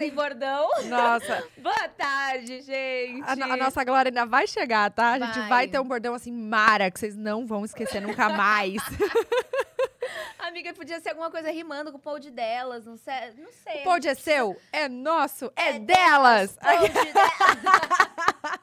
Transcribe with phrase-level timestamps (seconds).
[0.00, 0.70] sem bordão.
[0.86, 3.22] Nossa, Boa tarde, gente.
[3.22, 5.12] a, a nossa Glória ainda vai chegar, tá?
[5.12, 5.48] A gente Vai.
[5.48, 8.76] vai ter um bordão assim, Mara, que vocês não vão esquecer nunca mais.
[10.38, 13.34] Amiga, podia ser alguma coisa rimando com o pod delas, não sei.
[13.36, 13.82] Não sei.
[13.82, 16.56] o pod é seu, é nosso, é, delas.
[16.56, 18.50] Pod delas.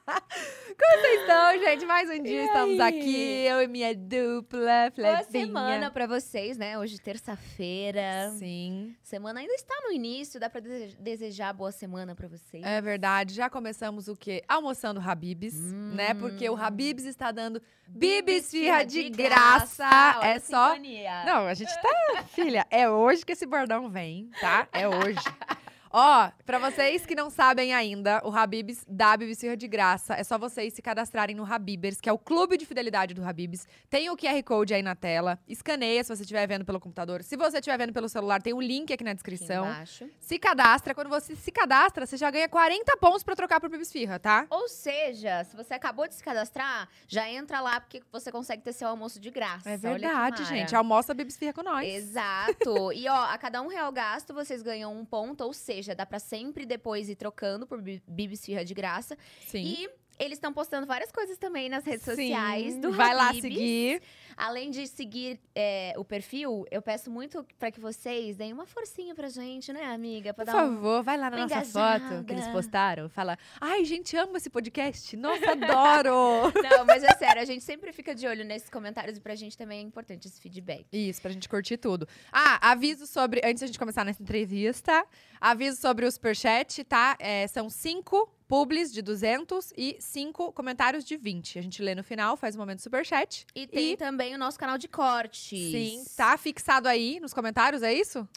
[0.80, 1.86] Como vocês estão, gente?
[1.88, 3.00] Mais um dia E estamos aí?
[3.00, 5.24] aqui, eu e minha dupla, Boa Flebinha.
[5.48, 6.78] semana pra vocês, né?
[6.78, 8.32] Hoje, terça-feira.
[8.38, 12.64] Sim, Semana ainda está no início, dá pra dese- desejar boa semana pra vocês.
[12.64, 13.34] é verdade.
[13.34, 14.44] Já começamos o quê?
[14.48, 16.14] Almoçando Habibs, né?
[16.14, 19.84] Porque o Habibs está dando Bibis Firra de graça.
[20.20, 21.24] Olha É só sintonia.
[21.26, 22.24] Não, a gente tá.
[22.30, 24.68] Filha, é hoje que esse bordão vem, tá?
[24.72, 25.18] É hoje.
[26.00, 30.14] Ó, pra vocês que não sabem ainda, o Habibs dá Firra de graça.
[30.14, 33.68] É só vocês se cadastrarem no Habibers, que é o clube de fidelidade do Habibs.
[33.90, 35.40] Tem o QR Code aí na tela.
[35.48, 37.24] Escaneia se você estiver vendo pelo computador.
[37.24, 39.66] Se você estiver vendo pelo celular, tem o link aqui na Aqui descrição.
[39.66, 40.08] embaixo.
[40.20, 40.94] Se cadastra.
[40.94, 44.46] Quando você se cadastra, você já ganha 40 pontos pra trocar por Bibis Firra, tá?
[44.52, 48.74] Ou seja, se você acabou de se cadastrar, já entra lá porque você consegue ter
[48.74, 49.68] seu almoço de graça.
[49.68, 50.76] É verdade, gente.
[50.76, 51.88] Almoça Bibis Firra com nós.
[51.88, 52.94] Exato.
[52.94, 56.20] E ó, a cada um real gasto, vocês ganham um ponto, ou seja, dá pra
[56.20, 59.18] sempre depois ir trocando por bi- Bibis Firra de graça.
[59.46, 59.64] Sim.
[59.64, 62.12] E eles estão postando várias coisas também nas redes Sim.
[62.12, 64.02] sociais do Vai lá seguir.
[64.36, 69.16] Além de seguir é, o perfil, eu peço muito pra que vocês deem uma forcinha
[69.16, 70.32] pra gente, né, amiga?
[70.32, 72.08] Pra Por dar um- favor, vai lá na nossa engajada.
[72.10, 73.10] foto que eles postaram.
[73.10, 75.18] Fala, ai, gente, amo esse podcast.
[75.18, 76.52] Nossa, adoro.
[76.70, 79.58] Não, mas é sério, a gente sempre fica de olho nesses comentários e pra gente
[79.58, 80.86] também é importante esse feedback.
[80.94, 82.08] Isso, pra gente curtir tudo.
[82.32, 85.04] Ah, aviso sobre, antes da gente começar nessa entrevista,
[85.42, 87.16] aviso sobre o Superchat, tá?
[87.20, 91.60] É, são cinco publis de 200 e cinco comentários de 20.
[91.60, 93.46] A gente lê no final, faz o momento Superchat.
[93.54, 95.72] E tem E- também o nosso canal de cortes.
[95.72, 98.28] Sim, tá fixado aí nos comentários, é isso?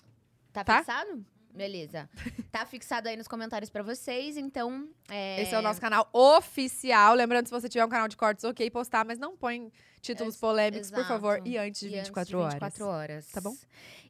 [0.53, 0.79] Tá, Tá?
[0.79, 1.25] fixado?
[1.55, 2.09] Beleza.
[2.51, 4.89] Tá fixado aí nos comentários pra vocês, então.
[5.09, 5.41] É...
[5.43, 7.15] Esse é o nosso canal oficial.
[7.15, 10.91] Lembrando, se você tiver um canal de cortes, ok, postar, mas não põe títulos polêmicos,
[10.91, 11.35] por favor.
[11.37, 11.49] exato.
[11.49, 12.53] E antes de E antes 24 de horas.
[12.55, 13.27] 24 horas.
[13.29, 13.55] Tá bom?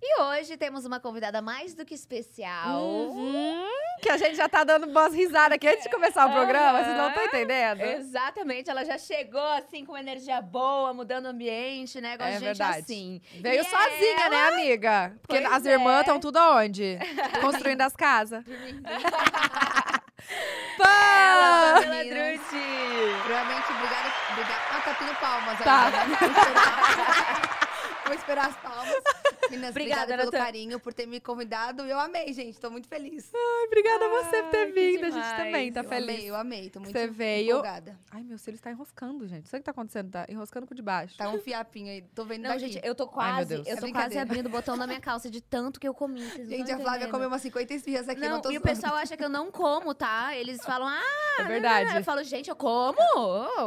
[0.03, 2.81] E hoje temos uma convidada mais do que especial.
[2.83, 3.67] Uhum,
[4.01, 6.97] que a gente já tá dando boas risadas aqui antes de começar o programa, vocês
[6.97, 7.81] não estão entendendo?
[7.83, 12.17] Exatamente, ela já chegou assim com energia boa, mudando o ambiente, né?
[12.17, 12.79] Gosto É de gente verdade.
[12.79, 13.21] assim.
[13.41, 15.13] Veio E sozinha, né, amiga?
[15.27, 16.01] Porque Pois as irmãs é.
[16.01, 16.99] estão tudo aonde?
[17.43, 18.43] Construindo as casas.
[20.79, 21.75] Ela!
[21.75, 22.05] Pamela.
[22.05, 23.21] Drucci.
[23.23, 24.13] Primeiramente, obrigada.
[24.33, 24.70] obrigada.
[25.01, 25.85] Ah, tá tendo palmas Tá.
[25.87, 27.37] ainda, né?
[28.11, 28.89] Vou esperar, as palmas.
[29.51, 31.83] Meninas, Obrigada, obrigada pelo carinho, por ter me convidado.
[31.85, 32.59] Eu amei, gente.
[32.61, 33.31] Tô muito feliz.
[33.35, 35.07] Ai, obrigada a você por ter Ai, vindo.
[35.07, 36.09] A gente também tá eu feliz.
[36.15, 36.71] amei, eu amei.
[36.71, 37.99] Tô muito Você veio- empolgada.
[38.13, 39.49] Ai, meu cílio está enroscando, gente.
[39.49, 40.11] Sei o que tá acontecendo.
[40.11, 41.17] Tá enroscando com o de baixo.
[41.17, 42.03] Tá um fiapinho aí.
[42.15, 42.69] Tô vendo Não, daqui.
[42.69, 43.67] gente, eu tô Ai, quase, Deus.
[43.67, 46.21] eu É tô quase abrindo o botão da minha calça de tanto que eu comi.
[46.47, 48.21] Gente, a Flávia comeu umas 50 esfirras aqui.
[48.21, 50.37] Não, Não, tô e o pessoal acha que eu não como, tá?
[50.37, 51.97] Eles falam, ah, É verdade.
[51.97, 52.99] Eu falo, gente, eu como.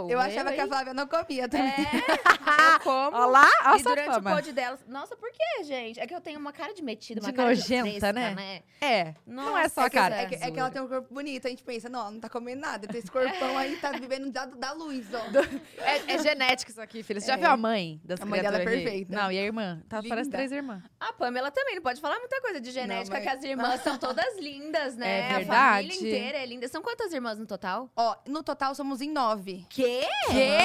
[0.09, 0.67] Eu achava que a?
[0.67, 1.71] Flávia não comia também.
[1.71, 1.73] É,
[2.75, 3.17] eu como.
[3.17, 4.32] Olha lá, olha e sua durante fama.
[4.33, 4.79] O pod delas.
[4.87, 5.99] Nossa, por quê, gente?
[5.99, 8.35] É que eu tenho uma cara de metida, uma De cara nojenta, de fresca, né?
[8.35, 8.61] né?
[8.81, 10.15] É, não é Nossa, só a cara.
[10.21, 12.29] é, que, é que ela tem um corpo bonito, a gente pensa, não, não tá
[12.29, 12.87] comendo nada.
[12.87, 15.23] Tem esse corpão aí, tá vivendo da, da luz, ó.
[15.83, 17.19] É, é genético isso aqui, filha.
[17.19, 17.37] Você já É.
[17.37, 19.15] viu a mãe das A mãe dela é perfeita.
[19.15, 19.81] Não, e a irmã?
[19.89, 20.83] Tá, parece três irmãs.
[20.99, 23.97] A Pamela também não pode falar muita coisa de genética, mas- que as irmãs são
[23.97, 25.19] todas lindas, né?
[25.19, 25.87] É A verdade.
[25.89, 26.67] família inteira é linda.
[26.67, 27.89] São quantas irmãs no total?
[27.95, 29.65] Ó, no total somos em nove.
[29.69, 30.01] Quê?
[30.31, 30.57] Quê?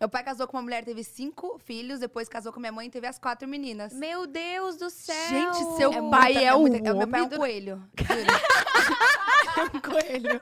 [0.00, 2.90] Meu pai casou com uma mulher, teve cinco filhos, depois casou com minha mãe e
[2.90, 3.92] teve as quatro meninas.
[3.94, 5.28] Meu Deus do céu!
[5.28, 7.82] Gente, seu É pai muita- é o muita- Meu pai é um do- coelho.
[9.56, 10.40] é um coelho.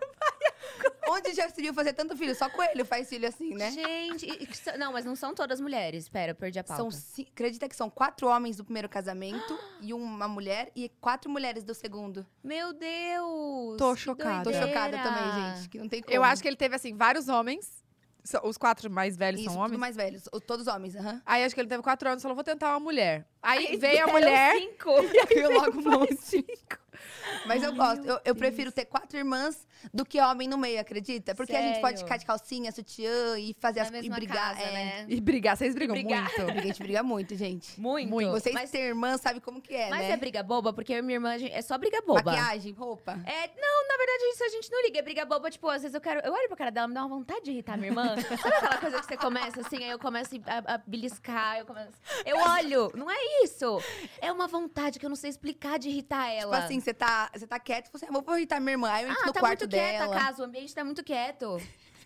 [1.08, 2.34] Onde já se viu fazer tanto filho?
[2.34, 3.70] Só coelho faz filho assim, né?
[3.70, 6.08] Gente, e- e não, mas não são todas mulheres.
[6.08, 6.90] Pera, eu perdi a pauta.
[6.90, 11.62] São, acredita que são quatro homens do primeiro casamento e uma mulher e quatro mulheres
[11.62, 12.24] do segundo.
[12.42, 13.76] Meu Deus!
[13.76, 14.44] Tô chocada.
[14.50, 16.14] Tô chocada também, gente, que não tem como.
[16.14, 17.81] Eu acho que ele teve, assim, vários homens.
[18.44, 19.78] Os quatro mais velhos Isso, são homens.
[19.78, 21.20] mais velhos, todos homens, aham.
[21.26, 23.26] Aí acho que ele teve quatro anos e falou, vou tentar uma mulher.
[23.42, 24.56] Aí Aí veio a mulher.
[24.60, 24.90] Cinco.
[25.34, 26.46] Eu logo um monte.
[27.46, 28.04] Mas eu gosto.
[28.04, 31.34] Eu, eu prefiro ter quatro irmãs do que homem no meio, acredita?
[31.34, 32.04] Porque a gente pode Sério?
[32.04, 34.54] ficar de calcinha, sutiã e fazer Na as e brigar.
[34.56, 34.72] casa, é.
[34.72, 35.06] né?
[35.08, 36.30] E brigar, vocês brigam brigar.
[36.38, 36.58] muito.
[36.58, 37.80] A gente briga muito, gente.
[37.80, 38.08] Muito.
[38.08, 38.30] Muito.
[38.30, 40.10] Vocês mas, têm irmã, sabe como que é, mas né?
[40.12, 40.72] é briga boba?
[40.72, 42.22] Porque eu e minha irmã, gente- é só briga boba.
[42.32, 43.12] Maquiagem, roupa.
[43.26, 44.98] É, não, na verdade, isso a gente não liga.
[44.98, 46.20] É briga boba, tipo, às vezes eu quero.
[46.20, 48.14] Eu olho pra cara dela, me dá uma vontade de irritar minha irmã.
[48.40, 51.92] Sabe aquela coisa que você começa assim, aí eu começo a, a beliscar, eu começo.
[52.24, 53.82] Eu olho, não é isso.
[54.20, 56.52] É uma vontade que eu não sei explicar de irritar ela.
[56.56, 58.90] Tipo assim, você tá, você tá quieto, você, ah, vou irritar minha irmã.
[58.90, 60.16] Aí eu entro ah, no tá quarto muito quieta dela.
[60.16, 61.60] a casa, o ambiente tá muito quieto.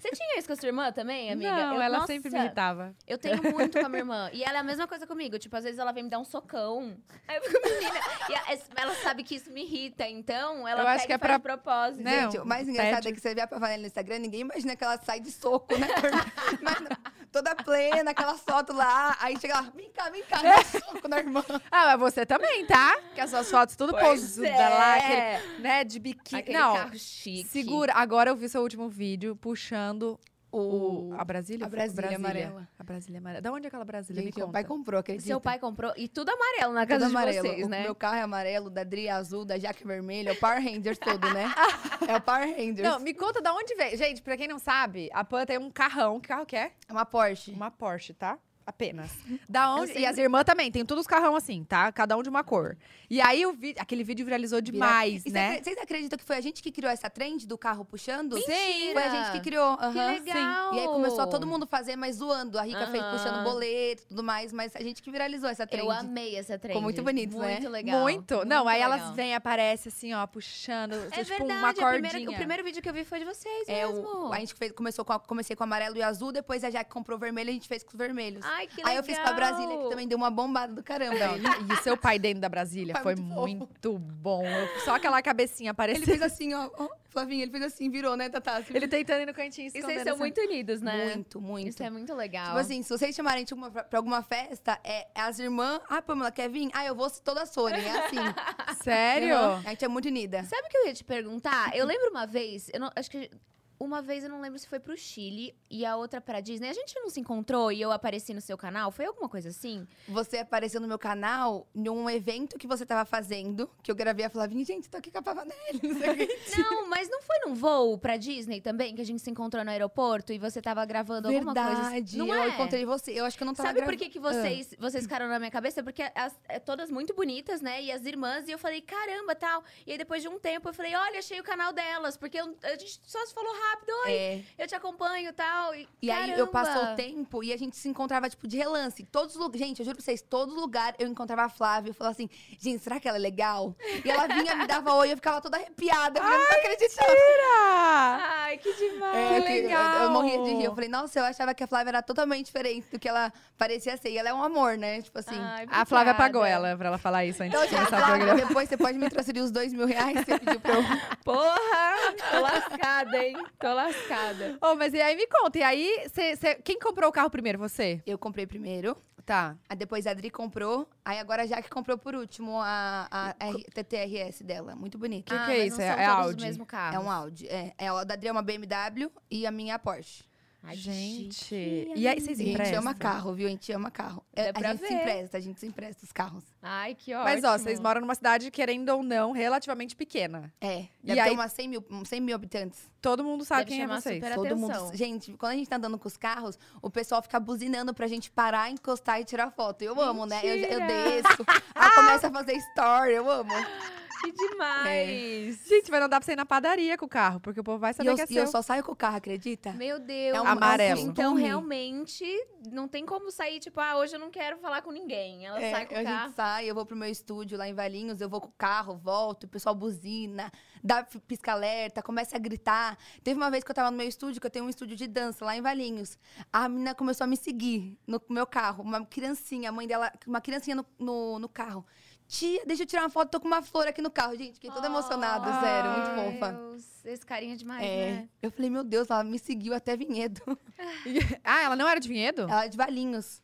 [0.08, 1.50] Você tinha isso com a sua irmã também, amiga?
[1.50, 2.94] Não, Eu- ela nossa, sempre me irritava.
[3.06, 4.30] Eu tenho muito com a minha irmã.
[4.32, 5.38] E ela é a mesma coisa comigo.
[5.38, 6.96] Tipo, às vezes ela vem me dar um socão.
[7.26, 8.00] Aí eu fico, menina.
[8.30, 11.38] E ela sabe que isso me irrita, então ela Eu pega acho que é pra-
[11.38, 12.02] propósito.
[12.02, 12.22] Né?
[12.22, 13.08] Gente, o mais engraçado pet.
[13.08, 15.76] é que você vê a Pavanelli no Instagram, ninguém imagina que ela sai de soco,
[15.76, 15.86] né?
[16.60, 16.98] Imagina,
[17.32, 19.16] toda plena, aquelas fotos lá.
[19.20, 21.44] Aí chega lá, vem cá, vem cá, dá soco na irmã.
[21.70, 22.96] Ah, mas você também, tá?
[23.14, 24.68] Que as suas fotos tudo Pois posuda é.
[24.68, 26.40] lá, aquele, né, de biquíni.
[26.40, 27.48] Aquele Não, carro chique.
[27.48, 27.92] segura.
[27.94, 30.18] Agora eu vi seu último vídeo puxando o...
[30.52, 31.66] O- A Brasília?
[31.66, 32.68] a Brasília amarela.
[32.78, 33.42] A Brasília amarela.
[33.42, 34.22] Da onde é aquela Brasília?
[34.22, 35.26] Gente, Me meu pai comprou, acredita?
[35.26, 35.92] Seu pai comprou.
[35.96, 37.46] E tudo amarelo na Tudo casa de amarelo.
[37.48, 37.82] vocês, o né?
[37.82, 40.62] meu carro é amarelo, da Dri é azul, da Jaque é vermelho, é o Power
[40.62, 41.52] Rangers todo, né?
[42.08, 42.88] É o Power Rangers.
[42.88, 43.98] Não, me conta da onde veio.
[43.98, 46.20] Gente, pra quem não sabe, a Pan tem um carrão.
[46.20, 46.70] Que carro que é?
[46.88, 47.50] É uma Porsche.
[47.50, 48.38] Uma Porsche, tá?
[48.66, 49.10] Apenas.
[49.48, 49.92] Da onde?
[49.92, 50.02] sei.
[50.02, 51.90] E as irmãs também, tem todos os carrão assim, tá?
[51.92, 52.76] Cada um de uma cor.
[53.08, 55.62] E aí o vídeo, aquele vídeo viralizou demais, E cê né?
[55.62, 58.34] Vocês acreditam que foi a gente que criou essa trend do carro puxando?
[58.34, 58.92] Mentira!
[58.94, 59.76] Foi a gente que criou.
[59.76, 60.12] Que aham.
[60.12, 60.74] legal!
[60.74, 62.58] E aí começou a todo mundo fazer, mas zoando.
[62.58, 63.12] A Rica fez Aham.
[63.16, 65.84] puxando boleto e tudo mais, mas a gente que viralizou essa trend.
[65.84, 66.80] Eu amei essa trend.
[66.80, 67.52] muito bonito, né?
[67.52, 68.00] Muito legal.
[68.00, 68.44] Muito.
[68.44, 68.92] Não, Muito aí legal.
[68.98, 72.30] elas vêm, aparece assim, ó, puxando, É tipo verdade, uma a primeira- cordinha.
[72.30, 74.02] o primeiro vídeo que eu vi foi de vocês É, mesmo.
[74.28, 76.90] o, a gente fez, começou com a- comecei com amarelo e azul, depois a Jaque
[76.90, 78.44] comprou vermelho e a gente fez com os vermelhos.
[78.56, 78.90] Ai, que legal.
[78.92, 81.36] aí eu fiz com a Brasília, que também deu uma bombada do caramba.
[81.38, 84.44] Não, e seu pai dentro da Brasília foi muito muito bom.
[84.46, 86.04] Eu- Só aquela cabecinha Ele aparecendo.
[86.04, 88.56] fez assim, ó, ó, Flavinho, ele fez assim, virou, né, Tatá?
[88.56, 91.14] Assim, Ele tentando ir no cantinho, E vocês são essa- muito unidos, né?
[91.14, 91.68] Muito, muito.
[91.68, 92.46] Isso é muito legal.
[92.46, 95.80] Tipo assim, se vocês chamarem tipo, uma, pra alguma festa, é as irmãs.
[95.88, 96.68] Ah, Pamela, quer vir?
[96.72, 97.80] Ah, eu vou se todas forem.
[97.84, 98.16] É assim.
[98.82, 99.36] Sério?
[99.36, 99.62] Aham.
[99.64, 100.42] A gente é muito unida.
[100.44, 101.74] Sabe o que eu ia te perguntar?
[101.76, 103.30] Eu lembro uma vez, eu não, acho que
[103.78, 106.68] uma vez eu não lembro se foi pro Chile e a outra pra Disney.
[106.68, 108.90] A gente não se encontrou e eu apareci no seu canal?
[108.90, 109.86] Foi alguma coisa assim?
[110.08, 114.30] Você apareceu no meu canal num evento que você tava fazendo, que eu gravei a
[114.30, 115.80] Flavinha, gente, tô aqui com a Pavanelli,
[116.58, 119.70] não mas não foi num voo pra Disney também que a gente se encontrou no
[119.70, 121.70] aeroporto e você tava gravando alguma coisa?
[121.70, 121.82] assim?
[121.82, 122.48] Verdade, Não eu é?
[122.48, 123.12] encontrei você.
[123.12, 125.38] Eu acho que eu não tava Sabe por gra- que, que vocês, vocês ficaram na
[125.38, 125.82] minha cabeça?
[125.82, 127.82] Porque as, é, todas muito bonitas, né?
[127.82, 129.62] E as irmãs, e eu falei, caramba, tal.
[129.86, 132.16] E aí, depois de um tempo, eu falei, olha, achei o canal delas.
[132.16, 133.65] Porque eu- a gente só se falou rápido,
[134.04, 134.40] oi, É.
[134.58, 135.74] eu te acompanho tal.
[135.74, 139.04] E, E aí eu passou o tempo e a gente se encontrava, tipo, de relance.
[139.04, 139.66] Todos os lugares.
[139.66, 141.90] Gente, eu juro pra vocês, todo lugar eu encontrava a Flávia.
[141.90, 142.28] Eu falava assim,
[142.58, 143.74] gente, será que ela é legal?
[144.04, 146.18] E ela vinha, me dava oi, eu ficava toda arrepiada.
[146.20, 147.10] Eu não tô acreditando.
[147.10, 148.26] Mentira!
[148.44, 149.16] Ai, que demais.
[149.16, 150.02] É, eu, que eu- legal!
[150.02, 150.64] Eu, morria de rir.
[150.64, 153.96] Eu falei, nossa, eu achava que a Flávia era totalmente diferente do que ela parecia
[153.96, 154.10] ser.
[154.10, 155.02] E ela é um amor, né?
[155.02, 155.36] Tipo assim.
[155.38, 158.06] Ai, A Flávia pagou ela pra ela falar isso antes Então, de gente, começar o
[158.16, 158.40] programa.
[158.46, 160.82] depois você pode me transferir os dois mil reais que você pediu pra eu.
[161.24, 161.96] Porra!
[162.30, 163.36] Tô lascada, hein?
[163.58, 164.58] Tô lascada.
[164.60, 167.58] Ô, mas e aí me conta, e aí, cê- cê- quem comprou o carro primeiro?
[167.58, 168.02] Você?
[168.06, 168.96] Eu comprei primeiro.
[169.24, 169.56] Tá.
[169.68, 170.88] Aí depois a Adri comprou.
[171.04, 173.08] Aí agora a Jaque comprou por último a,
[173.40, 174.76] a R- TTRS dela.
[174.76, 175.34] Muito bonita.
[175.34, 175.80] Que ah, que é isso?
[175.80, 176.44] É- é Audi?
[176.44, 176.94] o mesmo carro.
[176.94, 177.48] É um Audi.
[177.48, 180.22] É, é, a da Adri é uma BMW e a minha é a Porsche.
[180.68, 181.34] Ai, Gente.
[181.34, 182.78] chique, E aí, vocês A gente emprestam?
[182.80, 183.46] ama carro, viu?
[183.46, 184.24] A gente ama carro.
[184.34, 184.94] É, a gente se ver.
[184.94, 186.42] empresta, a gente se empresta os carros.
[186.60, 187.24] Ai, que ótimo.
[187.24, 190.52] Mas ó, vocês moram numa cidade, querendo ou não, relativamente pequena.
[190.60, 190.80] É.
[190.80, 192.80] E Deve aí- ter umas 100 mil, uns 100 mil habitantes.
[193.00, 194.16] Todo mundo sabe Deve quem é vocês.
[194.16, 194.84] super Todo atenção.
[194.86, 194.96] mundo.
[194.96, 198.28] Gente, quando a gente tá andando com os carros, o pessoal fica buzinando pra gente
[198.32, 199.82] parar, encostar e tirar foto.
[199.82, 200.40] Eu amo, né?
[200.42, 200.86] Eu, eu Mentira!
[200.86, 201.44] desço.
[201.74, 203.12] aí começa a fazer story.
[203.14, 203.52] Eu amo.
[204.32, 205.66] Que demais.
[205.66, 207.78] Gente, vai não dar pra você ir na padaria com o carro, porque o povo
[207.78, 208.52] vai E saber eu, que é e eu seu.
[208.52, 209.72] só saio com o carro, acredita?
[209.72, 210.36] Meu Deus.
[210.36, 210.98] É um- Amarelo.
[211.00, 212.24] é Então, realmente,
[212.70, 215.46] não tem como sair, tipo, ah, hoje eu não quero falar com ninguém.
[215.46, 216.24] Ela É, sai com a o carro.
[216.26, 218.96] gente sai, eu vou pro meu estúdio lá em Valinhos, eu vou com o carro,
[218.96, 220.50] volto, o pessoal buzina,
[220.82, 222.98] dá pisca-alerta, começa a gritar.
[223.22, 225.06] Teve uma vez que eu tava no meu estúdio, que eu tenho um estúdio de
[225.06, 226.18] dança lá em Valinhos.
[226.52, 230.40] A menina começou a me seguir no meu carro, uma criancinha, a mãe dela, uma
[230.40, 231.84] criancinha no, no, no carro.
[232.28, 234.54] Tia, deixa eu tirar uma foto, tô com uma flor aqui no carro, gente.
[234.54, 236.52] Fiquei toda emocionada, Ai, sério, muito fofa.
[236.52, 238.28] Deus, esse carinha é demais, É, né?
[238.42, 240.42] eu falei, meu Deus, ela me seguiu até Vinhedo.
[241.44, 242.42] ah, ela não era de Vinhedo?
[242.42, 243.40] Ela é de Valinhos,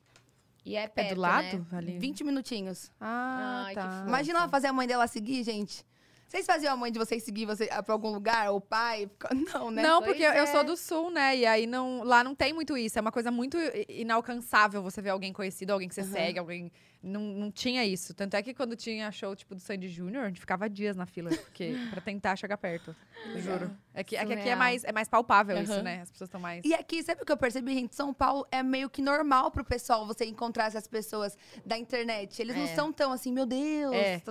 [0.65, 1.59] E é é perto, do lado?
[1.71, 1.79] né?
[1.79, 1.99] Ali.
[1.99, 2.91] 20 minutinhos.
[3.01, 4.05] Ah, Ai, que tá.
[4.07, 5.87] Imagina ela fazer a mãe dela seguir, gente.
[6.29, 8.51] Vocês faziam a mãe de vocês seguir você pra algum lugar?
[8.51, 9.09] Ou o pai?
[9.55, 9.83] Não, né?
[9.83, 10.47] Não, porque eu- eu é.
[10.47, 11.37] sou do sul, né?
[11.37, 12.99] E aí não, lá não tem muito isso.
[12.99, 13.59] É uma coisa muito
[13.89, 16.11] inalcançável você ver alguém conhecido, alguém que você Aham.
[16.11, 16.73] segue, alguém.
[17.03, 18.15] Não, não tinha isso.
[18.15, 21.05] Tanto é que quando tinha show tipo do Sandy Júnior, a gente ficava dias na
[21.05, 22.95] fila, porque pra tentar chegar perto.
[23.39, 23.71] Juro.
[23.95, 25.83] É que, é que aqui é mais, é mais palpável isso, Aham.
[25.83, 26.01] né?
[26.03, 26.65] As pessoas estão mais.
[26.65, 27.95] E aqui, sabe o que eu percebi, gente?
[27.95, 32.41] São Paulo é meio que normal pro pessoal você encontrar essas pessoas da internet.
[32.41, 32.75] Eles não É.
[32.75, 33.95] são tão assim, meu Deus.
[33.95, 34.23] É.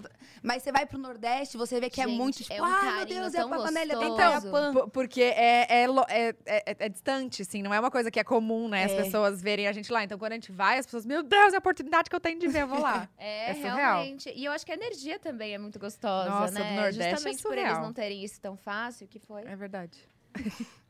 [0.41, 2.93] Mas você vai pro Nordeste, você vê que é Gente, muito tipo, é um ah,
[2.97, 3.73] meu Deus, é a gostoso.
[3.73, 8.19] tem Então, Porque é, é, é, é- é distante, assim, não é uma coisa que
[8.19, 8.85] é comum, né?
[8.85, 9.03] As É.
[9.03, 10.03] pessoas verem a gente lá.
[10.03, 12.39] Então, quando a gente vai, as pessoas, meu Deus, é a oportunidade que eu tenho
[12.39, 13.07] de ver, eu vou lá.
[13.17, 13.75] É, É surreal.
[13.77, 14.31] realmente.
[14.35, 16.69] E eu acho que a energia também é muito gostosa, Nossa, né?
[16.69, 19.43] do Nordeste é Justamente por eles não terem isso tão fácil, que foi.
[19.43, 19.97] É verdade.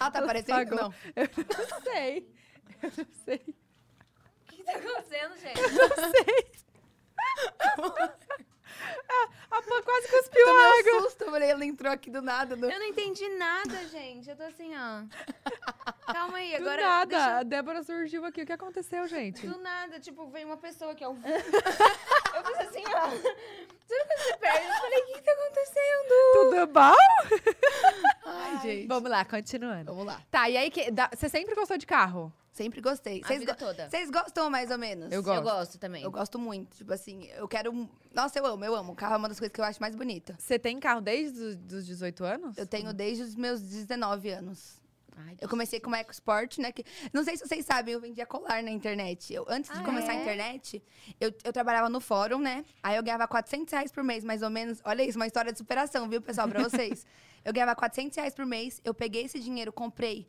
[0.00, 0.56] Ela tá aparecendo?
[0.56, 0.78] Pagou.
[0.78, 0.94] Não.
[1.16, 1.28] Eu
[1.70, 2.28] não sei.
[2.82, 3.36] Eu não sei.
[3.46, 5.60] O que tá acontecendo, gente?
[5.60, 6.52] Não sei.
[9.50, 11.00] A Pan quase cuspiu a um água.
[11.02, 12.56] susto, eu falei, ela entrou aqui do nada.
[12.56, 12.68] No...
[12.70, 14.28] Eu não entendi nada, gente.
[14.28, 16.12] Eu tô assim, ó.
[16.12, 16.82] Calma aí, Do agora.
[16.82, 17.06] nada.
[17.06, 18.42] deixa- A Débora surgiu aqui.
[18.42, 19.46] O que aconteceu, gente?
[19.46, 21.12] Do nada, tipo, veio uma pessoa aqui, ó.
[21.14, 23.08] eu fiz assim, ó.
[23.10, 26.32] Tudo que você perde, eu falei, o que, que tá acontecendo?
[26.32, 26.94] Tudo bom?
[28.26, 28.86] Ai, gente.
[28.88, 29.84] Vamos lá, continuando.
[29.84, 30.20] Vamos lá.
[30.30, 32.32] Tá, e aí, que, da- você sempre gostou de carro?
[32.54, 33.20] Sempre gostei.
[33.22, 33.90] A Vocês vida go- toda.
[33.90, 35.10] Vocês gostam mais ou menos?
[35.12, 35.36] Eu gosto.
[35.38, 36.02] Eu gosto também.
[36.04, 36.76] Eu gosto muito.
[36.76, 37.90] Tipo assim, eu quero.
[38.14, 38.92] Nossa, eu amo, eu amo.
[38.92, 40.36] O carro é uma das coisas que eu acho mais bonita.
[40.38, 42.56] Você tem carro desde os dos 18 anos?
[42.56, 44.80] Eu tenho desde os meus 19 anos.
[45.16, 46.70] Ai, Eu comecei com uma EcoSport, né?
[46.72, 49.32] Que, não sei se vocês sabem, eu vendia colar na internet.
[49.34, 50.20] Eu, antes de Ah, começar a é?
[50.22, 50.82] internet,
[51.20, 52.64] eu, eu trabalhava no fórum, né?
[52.82, 54.80] Aí eu ganhava 400 reais por mês, mais ou menos.
[54.84, 57.04] Olha isso, uma história de superação, viu, pessoal, pra vocês.
[57.44, 60.26] eu ganhava 400 reais por mês, eu peguei esse dinheiro, comprei.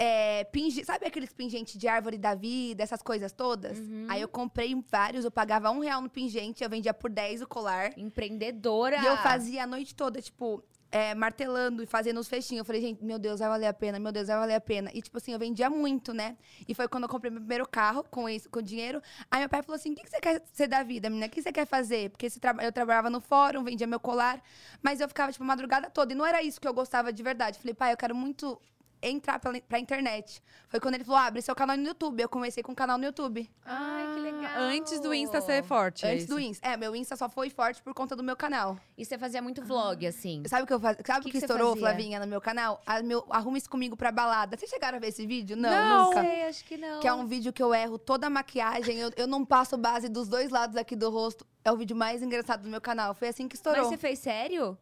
[0.00, 3.78] É, pingi- sabe aqueles pingentes de árvore da vida, essas coisas todas?
[3.80, 4.06] Uhum.
[4.08, 7.48] Aí eu comprei vários, eu pagava um real no pingente, eu vendia por 10 o
[7.48, 7.90] colar.
[7.98, 8.96] Empreendedora.
[9.02, 10.62] E eu fazia a noite toda, tipo,
[10.92, 12.60] é, martelando e fazendo os festinhos.
[12.60, 14.88] Eu falei, gente, meu Deus, vai valer a pena, meu Deus, vai valer a pena.
[14.94, 16.36] E, tipo assim, eu vendia muito, né?
[16.68, 19.02] E foi quando eu comprei meu primeiro carro com isso, com dinheiro.
[19.30, 21.26] Aí meu pai falou assim: o que, que você quer ser da vida, menina?
[21.26, 22.10] O que você quer fazer?
[22.10, 24.40] Porque traba- eu trabalhava no fórum, vendia meu colar,
[24.80, 26.12] mas eu ficava, tipo, a madrugada toda.
[26.12, 27.58] E não era isso que eu gostava de verdade.
[27.58, 28.60] Falei, pai, eu quero muito
[29.02, 30.42] entrar pela, pra internet.
[30.68, 32.20] Foi quando ele falou: abre seu canal no YouTube.
[32.22, 33.48] Eu comecei com um canal no YouTube.
[33.64, 34.50] Ai, que legal.
[34.60, 36.04] Antes do Insta ser forte.
[36.06, 36.34] é Antes isso?
[36.34, 36.66] do Insta.
[36.66, 38.78] É, meu Insta só foi forte por conta do meu canal.
[38.96, 40.42] E você fazia muito vlog, assim.
[40.46, 40.96] Sabe o que eu faz...
[41.06, 41.80] Sabe o Que que, que estourou, fazia?
[41.88, 42.80] Flavinha, no meu canal?
[42.86, 43.24] A meu...
[43.30, 44.56] Arruma isso comigo pra balada.
[44.56, 45.56] Vocês chegaram a ver esse vídeo?
[45.56, 46.04] Não, Não.
[46.06, 46.20] nunca.
[46.22, 47.00] sei, acho que não.
[47.00, 48.98] Que é um vídeo que eu erro toda a maquiagem.
[48.98, 51.46] Eu, eu não passo base dos dois lados aqui do rosto.
[51.64, 53.14] É o vídeo mais engraçado do meu canal.
[53.14, 53.84] Foi assim que Mas estourou.
[53.88, 54.76] você fez sério?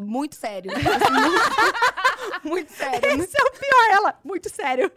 [0.00, 0.70] Muito sério.
[0.72, 0.88] Muito...
[2.48, 3.22] muito sério.
[3.22, 4.18] Esse é o pior, ela.
[4.24, 4.90] Muito sério.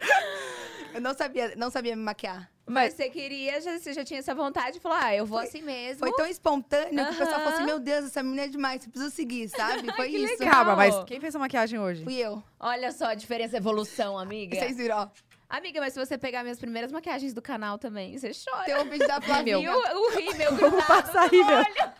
[0.94, 2.50] Eu não sabia, não sabia me maquiar.
[2.68, 5.62] Mas você queria, já, você já tinha essa vontade e falou, ah, eu vou assim
[5.62, 6.00] mesmo.
[6.00, 7.64] Foi tão espontâneo que o pessoal falou assim.
[7.64, 9.92] Meu Deus, essa menina é demais, você precisa seguir, sabe?
[9.94, 10.38] Foi que isso.
[10.38, 12.02] Calma, mas quem fez a maquiagem hoje?
[12.02, 12.42] Fui eu.
[12.58, 14.58] Olha só a diferença, a evolução, amiga.
[14.58, 15.08] Vocês viram, ó.
[15.48, 18.64] Amiga, mas se você pegar minhas primeiras maquiagens do canal também, você chora.
[18.64, 19.72] Tem um vídeo da E Flavinha.
[19.72, 21.58] o, o rímel Vou grudado passar no rímel.
[21.58, 21.92] olho.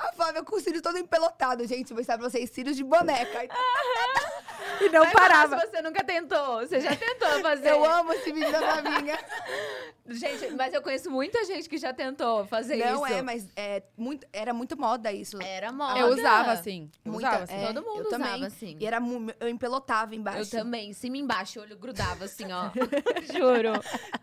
[0.00, 1.88] A Flávia com o cílio todo empelotado, gente.
[1.90, 3.38] Vou mostrar pra vocês cílios de boneca.
[4.80, 5.60] E não Vai falar parava.
[5.60, 6.60] se você nunca tentou.
[6.60, 7.70] Você já tentou fazer.
[7.70, 9.18] Eu amo esse vídeo da Flavinha.
[10.08, 12.86] Gente, mas eu conheço muita gente que já tentou fazer isso.
[12.88, 15.40] Não é, mas é muito, era muito moda isso.
[15.42, 15.98] Era moda.
[15.98, 16.90] Eu usava assim.
[17.04, 17.54] Muita- usava assim.
[17.54, 18.44] é, Todo mundo eu usava também.
[18.46, 18.76] assim.
[18.80, 18.98] E era
[19.38, 20.56] eu empelotava embaixo.
[20.56, 22.70] Eu também, cima e embaixo, o olho grudava assim, ó.
[23.32, 23.72] Juro.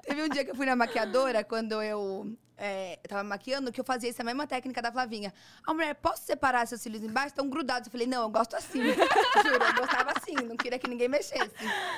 [0.03, 3.79] Teve um dia que eu fui na maquiadora, quando eu, é, eu tava maquiando, que
[3.79, 5.33] eu fazia essa mesma técnica da Flavinha.
[5.65, 7.27] A mulher, posso separar seus cílios embaixo?
[7.27, 7.87] Estão grudados.
[7.87, 8.81] Eu falei, não, eu gosto assim.
[8.89, 11.51] Juro, eu gostava assim, não queria que ninguém mexesse.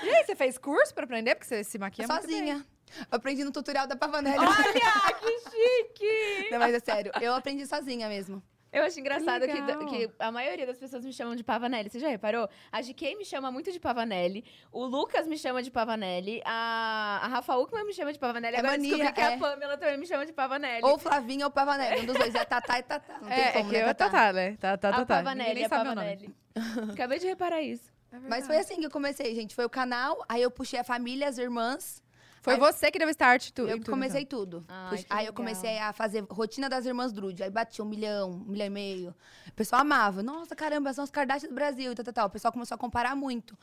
[0.04, 1.36] E aí, você fez curso pra aprender?
[1.36, 2.06] Porque você se maquia.
[2.06, 2.66] Sozinha.
[3.00, 4.39] Eu aprendi no tutorial da Pavanelli.
[4.39, 4.74] Olha,
[5.13, 6.51] que chique!
[6.51, 8.42] Não, mas é sério, eu aprendi sozinha mesmo.
[8.71, 11.89] Eu acho engraçado que, que a maioria das pessoas me chamam de Pavanelli.
[11.89, 12.47] Você já reparou?
[12.71, 14.45] A GK me chama muito de Pavanelli.
[14.71, 16.41] O Lucas me chama de Pavanelli.
[16.45, 18.55] A, a Rafa Uckman me chama de Pavanelli.
[18.55, 19.38] É Agora mania, descobri que a é.
[19.38, 20.83] Pamela também me chama de Pavanelli.
[20.83, 22.35] Ou Flavinha ou Pavanelli, um dos dois.
[22.35, 23.17] É Tatá e Tatá.
[23.21, 24.57] Não tem É, é como, que né, é Tatá, né?
[24.59, 25.05] Tá, tá, a tá, tá.
[25.05, 26.35] Pavanelli, a sabe meu nome.
[26.53, 26.93] Pavanelli.
[26.93, 27.91] Acabei de reparar isso.
[28.11, 29.55] É Mas foi assim que eu comecei, gente.
[29.55, 32.03] Foi o canal, aí eu puxei a família, as irmãs.
[32.41, 34.39] Foi Aí- você que deu start tu, Eu tudo, comecei então.
[34.39, 34.65] tudo.
[34.69, 35.24] Aí legal.
[35.25, 37.43] eu comecei a fazer rotina das irmãs Drude.
[37.43, 39.15] Aí batia um milhão, um milhão e meio.
[39.48, 40.24] O pessoal amava.
[40.24, 42.27] Nossa, caramba, são os Kardashians do Brasil e tal, tal, tal.
[42.27, 43.58] O pessoal começou a comparar muito.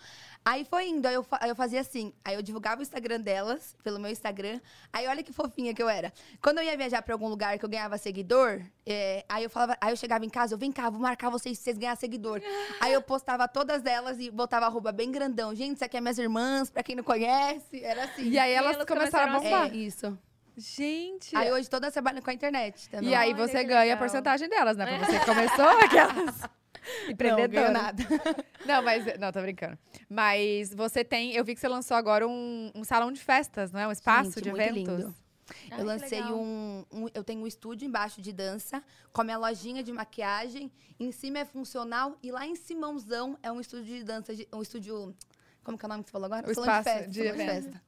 [0.45, 2.13] Aí foi indo, aí eu, aí eu fazia assim.
[2.25, 4.61] Aí eu divulgava o Instagram delas, pelo meu Instagram.
[4.93, 6.13] Aí olha que fofinha que eu era.
[6.43, 9.77] Quando eu ia viajar pra algum lugar que eu ganhava seguidor, é, aí eu falava,
[9.81, 12.41] aí eu chegava em casa, eu vem cá, vou marcar vocês se vocês ganharem seguidor.
[12.81, 15.55] aí eu postava todas elas e botava arroba bem grandão.
[15.55, 17.83] Gente, isso aqui é minhas irmãs, pra quem não conhece.
[17.83, 18.29] Era assim.
[18.29, 19.75] E aí elas, elas começaram, começaram a bombar.
[19.75, 20.17] É, isso.
[20.57, 21.37] Gente.
[21.37, 23.11] Aí hoje todas trabalham com a internet também.
[23.11, 23.99] e aí Olha você ganha a legal.
[23.99, 24.87] porcentagem delas, né?
[24.87, 27.51] Porque você começou aquelas não, empreendedoras.
[27.51, 28.03] ganho nada.
[28.65, 29.05] Não, mas.
[29.19, 29.79] Não, tô brincando.
[30.09, 31.33] Mas você tem.
[31.35, 33.87] Eu vi que você lançou agora um, um salão de festas, não é?
[33.87, 34.99] Um espaço Gente, de muito eventos.
[34.99, 35.15] lindo.
[35.71, 39.39] Eu que lancei um, um- Eu tenho um estúdio embaixo de dança, com a minha
[39.39, 40.73] lojinha de maquiagem.
[40.99, 44.63] Em cima é funcional e lá em Simãozão é um estúdio de dança, de- um
[44.63, 45.15] estúdio.
[45.63, 46.51] Como que é o nome que você falou agora?
[46.51, 47.63] O Salão espaço festa, de salão de evento.
[47.65, 47.83] festa.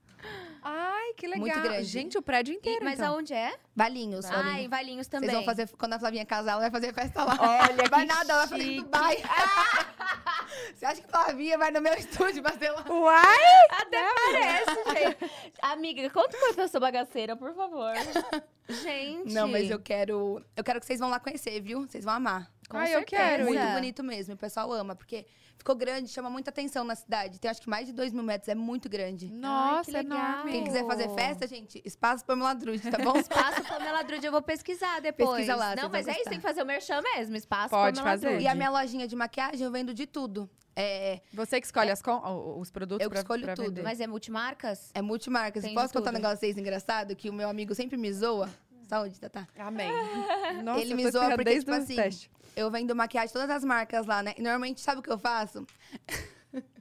[0.62, 1.40] Ai, que legal.
[1.40, 1.84] Muito grande.
[1.84, 2.84] Gente, o prédio E- inteiro.
[2.84, 3.14] mas então.
[3.14, 3.56] aonde é?
[3.74, 4.58] Valinhos, Ah, Valinhos.
[4.64, 5.28] em Valinhos também.
[5.30, 7.36] Vocês vão fazer, quando a Flavinha casar, ela vai fazer festa lá.
[7.38, 8.76] Olha, vai que nada, ela vai fazer em.
[8.82, 9.16] Dubai.
[10.74, 12.84] Você acha que Flavinha vai no meu estúdio fazer lá?
[12.88, 13.66] Uai!
[13.70, 15.32] Até parece, gente.
[15.60, 17.92] Amiga, conta quanto eu sou bagaceira, por favor.
[18.68, 19.32] Gente.
[19.32, 20.44] Não, mas eu quero.
[20.56, 21.86] Eu quero que vocês vão lá conhecer, viu?
[21.86, 22.50] Vocês vão amar.
[22.68, 23.22] Com Ai, eu certeza.
[23.22, 24.34] quero Muito bonito mesmo.
[24.34, 25.24] O pessoal ama, porque
[25.56, 27.40] ficou grande, chama muita atenção na cidade.
[27.40, 29.30] Tem acho que mais de dois mil metros, é muito grande.
[29.32, 30.18] Nossa, que é legal.
[30.18, 30.52] enorme.
[30.52, 33.16] Quem quiser fazer festa, gente, espaço Pamela Drude, tá bom?
[33.16, 35.30] Espaço Pamela Drude, eu vou pesquisar depois.
[35.30, 37.36] Pesquisa lá, Não, mas é isso, tem que fazer o merchan mesmo.
[37.36, 38.28] Espaço Pode Pamela fazer.
[38.28, 38.44] Drude.
[38.44, 40.48] E a minha lojinha de maquiagem, eu vendo de tudo.
[40.80, 43.68] É, Você que escolhe as com- os produtos Eu que pra, escolho pra tudo.
[43.68, 43.82] vender.
[43.82, 44.90] Mas é multimarcas?
[44.94, 45.64] é multimarcas.
[45.64, 47.16] Tem Posso contar um negócio pra vocês engraçado?
[47.16, 48.48] Que o meu amigo sempre me zoa.
[48.88, 49.46] Saúde, Tatá.
[49.58, 49.90] Amém.
[50.62, 52.30] Nossa, Ele eu me zoa porque, desde tipo assim, teste.
[52.54, 54.34] Eu vendo maquiagem de todas as marcas lá, né?
[54.38, 55.66] E normalmente, sabe o que eu faço?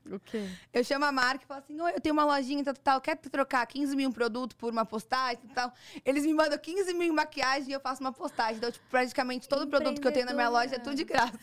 [0.09, 0.47] O quê?
[0.73, 3.01] Eu chamo a marca e falo assim: Oi, eu tenho uma lojinha, tal, tal, tal,
[3.01, 5.69] quer trocar 15 mil em produto por uma postagem e tal.
[6.05, 8.55] Eles me mandam 15 mil em maquiagem e eu faço uma postagem.
[8.55, 11.37] Então, tipo, praticamente todo produto que eu tenho na minha loja é tudo de graça.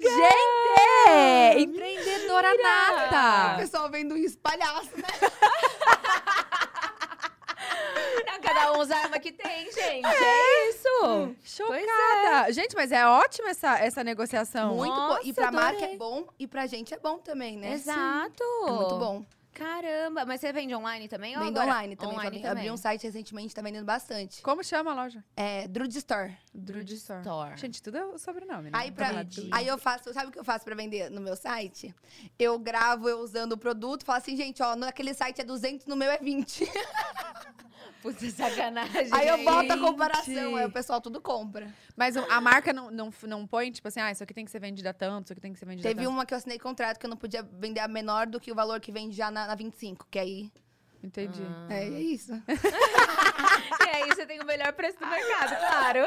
[0.00, 1.62] Gente!
[1.62, 3.56] Empreendedora O nata!
[3.58, 5.30] pessoal vendo isso, palhaço, né?
[8.42, 10.04] Cada um usa a arma que tem, gente.
[10.06, 11.34] É, isso.
[11.44, 12.50] Chocada!
[12.52, 14.74] Gente, mas é ótima essa, essa negociação.
[14.76, 15.08] Muito bom.
[15.08, 15.94] Nossa, E pra marca adorei.
[15.94, 17.72] é bom e pra gente é bom também, né?
[17.74, 18.42] Exato.
[18.66, 19.24] É muito bom.
[19.52, 21.34] Caramba, mas você vende online também?
[21.36, 21.66] Vendo agora?
[21.66, 22.14] online também.
[22.16, 24.40] Online Abri- Abri um site recentemente, tá vendendo bastante.
[24.42, 25.24] Como chama a loja?
[25.36, 26.36] É Drude Store.
[26.54, 27.20] Drude Store.
[27.20, 27.56] Store.
[27.56, 28.78] Gente, tudo é o sobrenome, né?
[28.78, 29.48] Aí, pra, Drude.
[29.52, 31.94] aí eu faço, sabe o que eu faço pra vender no meu site?
[32.38, 35.96] Eu gravo eu usando o produto, falo assim, gente, ó, naquele site é 200, no
[35.96, 36.64] meu é 20.
[38.02, 39.08] Puta sacanagem.
[39.12, 41.72] Aí eu boto a comparação, aí o pessoal tudo compra.
[41.96, 44.60] Mas a marca não, não, não põe, tipo assim, ah, isso aqui tem que ser
[44.60, 46.12] vendido a tanto, isso aqui tem que ser vendido a Teve tanto.
[46.12, 48.54] uma que eu assinei contrato que eu não podia vender a menor do que o
[48.54, 50.50] valor que vende já na, na 25, que aí.
[51.02, 51.42] Entendi.
[51.68, 52.32] É, é isso.
[53.86, 56.06] E aí você tem o melhor preço do mercado, claro.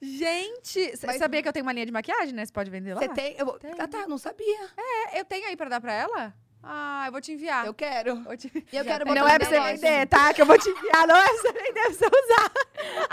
[0.00, 2.44] Gente, você sabia que eu tenho uma linha de maquiagem, né?
[2.44, 3.00] Você pode vender lá?
[3.00, 3.34] Você tem.
[3.38, 3.72] Eu, Tem.
[3.78, 4.68] Ah, tá, eu não sabia.
[4.76, 6.34] É, eu tenho aí pra dar pra ela?
[6.64, 7.66] Ah, eu vou te enviar.
[7.66, 8.16] Eu quero.
[8.22, 10.32] Vou te- E eu Já quero Não é pra você vender, tá?
[10.32, 12.52] Que eu vou te enviar, não é pra você vender, é pra você usar.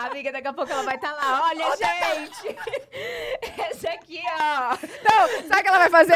[0.06, 1.44] Amiga, daqui a pouco ela vai estar lá.
[1.46, 2.56] Olha, gente.
[3.72, 4.70] Esse aqui, ó.
[4.72, 6.13] Não, sabe o que ela vai fazer?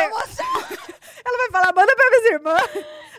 [1.26, 2.70] Ela vai falar, manda pra minhas irmãs.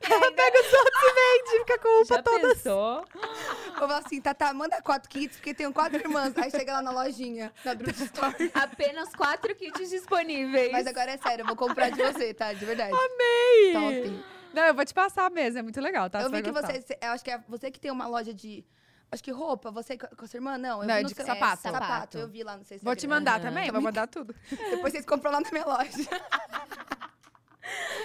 [0.06, 2.52] Ela pega os outros e vende, fica com Já todas.
[2.58, 3.04] pensou?
[3.14, 6.34] Eu falo assim, Tata, manda quatro kits, porque tenho quatro irmãs.
[6.36, 8.50] Aí chega lá na lojinha, na Store.
[8.52, 10.70] Apenas quatro kits disponíveis.
[10.72, 12.52] Mas agora é sério, eu vou comprar de você, tá?
[12.52, 12.92] De verdade.
[12.94, 13.72] Amei!
[13.72, 14.03] Top.
[14.52, 16.20] Não, eu vou te passar mesmo, é muito legal, tá?
[16.22, 16.72] eu Você vi que gostar.
[16.72, 16.98] você.
[17.02, 18.64] Eu acho que é você que tem uma loja de.
[19.10, 20.56] Acho que roupa, você com a sua irmã?
[20.58, 21.62] Não, eu Não, vi é no de seu- sapato.
[21.62, 21.84] sapato.
[21.86, 22.18] Sapato.
[22.18, 24.34] Eu vi lá no seu Vou te mandar também, vou mandar tudo.
[24.70, 25.90] Depois vocês compram lá na minha loja.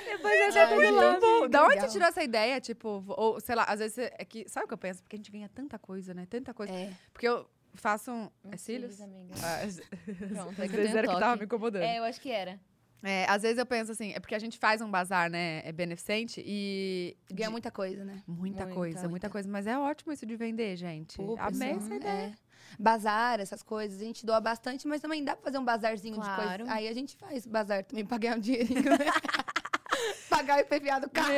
[0.06, 0.92] Depois eu já gente.
[0.92, 1.20] lá.
[1.20, 2.60] Bom, da onde você tirou essa ideia?
[2.62, 4.48] Tipo, ou sei lá, às vezes você- é que.
[4.50, 5.02] Sabe o que eu penso?
[5.04, 6.26] Porque a gente ganha tanta coisa, né?
[6.30, 6.74] Tanta coisa.
[6.74, 6.92] É.
[7.14, 8.30] Porque eu faço um.
[8.52, 8.96] É cílios?
[8.96, 9.34] cílios, amiga.
[9.44, 9.60] Ah,
[10.44, 11.84] Pronto, é que eu que tava me incomodando.
[11.84, 12.60] É, eu acho que era.
[13.02, 15.62] É, às vezes eu penso assim, é porque a gente faz um bazar, né?
[15.64, 17.16] É beneficente e.
[17.32, 18.22] Ganha de- muita coisa, né?
[18.28, 19.30] muita, Muita, coisa, muita muita.
[19.30, 19.50] coisa.
[19.50, 21.16] Mas é ótimo isso de vender, gente.
[21.18, 22.12] Pô, Amei pessoal, essa ideia.
[22.36, 22.50] é.
[22.78, 26.22] Bazar, essas coisas, a gente doa bastante, mas também dá pra fazer um bazarzinho de
[26.22, 26.58] Claro.
[26.66, 26.74] coisa.
[26.74, 28.98] Aí a gente faz bazar também pra ganhar um dinheirinho, né?
[30.30, 31.30] Pagar o IPVA do carro.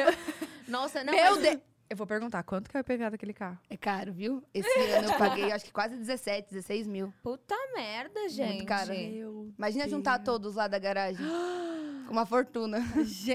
[0.68, 1.60] Nossa, não, Meu mas- Deus!
[1.92, 3.60] Eu vou perguntar, quanto que é o IPVA daquele carro?
[3.70, 4.42] É caro, viu?
[4.54, 7.14] Esse ano eu paguei acho que quase 17, 16 mil.
[7.22, 8.64] Puta merda, gente.
[8.64, 8.94] caro.
[8.94, 11.20] Meu Imagina juntar todos lá da garagem.
[12.08, 12.80] Com uma fortuna.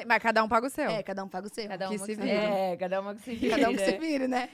[0.07, 0.89] Mas cada um paga o seu.
[0.89, 1.69] É, cada um paga o seu.
[1.69, 2.31] Cada Que uma se que vire.
[2.31, 3.57] É, cada uma que se vira.
[3.59, 4.49] Cada um que se vire, né?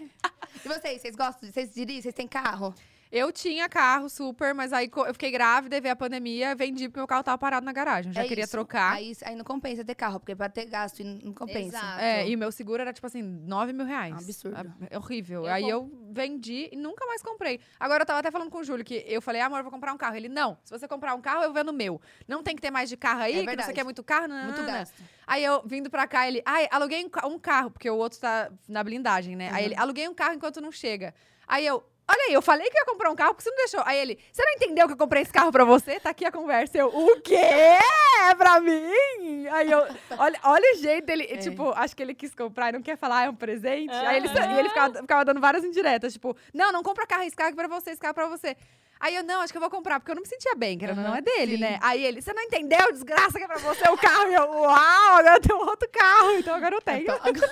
[0.64, 1.48] E vocês, vocês gostam?
[1.48, 2.02] Vocês dirigem?
[2.02, 2.74] Vocês têm carro?
[3.12, 6.98] Eu tinha carro super, mas aí eu fiquei grávida e veio a pandemia, vendi porque
[6.98, 8.10] meu carro tava parado na garagem.
[8.10, 8.52] Já É queria isso.
[8.52, 8.94] trocar.
[8.94, 11.76] Aí, aí não compensa ter carro, porque pra ter gasto não compensa.
[11.76, 12.00] Exato.
[12.00, 14.14] É, e o meu seguro era tipo assim, 9 mil reais.
[14.14, 14.74] Um absurdo.
[14.88, 15.44] É horrível.
[15.44, 17.60] Eu aí com- eu vendi e nunca mais comprei.
[17.78, 19.70] Agora eu tava até falando com o Júlio que eu falei, ah, amor, eu vou
[19.72, 20.16] comprar um carro.
[20.16, 22.00] Ele, não, se você comprar um carro, eu vendo o meu.
[22.26, 24.44] Não tem que ter mais de carro aí, É que você quer muito carro, não,
[24.44, 24.94] Muito gasto.
[25.26, 28.50] Aí eu, vindo pra cá, ele, ai, aluguei um, ca- carro, porque o outro tá
[28.66, 29.50] na blindagem, né?
[29.52, 29.72] Aí Uhum.
[29.72, 31.14] ele, aluguei um carro enquanto não chega.
[31.46, 33.82] Aí eu, olha aí, eu falei que ia comprar um carro, porque você não deixou.
[33.86, 35.98] Aí ele, você não entendeu que eu comprei esse carro pra você?
[35.98, 36.76] Tá aqui a conversa.
[36.78, 37.34] Eu, o quê?
[37.36, 39.46] É pra mim?
[39.50, 39.78] Aí eu,
[40.18, 41.36] olha, olha o jeito dele, É.
[41.38, 43.92] tipo, acho que ele quis comprar e não quer falar, é um presente.
[43.94, 47.34] Aí ele, e ele ficava, ficava dando várias indiretas, tipo, não, não compra carro, esse
[47.36, 48.56] carro é pra você, esse carro é pra você.
[49.00, 50.98] Aí eu, não, acho que eu vou comprar, porque eu não me sentia bem, querendo
[50.98, 51.60] ou não é dele, sim.
[51.60, 51.76] né?
[51.82, 54.30] Aí ele, você não entendeu, desgraça, que é pra você o carro.
[54.30, 57.10] E eu, uau, agora eu tenho outro carro, então agora eu tenho.
[57.10, 57.50] Agora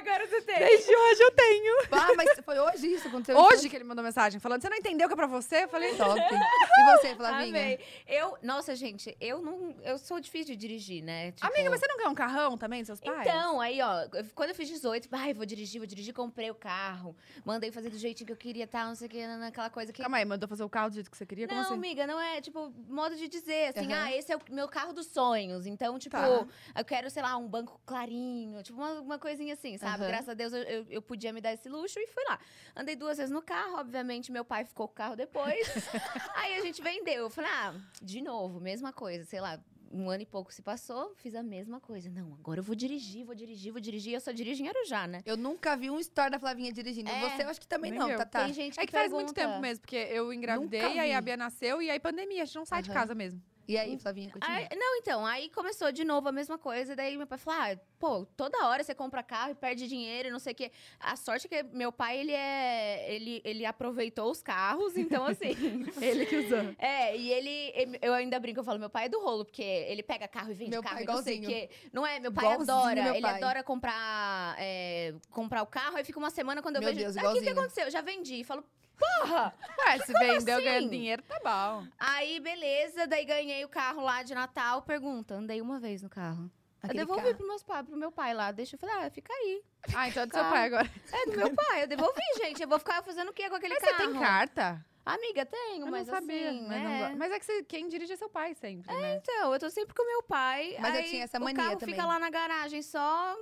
[0.00, 0.58] você tem.
[0.58, 1.74] Desde hoje eu tenho.
[1.92, 3.08] Ah, mas foi hoje isso?
[3.08, 5.64] Aconteceu Hoje que ele mandou mensagem falando, você não entendeu que é pra você?
[5.64, 6.18] Eu falei, Top.
[6.18, 7.48] E você, Flavinha?
[7.48, 7.78] Amei.
[8.06, 9.74] Eu, nossa, gente, eu não.
[9.82, 11.32] Eu sou difícil de dirigir, né?
[11.32, 13.20] Tipo, amiga, mas você não quer um carrão também dos seus pais?
[13.26, 16.54] Então, aí, ó, eu- quando eu fiz 18, ai, vou dirigir, vou dirigir, comprei o
[16.54, 19.92] carro, mandei fazer do jeitinho que eu queria, tal, não sei o que, naquela coisa
[19.92, 20.02] que.
[20.02, 21.46] Calma aí, mandou fazer o carro do jeito que você queria?
[21.46, 21.74] Como Não, assim?
[21.74, 24.02] amiga, não é, tipo, modo de dizer, assim, Aham.
[24.04, 25.66] ah, esse é o meu carro dos sonhos.
[25.66, 26.46] Então, tipo, Tá.
[26.76, 29.76] eu quero, sei lá, um banco clarinho, tipo, uma, uma coisinha assim.
[29.82, 30.02] Sabe?
[30.04, 30.08] Aham.
[30.10, 32.38] Graças a Deus eu, eu, eu podia me dar esse luxo e fui lá.
[32.76, 35.66] Andei duas vezes no carro, obviamente meu pai ficou com o carro depois.
[36.36, 37.24] Aí a gente vendeu.
[37.24, 39.60] Eu falei, ah, de novo, mesma coisa, sei lá.
[39.94, 42.08] Um ano e pouco se passou, fiz a mesma coisa.
[42.08, 44.14] Não, agora eu vou dirigir, vou dirigir, vou dirigir.
[44.14, 45.20] Eu só dirijo em Arujá, né?
[45.26, 47.10] Eu nunca vi um story da Flavinha dirigindo.
[47.10, 48.16] É, Você eu acho que também nem não, eu.
[48.16, 48.44] Tatá.
[48.46, 49.52] Tem gente que, É que faz muito pergunta.
[49.52, 51.20] tempo mesmo, porque eu engravidei, aí a.
[51.20, 53.00] Bia nasceu e aí pandemia, a gente não sai de Aham.
[53.00, 53.42] casa mesmo.
[53.68, 54.56] E aí, Flavinha, continua.
[54.56, 56.96] Aí- não, então, aí começou de novo a mesma coisa.
[56.96, 60.30] Daí meu pai falou: ah, pô, toda hora você compra carro e perde dinheiro e
[60.32, 60.72] não sei o quê.
[60.98, 63.06] A sorte é que meu pai, ele é.
[63.14, 65.52] Ele, ele aproveitou os carros, então assim.
[66.02, 66.58] Ele que usou.
[66.78, 70.02] É, e ele, Eu ainda brinco, eu falo, meu pai é do rolo, porque ele
[70.02, 71.68] pega carro e vende Meu carro pai e não sei o igualzinho.
[71.68, 71.70] quê.
[71.92, 72.18] Não é?
[72.18, 73.02] Meu pai Igualzinho adora.
[73.04, 73.34] meu ele pai.
[73.36, 77.00] adora comprar, é, comprar o carro, aí fica uma semana quando eu Meu vejo.
[77.04, 77.90] Deus, "Ah, o que, que igualzinho." aconteceu?
[77.90, 78.42] Já vendi.
[78.44, 78.64] Falo,
[78.98, 79.52] porra!
[79.86, 80.64] Ué, se vendeu assim?
[80.64, 81.86] ganhando dinheiro, tá bom.
[81.98, 84.82] Aí, beleza, daí ganhei o carro lá de Natal.
[84.82, 86.50] Pergunta, andei uma vez no carro.
[86.82, 87.36] Aquele eu devolvi carro.
[87.36, 88.50] pro, meus pai, pro meu pai lá.
[88.50, 89.62] Deixa eu falar, ah, fica aí.
[89.96, 90.90] Ah, então é do seu pai agora.
[91.12, 92.62] É do meu pai, eu devolvi, gente.
[92.62, 93.96] Eu vou ficar fazendo o quê com aquele Mas carro?
[93.96, 94.86] você tem carta?
[95.04, 96.48] Amiga, tenho, Eu mas não sabia.
[96.50, 97.10] assim, mas, não é.
[97.10, 99.16] go- mas é que você- quem dirige é seu pai sempre, né?
[99.16, 100.76] Então, eu tô sempre com meu pai.
[100.78, 101.94] Mas eu tinha essa O mania carro também.
[101.96, 103.36] fica lá na garagem só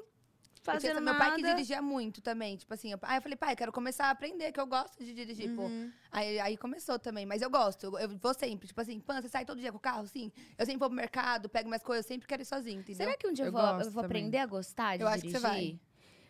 [0.62, 1.18] fazendo essa- nada.
[1.18, 2.56] meu pai que dirigia muito também.
[2.56, 5.12] Tipo assim, eu, aí eu falei, pai, quero começar a aprender, que eu gosto de
[5.14, 5.62] dirigir, pô.
[5.62, 5.90] Uhum.
[6.12, 7.84] Aí, aí começou também, mas eu gosto.
[7.86, 10.06] Eu, eu vou sempre, tipo assim, Pan, você sai todo dia com o carro?
[10.06, 10.30] Sim.
[10.58, 13.06] Eu sempre vou pro mercado, pego minhas coisas, eu sempre quero ir sozinho, entendeu?
[13.06, 15.22] Será que um dia eu, Eu vou, eu vou aprender a gostar de Eu acho
[15.22, 15.40] que dirigir?
[15.40, 15.80] você vai.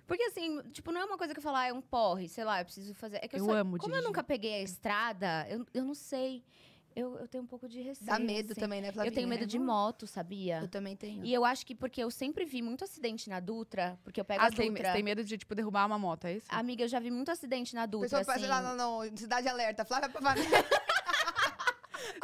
[0.06, 2.60] Porque assim, tipo, não é uma coisa que eu falar, é um porre, sei lá,
[2.60, 3.18] eu preciso fazer.
[3.22, 4.06] É que eu, Eu só- amo Como eu dirigir.
[4.08, 6.44] nunca peguei a estrada, eu, eu não sei.
[6.94, 8.06] Eu, eu tenho um pouco de receio.
[8.06, 8.60] Dá medo assim.
[8.60, 9.10] também, né, Flavinha?
[9.10, 10.60] Eu tenho medo de moto, sabia?
[10.60, 11.24] Eu também tenho.
[11.24, 14.42] E eu acho que porque eu sempre vi muito acidente na Dutra, porque eu pego
[14.42, 14.88] Ah, a você tem, Dutra.
[14.88, 16.46] você tem medo de, tipo, derrubar uma moto, é isso?
[16.48, 18.46] Amiga, eu já vi muito acidente na Dutra, Pessoa assim.
[18.46, 20.48] lá no, no Cidade Alerta, Flávia Pavanelli.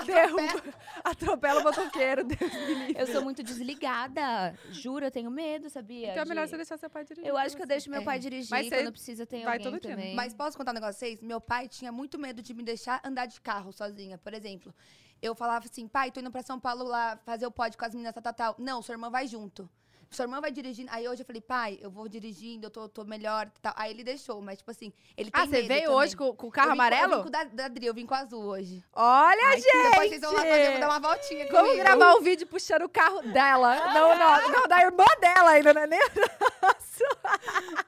[0.07, 0.62] Derruba,
[1.05, 2.97] atropela o motoqueiro, Deus me livre.
[2.99, 4.55] Eu sou muito desligada.
[4.71, 6.11] Juro, eu tenho medo, sabia?
[6.11, 7.27] Então é melhor de- você deixar seu pai dirigir.
[7.29, 8.05] Eu acho que eu deixo meu É.
[8.05, 10.14] pai dirigir Mas quando precisa ter vai alguém todo dia, também.
[10.14, 11.21] Mas posso contar um negócio pra vocês?
[11.23, 14.75] Meu pai tinha muito medo de me deixar andar de carro sozinha, por exemplo.
[15.23, 17.95] Eu falava assim, pai, tô indo pra São Paulo lá fazer o pod com as
[17.95, 18.55] meninas, tal, tal, tal.
[18.59, 19.69] Não, sua irmã vai junto.
[20.11, 20.88] Sua irmã vai dirigindo.
[20.92, 23.73] Aí hoje eu falei, pai, eu vou dirigindo, eu tô, tô melhor tal.
[23.77, 25.97] Aí ele deixou, mas tipo assim, ele tem Ah, você medo veio também.
[25.97, 27.16] hoje com, com o carro Eu vim com- Eu amarelo?
[27.16, 28.85] vim com o da, da Dri, eu vim com o azul hoje.
[28.92, 29.90] Olha, gente!
[29.90, 31.77] Depois vocês vão lá fazer, vou dar uma voltinha Como comigo.
[31.85, 33.77] gravar o vídeo puxando o carro dela?
[33.92, 36.01] Não, não, não, da irmã dela ainda, não é nem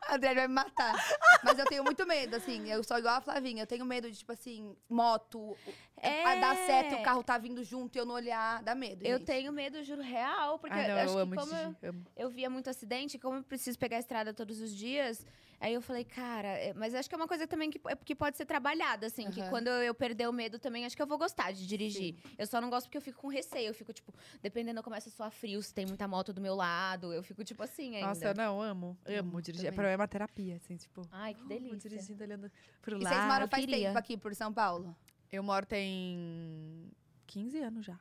[0.08, 0.94] A Adriane vai me matar.
[1.42, 2.68] Mas eu tenho muito medo, assim.
[2.70, 3.62] Eu sou igual a Flavinha.
[3.62, 5.56] Eu tenho medo de, tipo assim, moto.
[6.00, 6.24] É.
[6.24, 8.62] A dar seta e o carro tá vindo junto e eu não olhar.
[8.62, 9.04] Dá medo.
[9.04, 9.26] Eu gente.
[9.26, 11.94] tenho medo, juro, real, porque Ah, eu acho que como eu.
[12.18, 15.24] Eu via muito acidente, como eu preciso pegar a estrada todos os dias,
[15.60, 18.14] aí eu falei, cara, é- mas acho que é uma coisa também que, é que
[18.14, 19.48] pode ser trabalhada, assim, que Aham.
[19.50, 22.16] quando eu perder o medo também, acho que eu vou gostar de dirigir.
[22.36, 25.08] Eu só não gosto porque eu fico com receio, eu fico, tipo, dependendo, eu começo
[25.08, 28.08] a suar frio, se tem muita moto do meu lado, eu fico, tipo assim ainda.
[28.08, 28.98] Nossa, eu não, amo.
[29.06, 29.66] Amo Amo dirigir.
[29.66, 29.76] também.
[29.76, 31.02] Pra mim é uma terapia, assim, tipo...
[31.12, 31.88] Ai, que delícia.
[31.88, 32.50] dirigindo, olhando
[32.82, 33.14] pro E lado.
[33.14, 33.86] vocês moram faz queria.
[33.88, 34.94] tempo aqui por São Paulo?
[35.30, 36.90] Eu moro tem
[37.26, 37.98] 15 anos já.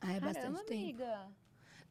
[0.00, 0.82] Ah, é Caramba, bastante tempo.
[0.82, 1.28] amiga.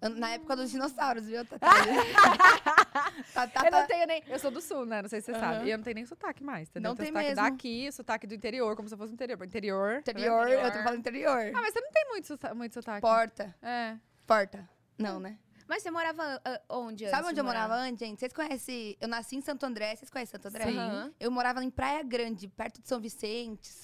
[0.09, 1.43] Na época dos dinossauros, viu?
[1.45, 1.57] Tá,
[3.33, 3.87] tá, tá, Eu não tá.
[3.87, 4.23] tenho nem...
[4.27, 5.01] Eu sou do sul, né?
[5.01, 5.39] Não sei se você Aham.
[5.53, 5.67] sabe.
[5.67, 6.89] E eu não tenho nem sotaque mais, entendeu?
[6.89, 7.43] Não tem sotaque mesmo.
[7.43, 9.43] daqui, sotaque do interior, como se eu fosse do interior.
[9.45, 10.03] Interior.
[10.03, 10.19] tá vendo?
[10.25, 11.51] Interior, eu tô falando interior.
[11.53, 13.01] Ah, mas você não tem muito, sota- muito sotaque.
[13.01, 13.55] Porta.
[13.61, 13.95] É.
[14.25, 14.69] Porta.
[14.97, 15.37] Não, né?
[15.67, 18.19] Mas você morava ah, onde Sabe onde de eu morava antes, gente?
[18.19, 18.95] Vocês conhecem...
[19.01, 19.95] Eu nasci em Santo André.
[19.95, 20.65] Vocês conhecem Santo André?
[20.65, 21.11] Sim.
[21.19, 23.79] Eu morava em Praia Grande, perto de São Vicente, Por-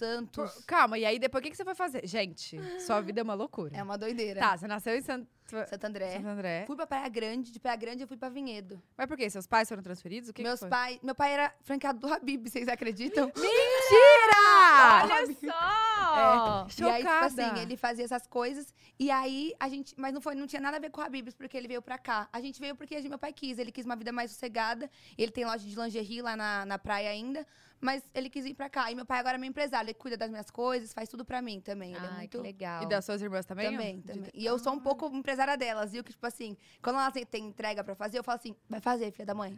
[0.48, 0.64] Santos.
[0.66, 2.06] Calma, e aí depois o que, que você foi fazer?
[2.06, 3.76] Gente, sua vida é uma loucura.
[3.76, 4.40] É uma doideira.
[4.40, 5.28] Tá, você nasceu em Santo,
[5.68, 6.12] Santo André.
[6.12, 6.64] Santo André.
[6.66, 8.82] Fui pra Praia Grande, de Praia Grande eu fui pra Vinhedo.
[8.98, 9.30] Mas por quê?
[9.30, 10.30] Seus pais foram transferidos?
[10.30, 10.70] O que Meus que foi?
[10.70, 11.00] pais...
[11.02, 13.28] Meu pai era franqueado do Habib, vocês acreditam?
[13.36, 15.04] Mentira!
[15.04, 16.02] Olha só!
[16.12, 17.26] E aí, tipo Chocada.
[17.26, 18.74] assim, ele fazia essas coisas.
[19.00, 19.94] E aí, a gente...
[19.98, 21.98] Mas não, foi, não tinha nada a ver com o Habibs, porque ele veio pra
[21.98, 22.28] cá.
[22.32, 23.58] A gente veio porque meu pai quis.
[23.60, 24.90] Ele quis uma vida mais sossegada.
[25.18, 27.46] Ele tem loja de lingerie lá na, na praia ainda.
[27.82, 28.92] Mas ele quis vir pra cá.
[28.92, 29.88] E meu pai agora é meu empresário.
[29.88, 31.96] Ele cuida das minhas coisas, faz tudo pra mim também.
[31.96, 32.38] Ele é Ai, muito...
[32.38, 32.84] que legal.
[32.84, 33.72] E das suas irmãs também?
[33.72, 34.08] Também, ó?
[34.08, 34.22] também.
[34.24, 36.04] De- E eu sou um pouco empresária delas, viu?
[36.04, 39.26] Que, tipo assim, quando elas têm entrega pra fazer, eu falo assim, vai fazer, filha
[39.26, 39.58] da mãe.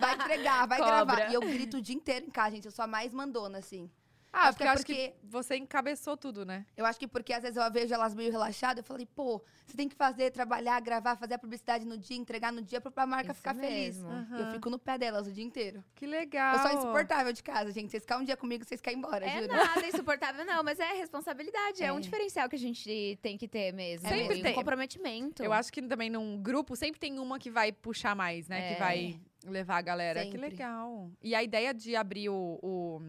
[0.00, 1.30] Vai entregar, vai gravar.
[1.30, 2.64] E eu grito o dia inteiro em casa, gente.
[2.66, 3.88] Eu sou a mais mandona, assim.
[4.32, 6.64] Ah, Acho que porque é eu acho porque- que você encabeçou tudo, né?
[6.76, 9.76] Eu acho que porque às vezes eu vejo elas meio relaxadas, eu falei, pô, você
[9.76, 13.06] tem que fazer, trabalhar, gravar, fazer a publicidade no dia, entregar no dia pra, pra
[13.06, 13.96] marca Isso ficar feliz.
[13.98, 14.08] mesmo.
[14.08, 14.52] E Eu Aham.
[14.52, 15.82] fico no pé delas o dia inteiro.
[15.96, 16.54] Que legal.
[16.56, 17.90] Eu sou insuportável de casa, gente.
[17.90, 19.52] Vocês ficarem um dia comigo, vocês caem embora, É juro.
[19.52, 21.82] nada insuportável, não, mas é responsabilidade.
[21.82, 21.86] É.
[21.86, 21.92] É.
[21.92, 24.08] um diferencial que a gente tem que ter mesmo.
[24.08, 24.52] Sempre tem.
[24.52, 25.42] Um comprometimento.
[25.42, 28.70] Eu acho que também num grupo sempre tem uma que vai puxar mais, né?
[28.70, 28.74] É.
[28.74, 30.20] Que vai levar a galera.
[30.24, 30.50] Que Sempre.
[30.50, 31.10] legal.
[31.20, 32.58] E a ideia de abrir o.
[32.62, 33.02] o-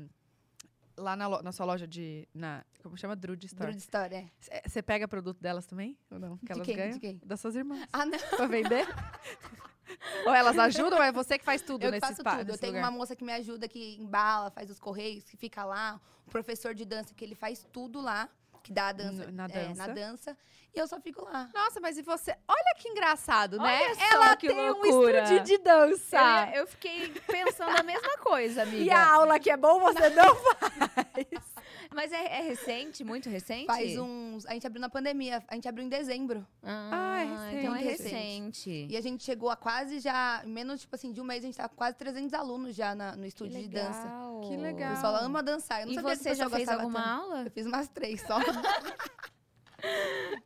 [1.02, 2.28] lá na, lo- loja de.
[2.34, 3.16] Na, como chama?
[3.16, 3.66] Drude Store.
[3.68, 4.62] Duro de história, é.
[4.68, 5.98] Você pega produto delas também?
[6.10, 6.38] Ou não?
[6.38, 6.76] Que De elas quem?
[6.76, 6.94] ganham?
[6.94, 7.22] De quem?
[7.26, 7.88] Das suas irmãs.
[7.92, 8.18] Ah, não.
[8.18, 8.86] pra vender?
[10.26, 12.40] Ou elas ajudam ou é você que faz tudo Eu nesse faço espaço?
[12.40, 12.52] tudo.
[12.52, 16.00] Eu tenho uma moça que me ajuda, que embala, faz os correios, que fica lá.
[16.26, 18.30] Um professor de dança que ele faz tudo lá,
[18.64, 19.88] que dá a dança, na é, dança.
[19.88, 20.38] na dança.
[20.74, 21.50] E eu só fico lá.
[21.54, 22.34] Nossa, mas e você?
[22.48, 23.82] Olha que engraçado, né?
[23.84, 25.20] Olha só Ela que tem loucura.
[25.20, 26.50] um estúdio de dança.
[26.54, 28.84] Eu, eu fiquei pensando a mesma coisa, amiga.
[28.84, 31.52] E a aula que é bom, você não faz.
[31.94, 33.66] Mas é, é recente, muito recente?
[33.66, 34.46] Faz uns.
[34.46, 36.48] A gente abriu na pandemia, a gente abriu em dezembro.
[36.64, 37.56] Ah, Ah, é recente.
[37.66, 38.88] então é recente.
[38.90, 40.42] E a gente chegou a quase já.
[40.46, 43.14] Menos, tipo assim, de um mês, a gente tá com quase 300 alunos já na-
[43.18, 44.08] no estúdio de dança.
[44.48, 44.94] Que O legal.
[44.96, 45.82] pessoal ama dançar.
[45.82, 47.22] Eu não E sabia que o você já fez alguma tanto.
[47.24, 47.42] aula?
[47.44, 48.38] Eu fiz umas três só.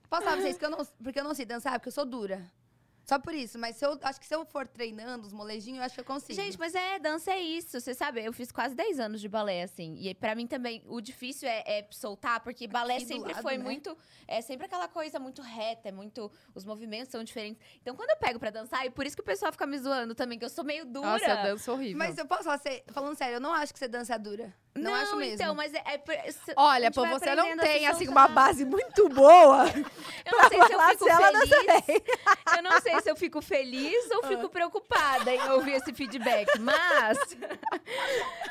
[0.10, 1.74] Posso falar pra vocês que eu não, porque eu não sei dançar?
[1.80, 2.50] Porque eu sou dura.
[3.08, 3.60] Só por isso.
[3.60, 6.06] Mas se eu, acho que se eu for treinando os molejinhos, eu acho que eu
[6.06, 6.34] consigo.
[6.34, 7.80] Gente, mas é, dança é isso.
[7.80, 9.95] Você sabe, eu fiz quase 10 anos de balé, assim.
[10.00, 13.58] E pra mim também, o difícil é, é soltar, porque balé Aqui sempre lado, foi
[13.60, 13.63] né?
[13.63, 13.95] muito.
[14.28, 16.32] É sempre aquela coisa muito reta, é muito.
[16.56, 17.62] Os movimentos são diferentes.
[17.80, 20.15] Então, quando eu pego pra dançar, e por isso que o pessoal fica me zoando
[20.15, 21.06] também, que eu sou meio dura.
[21.12, 22.00] Nossa, eu danço horrível.
[22.00, 24.52] Mas eu posso falar, cê- falando sério, eu não acho que você dança dura.
[24.78, 25.36] Não, acho mesmo.
[25.36, 25.82] então, mas é.
[25.86, 29.64] é se- Olha, pô, você não tem, assim, uma base muito boa.
[30.26, 32.58] Eu não sei se eu fico feliz.
[32.58, 36.60] Eu não sei se eu fico feliz ou fico preocupada em ouvir esse feedback.
[36.60, 37.18] Mas.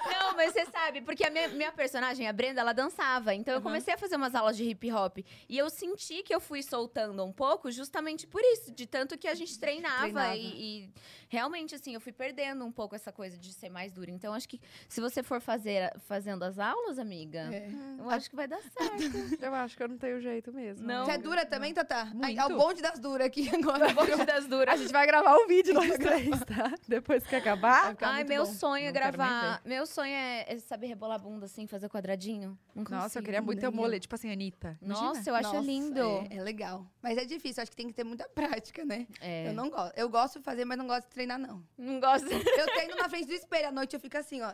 [0.07, 3.35] Não, mas você sabe, porque a minha, minha personagem, a Brenda, ela dançava.
[3.35, 5.19] Então eu comecei a fazer umas aulas de hip hop.
[5.49, 8.71] E eu senti que eu fui soltando um pouco justamente por isso.
[8.73, 10.03] De tanto que a gente treinava.
[10.03, 10.37] Treinava.
[10.37, 10.91] E, e
[11.35, 14.11] realmente, assim, eu fui perdendo um pouco essa coisa de ser mais dura.
[14.11, 17.69] Então acho que se você for fazer fazendo as aulas, amiga, É.
[17.99, 18.75] eu acho que vai dar certo.
[19.45, 20.87] Eu acho que eu não tenho jeito mesmo.
[20.87, 21.05] Não.
[21.05, 22.11] Você é dura também, Tatá?
[22.23, 22.63] Ai, É o Muito.
[22.63, 23.93] bonde das duras aqui agora.
[23.95, 24.75] Bonde das duras.
[24.75, 26.73] A gente vai gravar um vídeo nós três, tá?
[26.89, 27.97] Depois que acabar.
[28.01, 28.53] Ai, muito meu bom.
[28.53, 29.61] sonho é Não nem gravar.
[29.65, 32.59] Meu sonho é, é saber rebolar a bunda assim, fazer quadradinho.
[32.75, 34.79] Não Nossa, eu queria muito ter um mole, tipo assim, Anitta.
[34.81, 35.07] Imagina.
[35.09, 36.01] Nossa, eu acho Nossa, lindo.
[36.31, 36.87] É, é legal.
[37.03, 39.07] Mas é difícil, acho que tem que ter muita prática, né?
[39.21, 39.49] É.
[39.49, 39.97] Eu não gosto.
[39.97, 41.65] Eu gosto de fazer, mas não gosto de treinar, não.
[41.77, 42.27] Não gosto.
[42.31, 44.53] Eu treino na frente do espelho à noite, eu fico assim, ó.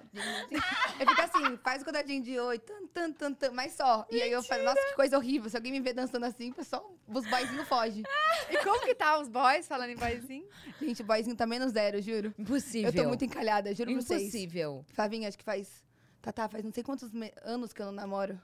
[1.00, 4.06] Eu fico assim, faz o quadradinho de oi, tan, tan, tan, tan, mas só.
[4.10, 5.50] E aí eu falo, nossa, que coisa horrível.
[5.50, 8.02] Se alguém me ver dançando assim, o pessoal, os boyzinhos fogem.
[8.48, 10.48] E como que tá os boys falando em boyzinho?
[10.80, 12.34] Gente, o boyzinho tá menos zero, juro.
[12.38, 12.90] Impossível.
[12.90, 14.22] Eu tô muito encalhada, juro vocês.
[14.22, 14.84] Impossível.
[14.88, 15.84] Flavinha, acho que faz.
[16.22, 17.10] Tatá, faz não sei quantos
[17.42, 18.38] anos que eu não namoro.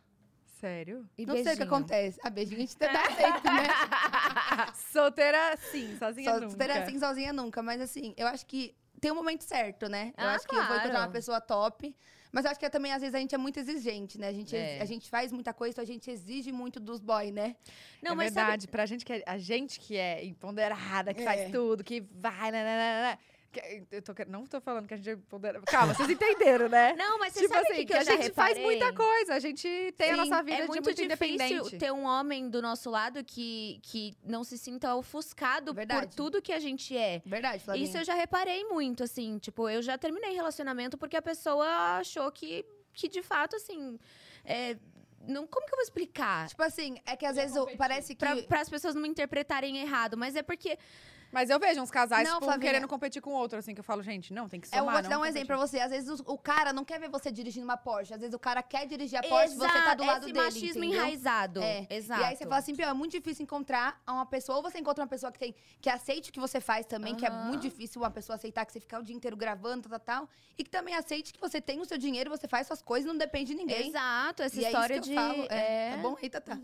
[0.61, 1.07] Sério?
[1.19, 1.67] E não sei o que beijinho?
[1.67, 2.19] acontece.
[2.23, 3.69] A beijinho a gente tá aceito, né?
[4.93, 6.57] Solteira, sim, sozinha Só nunca.
[6.57, 7.63] ter assim sozinha nunca.
[7.63, 10.13] Mas assim, eu acho que tem um momento certo, né?
[10.17, 11.07] Eu Ah, acho que eu vou encontrar claro.
[11.07, 11.95] uma pessoa top.
[12.33, 14.29] Mas eu acho que também, às vezes, a gente é muito exigente, né?
[14.29, 14.81] A gente, É.
[14.83, 17.57] a gente faz muita coisa, então a gente exige muito dos boys, né?
[18.03, 21.25] Não, é mas verdade, pra gente que é, a gente que é empoderada, que É.
[21.25, 23.19] faz tudo, que vai, né,
[23.91, 25.17] eu tô, não tô falando que a gente é.
[25.67, 26.95] Calma, vocês entenderam, né?
[26.97, 28.63] Não, mas você tipo sabe assim, que, que a gente faz reparei?
[28.65, 31.79] muita coisa, a gente tem a Sim, nossa vida é de muito, muito difícil independente.
[31.79, 36.17] ter um homem do nosso lado que, que não se sinta ofuscado por Verdade.
[36.17, 37.23] tudo que a gente é.
[37.25, 37.85] Verdade, Flavinha.
[37.87, 39.39] Isso eu já reparei muito, assim.
[39.39, 41.67] Tipo, eu já terminei relacionamento porque a pessoa
[41.99, 43.99] achou que, que de fato, assim.
[44.45, 44.77] é,
[45.29, 46.47] não, como que eu vou explicar?
[46.49, 48.25] Tipo assim, é que às vezes eu- parece que...
[48.47, 50.79] Para as pessoas não me interpretarem errado, mas é porque.
[51.33, 52.73] Mas eu vejo uns casais, Não, tipo, um Flavinha.
[52.73, 54.81] querendo competir com o outro, assim, que eu falo, gente, não, tem que É, eu
[54.81, 55.79] somar, vou te dar um exemplo pra competir.
[55.79, 55.85] você.
[55.85, 58.15] Às vezes o, o cara não quer ver você dirigindo uma Porsche.
[58.15, 60.45] Às vezes o cara quer dirigir a Porsche e você tá do lado esse dele,
[60.47, 61.01] machismo entendeu?
[61.01, 61.61] enraizado.
[61.63, 61.87] É.
[61.91, 62.21] Exato.
[62.21, 65.03] E aí você fala assim, Pio, é muito difícil encontrar uma pessoa, ou você encontra
[65.03, 68.01] uma pessoa que tem que aceite o que você faz também, que é muito difícil
[68.01, 70.71] uma pessoa aceitar que você fica o dia inteiro gravando, tal, tal, tal, e que
[70.71, 73.55] também aceite que você tem o seu dinheiro, você faz suas coisas, não depende de
[73.57, 73.89] ninguém.
[73.89, 75.15] Exato, essa E é isso história que de.
[75.15, 75.47] eu falo.
[75.51, 75.91] É, é.
[75.91, 76.17] Tá bom?
[76.23, 76.59] Eita, tá.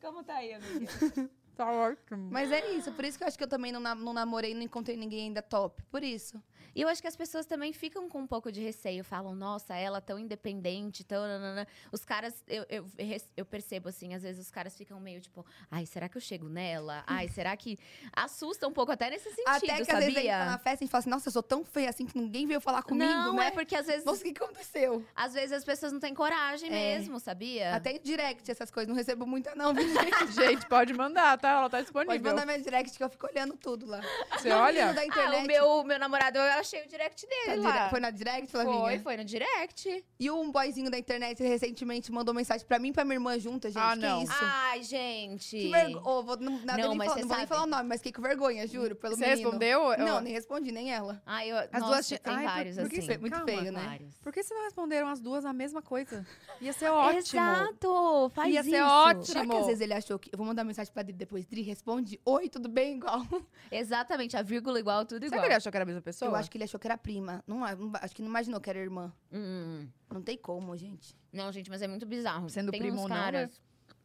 [0.00, 0.86] Como tá aí, amiga?
[1.56, 2.28] Tá ótimo.
[2.30, 4.60] Mas é isso, por isso que eu acho que eu também não, não namorei, não
[4.62, 5.82] encontrei ninguém ainda top.
[5.90, 6.42] Por isso.
[6.76, 9.02] E eu acho que as pessoas também ficam com um pouco de receio.
[9.02, 11.22] Falam, nossa, ela tão independente, tão.
[11.22, 12.86] nanana." Os caras, eu, eu,
[13.34, 16.48] eu percebo assim, às vezes os caras ficam meio tipo, ai, será que eu chego
[16.50, 17.02] nela?
[17.06, 17.78] Ai, será que.
[18.14, 20.58] Assusta um pouco até nesse sentido, Até que às vezes a gente tá na sabia?
[20.58, 23.10] festa e fala assim, nossa, eu sou tão feia assim que ninguém veio falar comigo,
[23.10, 23.46] não, né?
[23.46, 25.02] é porque às vezes, Nossa, o que aconteceu?
[25.14, 26.98] às vezes as pessoas não têm coragem É.
[26.98, 27.74] mesmo, sabia?
[27.74, 30.32] Até em direct essas coisas, não recebo muita não, viu, gente?
[30.32, 31.50] Gente, pode mandar, tá?
[31.52, 32.12] Ela tá disponível.
[32.12, 34.00] Pode mandar minha direct que eu fico olhando tudo lá.
[34.36, 34.92] Você olha?
[34.92, 35.40] da internet.
[35.40, 37.88] Ah, o meu, meu namorado, eu achei o direct Tá dele dire- lá.
[37.90, 38.78] Foi na direct, Flavinha?
[38.80, 40.04] Foi, foi no direct.
[40.18, 43.68] E um boyzinho da internet recentemente mandou mensagem pra mim e pra minha irmã junta,
[43.70, 43.78] gente.
[43.82, 44.22] Ah, que não.
[44.22, 44.32] isso?
[44.40, 45.56] Ai, gente.
[45.58, 46.00] Que vergonha.
[46.02, 48.66] não, não, Não, nem mas não vou nem falar o nome, mas fiquei com vergonha,
[48.66, 49.42] juro, pelo Você menino.
[49.42, 49.96] respondeu?
[49.98, 51.22] Não, Eu- nem respondi, nem ela.
[51.24, 53.18] Ai, eu, As nossa, duas tem Ai, vários, por que assim.
[53.18, 53.46] Muito Calma.
[53.46, 53.80] feio, né?
[53.86, 54.14] Vários.
[54.22, 56.26] Por que você não responderam as duas a mesma coisa?
[56.60, 57.18] Ia ser ótimo.
[57.40, 58.70] Exato, faz Ia isso.
[58.70, 59.24] ser ótimo.
[59.24, 60.30] Será que às vezes ele achou que...
[60.32, 61.44] Eu vou mandar mensagem pra Dri depois.
[61.46, 62.20] Dri, responde.
[62.24, 62.96] Oi, tudo bem?
[62.96, 63.22] Igual.
[63.70, 65.40] Exatamente, a vírgula igual, tudo Será igual.
[65.42, 66.30] que ele achou que era a mesma pessoa?
[66.30, 67.42] Eu acho que ele achou que era prima.
[67.46, 69.12] Não, não- acho que não imaginou que era irmã.
[69.32, 71.14] Hum, Não tem como, gente.
[71.32, 72.48] Não, gente, mas é muito bizarro.
[72.50, 73.50] Sendo Tem primo uns ou não, né?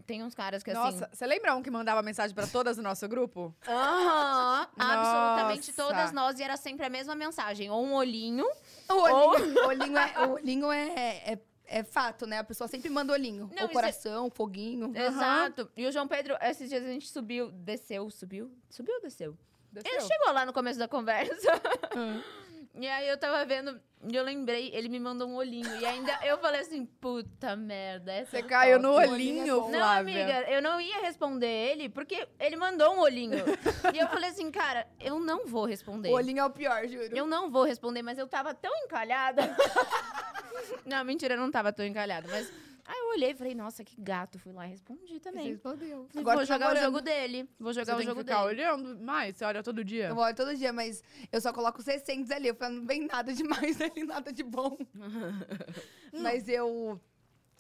[0.06, 0.80] tem uns caras que assim.
[0.80, 3.56] Nossa, você lembra um que mandava mensagem pra todas do nosso grupo?
[3.68, 5.74] Aham, absolutamente Nossa.
[5.74, 7.70] todas nós e era sempre a mesma mensagem.
[7.70, 8.46] Ou um olhinho.
[8.90, 10.88] O olhinho, o olhinho, é, o olhinho é,
[11.34, 12.40] é, é fato, né?
[12.40, 13.44] A pessoa sempre manda olhinho.
[13.54, 14.92] Não, Ou isso é- coração, foguinho.
[14.96, 15.70] Exato.
[15.78, 18.52] E o João Pedro, esses dias a gente subiu, desceu, subiu?
[18.70, 19.38] Subiu ou desceu?
[19.74, 20.02] Ele Desceu.
[20.02, 21.32] chegou lá no começo da conversa.
[22.74, 23.80] E aí eu tava vendo,
[24.10, 25.76] e eu lembrei, ele me mandou um olhinho.
[25.80, 28.14] E ainda eu falei assim, puta merda.
[28.14, 29.08] Essa Você é caiu no top.
[29.10, 30.24] olhinho, Não, Flávia.
[30.24, 33.44] amiga, eu não ia responder ele, porque ele mandou um olhinho.
[33.94, 36.10] e eu falei assim, cara, eu não vou responder.
[36.10, 37.16] O olhinho é o pior, juro.
[37.16, 39.44] Eu não vou responder, mas eu tava tão encalhada.
[40.86, 42.52] não, mentira, eu não tava tão encalhada, mas.
[42.94, 44.38] Aí eu olhei e falei, nossa, que gato.
[44.38, 45.48] Fui lá e respondi Você também.
[45.48, 46.08] respondeu.
[46.10, 46.84] Falei, Agora vou jogar o namorando.
[46.84, 47.50] jogo dele.
[47.58, 48.62] Vou jogar Você o tem que jogo ficar dele.
[48.70, 50.10] olhando mais, você olha todo dia.
[50.10, 51.02] Eu olho todo dia, mas
[51.32, 52.50] eu só coloco 600 ali.
[52.50, 54.78] Eu falo, não vem nada demais ali, nada de bom.
[56.22, 57.00] mas eu...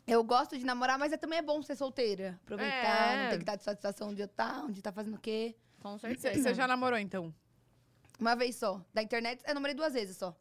[0.06, 2.38] Eu gosto de namorar, mas é, também é bom ser solteira.
[2.44, 3.24] Aproveitar, É.
[3.24, 5.56] não ter que dar satisfação onde eu tá, onde tá fazendo o quê.
[5.80, 6.50] Com Você certeza.
[6.50, 7.34] você já namorou, então?
[8.20, 8.84] Uma vez só.
[8.94, 10.36] Da internet, eu namorei duas vezes só.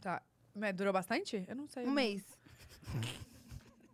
[0.00, 0.22] Tá.
[0.54, 1.42] Mas durou bastante?
[1.48, 1.84] Eu não sei.
[1.84, 2.22] Um mês.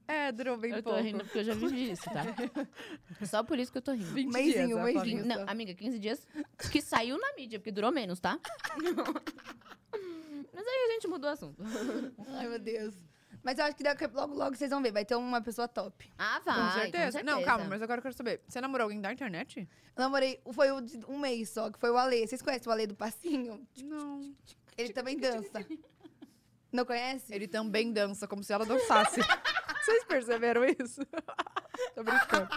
[0.08, 1.04] É, durou bem Eu tô pouco.
[1.04, 2.24] rindo porque eu já vivi isso, tá?
[3.26, 4.06] Só por isso que eu tô rindo.
[4.06, 4.92] 20 Meizinho, dias, meizinho.
[5.22, 5.24] Flavinha.
[5.24, 6.26] Não, amiga, 15 dias
[6.72, 8.38] que saiu na mídia, porque durou menos, tá?
[10.52, 11.62] Mas aí a gente mudou o assunto.
[12.28, 12.94] Ai, meu Deus.
[13.42, 14.92] Mas eu acho que daqui- logo, logo vocês vão ver.
[14.92, 16.10] Vai ter uma pessoa top.
[16.18, 16.54] Ah, vai.
[16.56, 17.18] Com certeza.
[17.22, 17.46] Não, certeza.
[17.46, 18.40] calma, mas agora eu quero saber.
[18.48, 19.68] Você namorou alguém da internet?
[19.96, 22.26] Eu namorei, foi o de um mês só, que foi o Ale.
[22.26, 23.66] Vocês conhecem o Ale do Passinho?
[23.84, 24.34] Não.
[24.76, 25.64] Ele também dança.
[26.72, 27.32] Não conhece?
[27.34, 29.20] Ele também dança como se ela dançasse.
[29.88, 31.00] Vocês perceberam isso?
[31.94, 32.48] Tô brincando.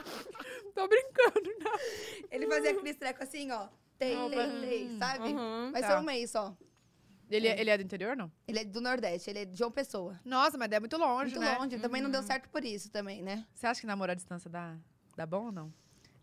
[0.75, 1.71] Tô brincando, não.
[2.31, 3.67] Ele fazia aquele treco assim, ó.
[3.97, 5.29] Tem, tem, tem, sabe?
[5.29, 5.71] Uhum.
[5.71, 5.87] Mas Tá.
[5.91, 6.55] foi um mês só.
[7.29, 8.31] Ele, é- ele é do interior, não?
[8.47, 10.19] Ele é do Nordeste, ele é de João Pessoa.
[10.25, 11.57] Nossa, mas é muito longe, Muito né?
[11.57, 11.79] longe.
[11.79, 13.45] Também não deu certo por isso também, né?
[13.53, 14.75] Você acha que namorar à distância dá,
[15.15, 15.73] dá bom ou não?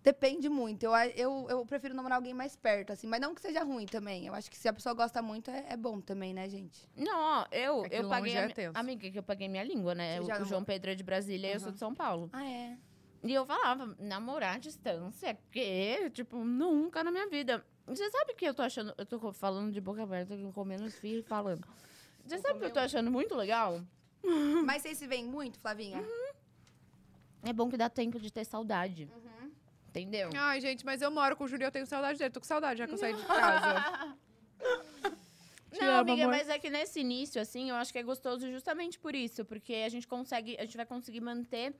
[0.02, 0.84] Depende muito.
[0.84, 3.06] Eu, eu, eu prefiro namorar alguém mais perto, assim.
[3.06, 4.26] Mas não que seja ruim também.
[4.26, 6.88] Eu acho que se a pessoa gosta muito, é, é bom também, né, gente?
[6.96, 8.34] Não, ó, eu, É eu paguei.
[8.34, 8.80] é a.
[8.80, 10.20] Amiga, que eu paguei minha língua, né?
[10.20, 12.30] O, já o João Pedro é de Brasília e eu sou de São Paulo.
[12.32, 12.78] Ah, é?
[13.24, 16.08] E eu falava, namorar à distância, que?
[16.10, 17.64] Tipo, nunca na minha vida.
[17.86, 18.94] Você sabe que eu tô achando.
[18.96, 21.66] Eu tô falando de boca aberta, comendo os filhos e falando.
[22.24, 23.80] Você sabe que eu tô achando muito legal?
[24.64, 26.04] Mas vocês se veem muito, Flavinha?
[27.42, 29.08] É bom que dá tempo de ter saudade.
[29.12, 29.37] Uhum.
[29.88, 30.30] Entendeu?
[30.36, 32.30] Ai, gente, mas eu moro com o Júlio e eu tenho saudade dele.
[32.30, 34.16] Tô com saudade já que eu saí de casa.
[35.70, 36.36] Te Não, amo, amiga, amor.
[36.36, 39.44] mas é que nesse início, assim, eu acho que é gostoso justamente por isso.
[39.44, 41.74] Porque a gente consegue, a gente vai conseguir manter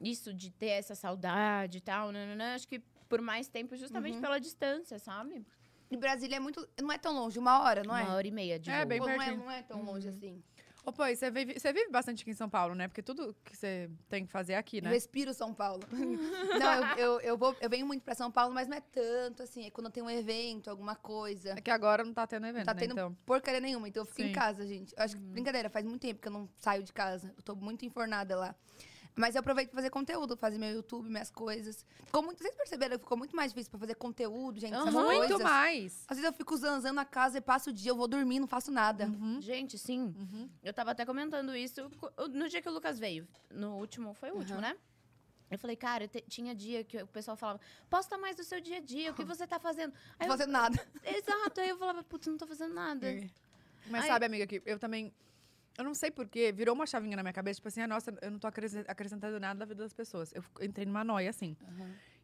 [0.00, 4.20] isso de ter essa saudade e tal, nananã, acho que por mais tempo, justamente Uhum.
[4.20, 5.46] pela distância, sabe?
[5.90, 6.66] E Brasília é muito.
[6.80, 8.02] Não é tão longe, uma hora, não é?
[8.02, 8.86] Uma hora e meia de É, voo.
[8.88, 10.42] bem Pô, não, é não é tão longe assim.
[10.86, 12.86] Ô, pô, você vive, você vive bastante aqui em São Paulo, né?
[12.86, 14.90] Porque tudo que você tem que fazer é aqui, Eu né?
[14.90, 15.82] respiro São Paulo.
[15.90, 19.42] não, eu, eu, eu, vou, eu venho muito pra São Paulo, mas não é tanto,
[19.42, 19.66] assim.
[19.66, 21.54] É quando tem um evento, alguma coisa.
[21.58, 22.80] É que agora não tá tendo evento, Não tá né?
[22.80, 23.16] tendo Então.
[23.26, 24.28] porcaria nenhuma, então eu fico Sim.
[24.28, 24.94] em casa, gente.
[24.96, 27.34] Eu acho que, brincadeira, faz muito tempo que eu não saio de casa.
[27.36, 28.54] Eu tô muito enfornada lá.
[29.18, 31.86] Mas eu aproveito pra fazer conteúdo, fazer meu YouTube, minhas coisas.
[32.04, 35.04] Ficou muito, vocês perceberam que ficou muito mais difícil pra fazer conteúdo, gente, essas Aham.
[35.04, 35.40] Muito coisas.
[35.40, 36.04] mais.
[36.06, 38.46] Às vezes eu fico zanzando a casa e passo o dia, eu vou dormir, não
[38.46, 39.06] faço nada.
[39.06, 39.40] Uhum.
[39.40, 40.14] Gente, sim.
[40.18, 40.50] Uhum.
[40.62, 41.90] Eu tava até comentando isso
[42.30, 43.26] no dia que o Lucas veio.
[43.50, 44.76] No último, foi o último, né?
[45.50, 48.60] Eu falei, cara, eu te- tinha dia que o pessoal falava, posta mais do seu
[48.60, 49.94] dia a dia, o que você tá fazendo?
[50.18, 50.86] Aí Não eu- fazendo nada.
[51.04, 53.06] Exato, aí eu falava, putz, não tô fazendo nada.
[53.88, 54.08] Mas Ai.
[54.08, 55.10] sabe, amiga, que eu também.
[55.78, 58.30] Eu não sei porquê, virou uma chavinha na minha cabeça, tipo assim, ah, nossa, eu
[58.30, 60.32] não tô acrescen- acrescentando nada na vida das pessoas.
[60.34, 61.56] Eu entrei numa noia, assim.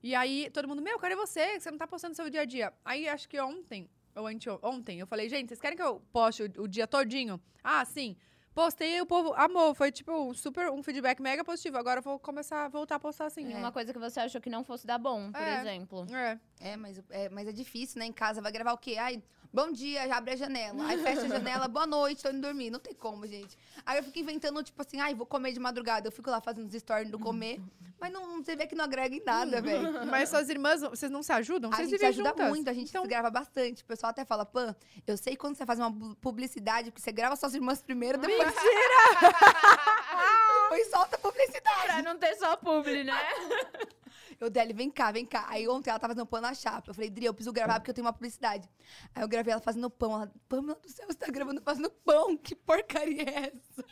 [0.03, 1.61] E aí, todo mundo, meu, cadê você?
[1.61, 2.73] Você não tá postando seu dia a dia.
[2.85, 6.43] Aí, acho que ontem, ou ante ontem, eu falei, gente, vocês querem que eu poste
[6.45, 7.41] o, o dia todinho?
[7.63, 8.17] Ah, sim.
[8.55, 9.75] Postei e o povo amou.
[9.75, 11.79] Foi, tipo, um super, um feedback mega positivo.
[11.79, 13.51] Agora eu vou começar a voltar a postar assim.
[13.51, 15.61] E uma coisa que você achou que não fosse dar bom, por É.
[15.61, 16.07] exemplo.
[16.15, 16.39] É.
[16.65, 18.07] É mas, é, mas é difícil, né?
[18.07, 18.97] Em casa vai gravar o quê?
[18.97, 19.21] Ai,
[19.53, 20.87] bom dia, já abre a janela.
[20.87, 22.71] Aí fecha a janela, boa noite, tô indo dormir.
[22.71, 23.59] Não tem como, gente.
[23.85, 26.07] Aí eu fico inventando, tipo assim, ai, vou comer de madrugada.
[26.07, 27.61] Eu fico lá fazendo os stories do comer.
[28.01, 29.83] Mas não, você vê que não agrega em nada, velho.
[30.07, 31.71] Mas suas irmãs, vocês não se ajudam?
[31.73, 32.49] A Vocês gente se ajuda juntas.
[32.49, 33.83] muito, a gente Então, se grava bastante.
[33.83, 34.75] O pessoal até fala, Pan,
[35.07, 38.55] eu sei quando você faz uma publicidade, porque você grava suas irmãs primeiro, depois.
[40.63, 41.83] depois solta a publicidade.
[41.87, 43.15] Pra não ter só publi, né?
[44.43, 45.45] Eu, Deli, vem cá, vem cá.
[45.49, 46.91] Aí ontem ela tava fazendo pão na chapa.
[46.91, 48.69] Eu falei, Dri, eu preciso gravar porque eu tenho uma publicidade.
[49.15, 50.15] Aí eu gravei ela fazendo pão.
[50.15, 52.37] Ela, Pamela do céu, você tá gravando fazendo pão?
[52.37, 53.85] Que porcaria é essa?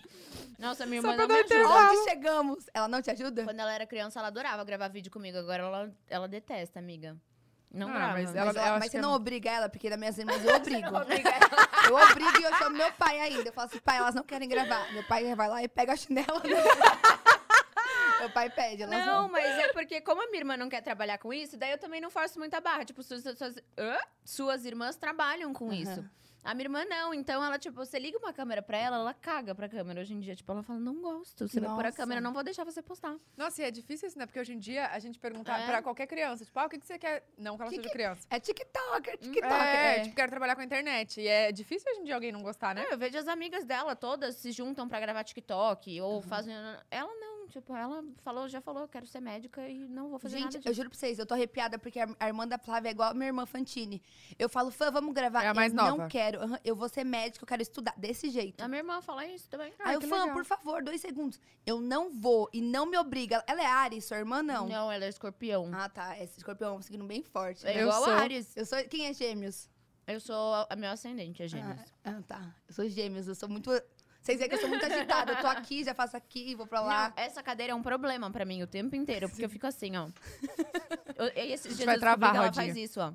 [0.58, 1.68] Nossa, minha irmã não me ajuda.
[1.68, 2.66] Onde chegamos?
[2.74, 3.44] Ela não te ajuda?
[3.44, 5.38] Quando ela era criança, ela adorava gravar vídeo comigo.
[5.38, 7.16] Agora ela, ela detesta, amiga.
[7.72, 8.12] Não Ah, grava.
[8.14, 10.18] mas Mas, ela- ela- eu mas você que não é- obriga ela, porque das minhas
[10.18, 10.88] irmãs eu obrigo.
[11.88, 13.48] Eu obrigo e eu chamo meu pai ainda.
[13.48, 14.92] Eu falo assim, pai, elas não querem gravar.
[14.92, 16.40] Meu pai vai lá e pega a chinela.
[18.20, 19.28] Meu pai pede, elas Não, vão.
[19.32, 22.00] mas é porque, como a minha irmã não quer trabalhar com isso, daí eu também
[22.00, 22.84] não forço muita barra.
[22.84, 23.56] Tipo, suas, suas?
[24.24, 25.74] Suas irmãs trabalham com Aham.
[25.74, 26.04] isso.
[26.42, 29.54] A minha irmã não, então ela, tipo, você liga uma câmera pra ela, ela caga
[29.54, 30.34] pra câmera hoje em dia.
[30.34, 31.46] Tipo, ela fala, não gosto.
[31.46, 33.14] Você vai pôr a câmera, não vou deixar você postar.
[33.36, 34.24] Nossa, e é difícil isso, né?
[34.24, 35.66] Porque hoje em dia a gente pergunta É.
[35.66, 37.26] pra qualquer criança, tipo, ah, o que, que você quer?
[37.36, 38.26] Não que ela Que seja que- criança.
[38.30, 39.52] É TikToker, TikToker.
[39.52, 41.20] É, É, tipo, quero trabalhar com a internet.
[41.20, 42.86] E é difícil hoje em dia alguém não gostar, né?
[42.88, 46.54] É, eu vejo as amigas dela todas se juntam pra gravar TikTok ou fazem.
[46.90, 50.44] Ela não, tipo, ela falou, já falou, quero ser médica e não vou fazer Gente,
[50.44, 50.74] nada eu disso.
[50.74, 53.26] juro pra vocês, eu tô arrepiada porque a, irmã da Flávia é igual a minha
[53.26, 54.02] irmã Fantine.
[54.38, 55.44] Eu falo, fã, vamos gravar.
[55.44, 55.96] É a mais eu nova.
[55.96, 56.38] não quero.
[56.64, 58.62] Eu vou ser médica, eu quero estudar desse jeito.
[58.62, 59.72] A minha irmã fala isso também.
[59.78, 60.34] Ah, Aí o que fã, legal.
[60.34, 61.40] por favor, dois segundos.
[61.66, 63.44] Eu não vou e não me obriga.
[63.46, 64.68] Ela é Ares, sua irmã não.
[64.68, 65.68] Não, ela é escorpião.
[65.72, 66.18] Ah, tá.
[66.18, 67.66] Esse escorpião é um signo bem forte.
[67.66, 67.82] é né?
[67.82, 68.12] eu igual sou.
[68.12, 68.56] Ares.
[68.56, 68.78] Eu sou.
[68.84, 69.68] Quem é gêmeos?
[70.06, 71.80] Eu sou a, a meu ascendente, é gêmeos.
[72.04, 72.54] Ah, ah, tá.
[72.66, 73.70] Eu sou gêmeos, eu sou muito.
[74.30, 75.32] Vocês veem que eu sou muito agitada.
[75.32, 77.08] Eu tô aqui, já faço aqui, vou pra lá.
[77.08, 79.96] Não, essa cadeira é um problema pra mim o tempo inteiro, porque eu fico assim,
[79.96, 80.08] ó.
[81.16, 83.12] Eu, esses dias vai eu travar ela faz isso, ó.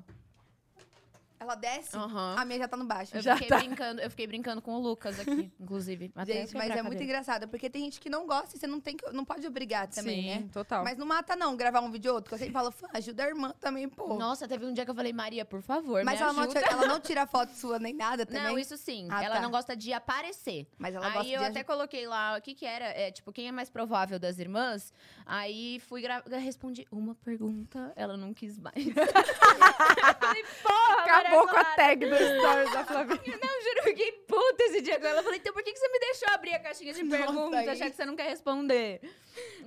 [1.38, 2.34] Ela desce, Aham.
[2.38, 3.14] a minha já tá no baixo.
[3.16, 3.58] Eu Já fiquei tá.
[3.58, 6.10] brincando, eu fiquei brincando com o Lucas aqui, inclusive.
[6.26, 8.96] Gente, mas é muito engraçado, porque tem gente que não gosta e você não, tem
[8.96, 10.48] que, não pode obrigar também, Sim, né?
[10.52, 10.82] total.
[10.82, 12.30] Mas não mata, não, gravar um vídeo ou outro.
[12.30, 14.14] que Eu sempre falo, "Fã, ajuda a irmã também, pô.
[14.14, 16.86] Nossa, teve um dia que eu falei, Maria, por favor, Mas ela não, tira, ela
[16.86, 18.42] não tira foto sua nem nada também.
[18.42, 19.06] Não, isso sim.
[19.10, 19.40] Ah, ela tá.
[19.42, 20.66] não gosta de aparecer.
[20.78, 23.30] Mas ela aí gosta eu de até coloquei lá o que que era, é, tipo,
[23.32, 24.92] quem é mais provável das irmãs.
[25.26, 28.74] Aí fui gra- respondi uma pergunta, ela não quis mais.
[30.18, 33.18] falei, porra, Com a tag do Stories da Flavinha.
[33.42, 35.20] Não, juro, eu fiquei puta esse dia com ela.
[35.20, 37.58] Eu falei, então por que, que você me deixou abrir a caixinha de Nossa, perguntas,
[37.60, 39.00] aí- achar que você não quer responder?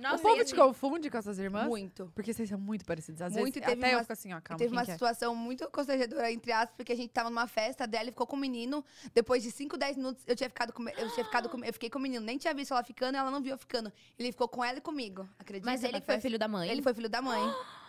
[0.00, 1.66] Nossa, o povo e te assim- confunde com essas irmãs?
[1.68, 2.10] Muito.
[2.14, 3.22] Porque vocês são muito parecidos.
[3.22, 4.94] Às Muito, vezes, e até eu uma- fico assim, ó, calma, Teve uma que é?
[4.94, 8.34] situação muito constrangedora, entre aspas, porque a gente tava numa festa, a Adele ficou com
[8.34, 8.84] o menino.
[9.14, 11.88] Depois de 5, 10 minutos, eu tinha ficado com, eu tinha ficado com, eu fiquei
[11.88, 12.24] com o menino.
[12.24, 13.92] Nem tinha visto ela ficando, ela não viu eu ficando.
[14.18, 15.70] Ele ficou com ela e comigo, acredita?
[15.70, 16.20] Mas ele foi festa?
[16.22, 16.68] filho da mãe?
[16.68, 17.40] Ele foi filho da mãe.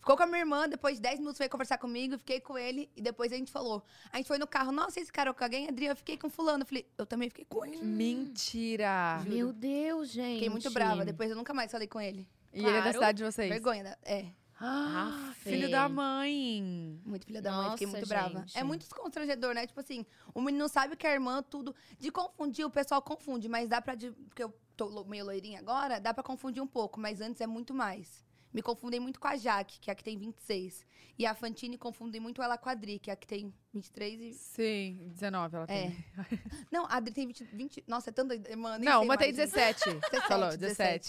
[0.00, 2.90] Ficou com a minha irmã, depois de 10 minutos veio conversar comigo, fiquei com ele,
[2.96, 3.82] e depois a gente falou.
[4.12, 6.30] A gente foi no carro, nossa, esse cara é com alguém, Adriana, eu fiquei com
[6.30, 6.62] fulano.
[6.62, 7.84] Eu falei, eu também fiquei com ele.
[7.84, 9.22] Mentira!
[9.26, 10.34] Meu Deus, gente.
[10.34, 12.26] Fiquei muito brava, depois eu nunca mais falei com ele.
[12.52, 12.92] E ele é da Claro.
[12.94, 13.48] cidade de vocês?
[13.48, 13.94] Vergonha, né?
[14.02, 14.26] é.
[14.62, 15.40] Ah, Aff.
[15.48, 17.00] filho da mãe.
[17.06, 18.38] Muito filha da mãe, fiquei Nossa, muito brava.
[18.40, 18.58] gente.
[18.58, 19.66] É muito constrangedor, né?
[19.66, 21.74] Tipo assim, o menino sabe que a irmã, tudo.
[21.98, 23.94] De confundir, o pessoal confunde, mas dá pra.
[23.94, 27.40] de- Porque eu tô lo- meio loirinha agora, dá pra confundir um pouco, mas antes
[27.40, 28.22] é muito mais.
[28.52, 30.84] Me confundem muito com a Jaque, que é a que tem 26.
[31.18, 34.20] E a Fantine confundem muito ela com a Adri, que é a que tem 23
[34.20, 34.34] e.
[34.34, 35.82] Sim, 19 ela É.
[35.88, 36.04] tem.
[36.72, 37.44] Não, a Adri tem 20.
[37.44, 38.34] 20 nossa, é tanta.
[38.34, 39.52] Irmã, nem Não, uma tem mais, gente.
[39.54, 39.84] 17.
[40.10, 40.58] 17, Falou, 17.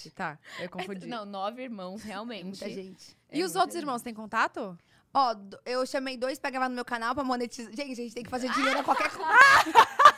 [0.10, 0.12] 17.
[0.12, 1.08] Tá, eu confundi.
[1.08, 2.44] Não, nove irmãos, realmente.
[2.44, 3.18] Muita gente.
[3.32, 3.82] e É os muita outros gente.
[3.84, 4.78] irmãos têm contato?
[5.14, 5.36] Ó,
[5.66, 7.74] eu chamei dois pra gravar no meu canal pra monetizar.
[7.76, 10.11] Gente, a gente tem que fazer dinheiro a qualquer custo.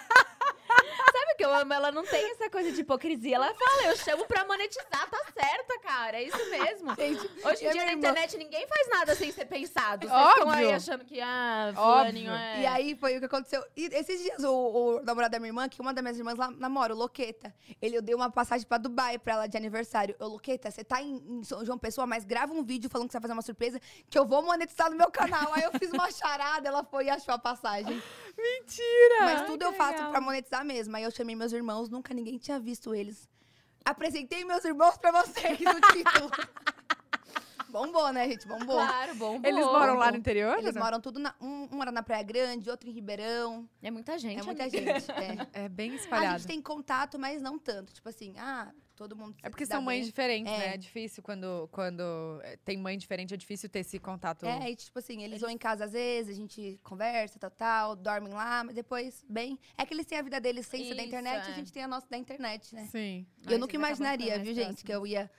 [1.37, 1.73] Que eu amo?
[1.73, 3.35] Ela não tem essa coisa de hipocrisia.
[3.37, 6.17] Ela fala, eu chamo pra monetizar, tá certa, cara.
[6.17, 6.93] É isso mesmo.
[6.95, 10.07] Gente, Hoje em dia na irmã- internet ninguém faz nada sem ser pensado.
[10.07, 10.75] Vocês estão aí Óbvio.
[10.75, 12.45] achando que, ah, fulaninho Óbvio.
[12.45, 12.61] é...
[12.61, 13.63] E aí foi o que aconteceu.
[13.75, 14.53] E esses dias, o,
[14.99, 17.99] o namorado da minha irmã, que uma das minhas irmãs lá namora, o Loqueta, ele
[18.01, 20.15] deu uma passagem pra Dubai pra ela de aniversário.
[20.19, 23.11] Eu, Loqueta, você tá em, em São João Pessoa, mas grava um vídeo falando que
[23.13, 23.79] você vai fazer uma surpresa
[24.09, 25.51] que eu vou monetizar no meu canal.
[25.53, 28.01] aí eu fiz uma charada, ela foi e achou a passagem.
[28.37, 29.19] Mentira!
[29.21, 30.11] Mas tudo que eu faço legal.
[30.11, 30.95] pra monetizar mesmo.
[30.95, 33.29] Aí eu chamei meus irmãos, nunca ninguém tinha visto eles.
[33.85, 36.29] Apresentei meus irmãos pra vocês no título.
[37.69, 38.47] Bombou, né, gente?
[38.47, 38.75] Bombou.
[38.75, 40.59] Claro, bom, Eles moram lá no interior?
[40.59, 40.83] Eles não?
[40.83, 41.33] moram tudo na.
[41.41, 43.67] Um, um mora na Praia Grande, outro em Ribeirão.
[43.81, 44.99] É muita gente, É muita amiga.
[44.99, 45.09] gente.
[45.55, 45.63] É.
[45.65, 46.37] É bem A espalhado.
[46.39, 47.91] gente tem contato, mas não tanto.
[47.91, 49.35] Tipo assim, ah, todo mundo.
[49.41, 50.05] É porque se dá são mães bem.
[50.05, 50.57] diferentes, É.
[50.57, 50.73] né?
[50.73, 54.45] É difícil quando, quando é, tem mãe diferente, é difícil ter esse contato.
[54.45, 57.95] É, e tipo assim, eles vão em casa às vezes, a gente conversa, tal, tal,
[57.95, 59.59] dormem lá, mas depois, bem.
[59.77, 61.51] É que eles têm a vida deles sem ser da internet, é.
[61.51, 62.87] a gente tem a nossa da internet, né?
[62.91, 63.25] Sim.
[63.47, 65.29] E eu nunca imaginaria, viu, gente, que eu ia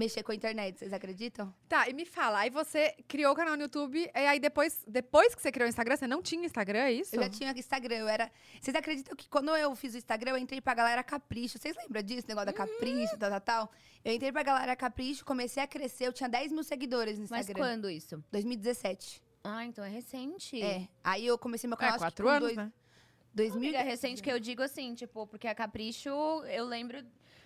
[0.00, 1.54] mexer com a internet, vocês acreditam?
[1.68, 5.34] Tá, e me fala, aí você criou o canal no YouTube, e aí depois, depois
[5.34, 7.14] que você criou o Instagram, você não tinha Instagram, é isso?
[7.14, 8.30] Eu já tinha Instagram, eu era.
[8.60, 11.58] Vocês acreditam que quando eu fiz o Instagram, eu entrei pra galera Capricho.
[11.58, 12.26] Vocês lembram disso?
[12.26, 13.72] Negócio da Capricho, tal, tal, tal.
[14.04, 17.40] Eu entrei pra galera Capricho, comecei a crescer, eu tinha 10 mil seguidores no Mas
[17.40, 17.62] Instagram.
[17.62, 18.24] quando isso?
[18.32, 19.22] 2017.
[19.44, 20.60] Ah, então é recente.
[20.62, 20.88] É.
[21.04, 22.72] Aí eu comecei meu canal É, quatro anos, dois- né?
[23.32, 26.98] 2000 Amiga, é recente que eu digo assim, tipo, porque a Capricho, eu lembro...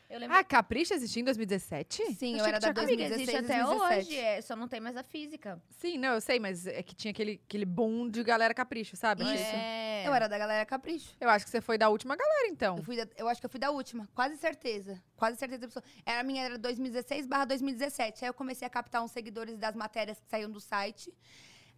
[0.08, 1.96] Eu lembro Ah, Capricho existia em 2017?
[1.96, 4.08] Sim, Achei eu era que da tinha- Amiga, 2016, existe até 2017.
[4.08, 5.60] hoje, é, só não tem mais a física.
[5.70, 9.24] Sim, não, eu sei, mas é que tinha aquele, aquele boom de galera Capricho, sabe?
[9.24, 9.32] Isso.
[9.56, 10.04] É.
[10.06, 11.16] Eu era da galera Capricho.
[11.18, 12.76] Eu acho que você foi da última galera, então.
[12.76, 15.02] Eu, fui da- eu acho que eu fui da última, quase certeza.
[15.16, 15.68] Quase certeza.
[16.04, 18.24] Era a minha era 2016 barra 2017.
[18.24, 21.12] Aí eu comecei a captar uns seguidores das matérias que saíam do site.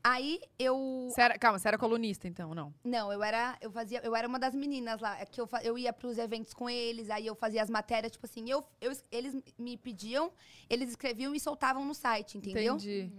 [0.08, 1.08] Aí eu.
[1.10, 2.72] Você era- calma, você era colunista, então, não?
[2.84, 3.56] Não, eu era.
[3.60, 4.00] Eu fazia.
[4.04, 5.16] Eu era uma das meninas lá.
[5.26, 8.48] Que eu, eu ia pros eventos com eles, aí eu fazia as matérias, tipo assim,
[8.48, 10.30] eu, eu, eles me pediam,
[10.70, 12.74] eles escreviam e soltavam no site, entendeu?
[12.76, 13.10] Entendi.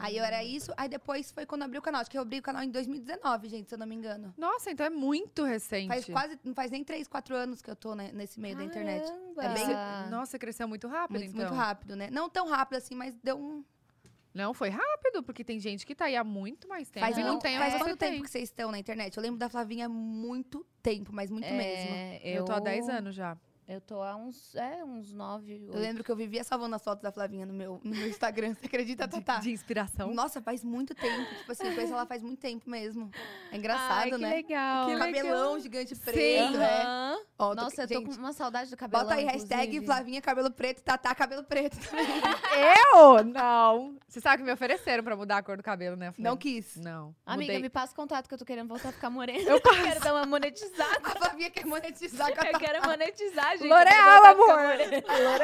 [0.00, 2.00] Aí eu era isso, aí depois foi quando eu abri o canal.
[2.00, 4.34] Acho que eu abri o canal em 2019, gente, se eu não me engano.
[4.36, 5.86] Nossa, então é muito recente.
[5.86, 6.40] Faz quase.
[6.42, 9.04] Não faz nem 3, 4 anos que eu tô né, nesse meio da internet.
[9.06, 9.44] Caramba.
[9.44, 11.42] É bem- Nossa, cresceu muito rápido, Muito, então.
[11.42, 12.10] muito rápido, né?
[12.10, 13.64] Não tão rápido assim, mas deu um.
[14.34, 17.04] Não, foi rápido, porque tem gente que tá aí há muito mais tempo.
[17.04, 18.22] Faz, e não muito- tem faz quanto tempo tem.
[18.22, 19.16] que vocês estão na internet?
[19.16, 21.94] Eu lembro da Flavinha há muito tempo, mas muito mesmo.
[21.94, 23.36] É, Eu tô há 10 anos já.
[23.68, 27.00] Eu tô há uns, é, uns nove, Eu lembro que eu vivia salvando as fotos
[27.02, 28.54] da Flavinha no meu, no meu Instagram.
[28.58, 29.40] Você acredita, De, Tatá?
[29.40, 30.12] de inspiração.
[30.12, 31.24] Nossa, faz muito tempo.
[31.38, 33.10] Tipo assim, eu conheço ela faz muito tempo mesmo.
[33.52, 34.30] É engraçado, Ai, que né?
[34.30, 34.86] legal.
[34.86, 35.06] Que O legal.
[35.14, 36.58] cabelão gigante preto, Sim.
[36.58, 37.16] né?
[37.38, 39.04] Ó, tô- Nossa, eu tô gente, com uma saudade do cabelo.
[39.04, 42.06] Bota aí hashtag Flavinha cabelo preto, Tatá cabelo preto também.
[42.92, 43.24] Eu?
[43.24, 43.96] Não.
[44.08, 46.08] Você sabe que me ofereceram pra mudar a cor do cabelo, né?
[46.08, 46.76] Eu falei, Não quis.
[46.76, 47.14] Não.
[47.24, 47.62] Amiga, mudei.
[47.62, 49.48] me passa o contato que eu tô querendo voltar a ficar morena.
[49.48, 49.60] Eu
[49.96, 51.00] quero dar uma monetizada.
[51.04, 53.68] A Flavinha quer monetizar com a Eu quero monetizar, gente.
[53.68, 54.50] L'Oreal, amor.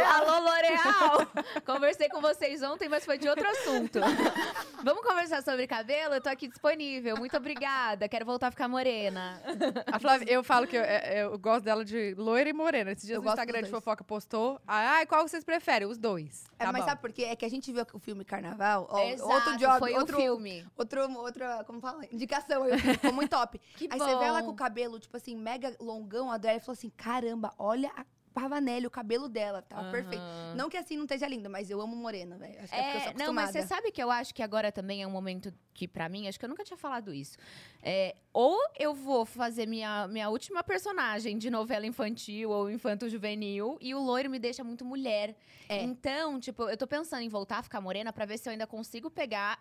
[0.07, 1.27] Alô, L'Oreal!
[1.65, 3.99] Conversei com vocês ontem, mas foi de outro assunto.
[4.83, 6.15] Vamos conversar sobre cabelo?
[6.15, 7.17] Eu tô aqui disponível.
[7.17, 8.09] Muito obrigada.
[8.09, 9.41] Quero voltar a ficar morena.
[9.87, 12.93] A Flávia, eu falo que eu, é, eu gosto dela de loira e morena.
[12.93, 14.61] Esses dias Eu no Instagram de fofoca postou.
[14.67, 15.89] Ai, qual vocês preferem?
[15.89, 16.47] Os dois.
[16.59, 16.89] É, Tá mas bom.
[16.89, 17.25] sabe por quê?
[17.25, 18.87] É que a gente viu o filme Carnaval.
[18.91, 20.67] Ó, Exato, outro job, foi outro, o filme.
[20.77, 22.05] Outro, outra, como fala?
[22.13, 22.65] Indicação.
[22.79, 23.61] Ficou muito top.
[23.77, 24.05] Que Aí bom.
[24.05, 26.31] você vê ela com o cabelo, tipo assim, mega longão.
[26.31, 27.91] A Adélia falou assim: caramba, olha
[28.39, 29.63] a Pavanelli, o cabelo dela.
[29.63, 29.91] Tava Aham.
[29.91, 30.25] perfeito.
[30.55, 32.59] Não que assim não esteja linda, mas eu amo morena, velho.
[32.61, 34.43] Acho que é porque eu sou É, não, mas você sabe que eu acho que
[34.43, 37.39] agora também é um momento que, pra mim, acho que eu nunca tinha falado isso.
[37.83, 43.95] É, ou eu vou fazer minha, minha última personagem de novela infantil ou infanto-juvenil e
[43.95, 45.37] o loiro me deixa muito mulher.
[45.69, 45.83] É.
[45.83, 48.67] Então, tipo, eu tô pensando em voltar a ficar morena pra ver se eu ainda
[48.67, 49.59] consigo pegar.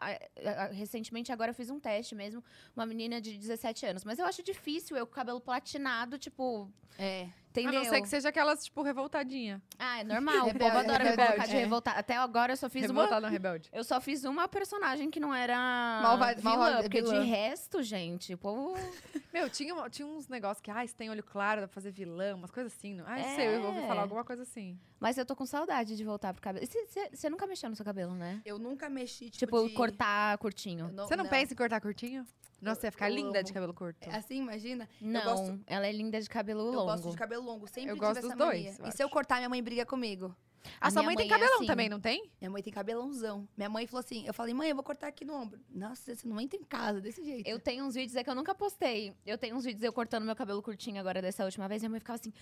[0.72, 2.44] recentemente, agora eu fiz um teste mesmo,
[2.76, 4.04] uma menina de 17 anos.
[4.04, 6.72] Mas eu acho difícil eu com o cabelo platinado, tipo.
[6.98, 7.28] É.
[7.60, 7.84] A Entendeu?
[7.84, 9.62] não ser que seja aquelas, tipo, revoltadinha.
[9.80, 10.48] Ah, é normal.
[10.48, 11.60] o povo adora rebelde, é.
[11.60, 11.98] revoltar.
[11.98, 13.04] Até agora eu só fiz uma.
[13.04, 13.70] Revoltada ou rebelde?
[13.74, 15.56] Eu só fiz uma personagem que não era
[16.04, 17.20] Malva- vilã, malva- porque vilã.
[17.22, 18.74] de resto, gente, o povo...
[19.34, 21.92] Meu, tinha, uma- tinha uns negócios que, ah, se tem olho claro, dá pra fazer
[21.92, 22.94] vilão, umas coisas assim.
[22.96, 23.06] Não?
[23.08, 23.88] Ah, não sei, eu ouvi É.
[23.88, 24.78] falar alguma coisa assim.
[25.00, 26.66] Mas eu tô com saudade de voltar pro cabelo.
[27.14, 28.42] Você nunca mexeu no seu cabelo, né?
[28.46, 29.74] Eu nunca mexi, tipo, Tipo, de...
[29.76, 30.92] cortar curtinho.
[30.96, 32.26] Você não, pensa em cortar curtinho?
[32.62, 33.44] Nossa, você ia ficar eu linda amo.
[33.46, 34.10] de cabelo curto.
[34.10, 34.90] É Assim, imagina?
[35.00, 36.86] Não, gosto- ela é linda de cabelo Eu longo.
[36.86, 37.68] gosto de cabelo longo.
[37.68, 38.76] Sempre Eu tive gosto essa dos dois, mania.
[38.80, 39.14] eu E se eu acho.
[39.14, 40.36] cortar, minha mãe briga comigo.
[40.80, 41.68] A sua minha mãe tem mãe é cabelão assim.
[41.68, 42.30] também, não tem?
[42.40, 43.48] Minha mãe tem cabelãozão.
[43.58, 45.60] Minha mãe falou assim, eu falei, mãe, eu vou cortar aqui no ombro.
[45.74, 47.48] Nossa, você não entra em casa desse jeito.
[47.48, 49.14] Eu tenho uns vídeos, é que eu nunca postei.
[49.26, 51.84] Eu tenho uns vídeos eu cortando meu cabelo curtinho agora dessa última vez.
[51.84, 52.34] E a mãe ficava assim,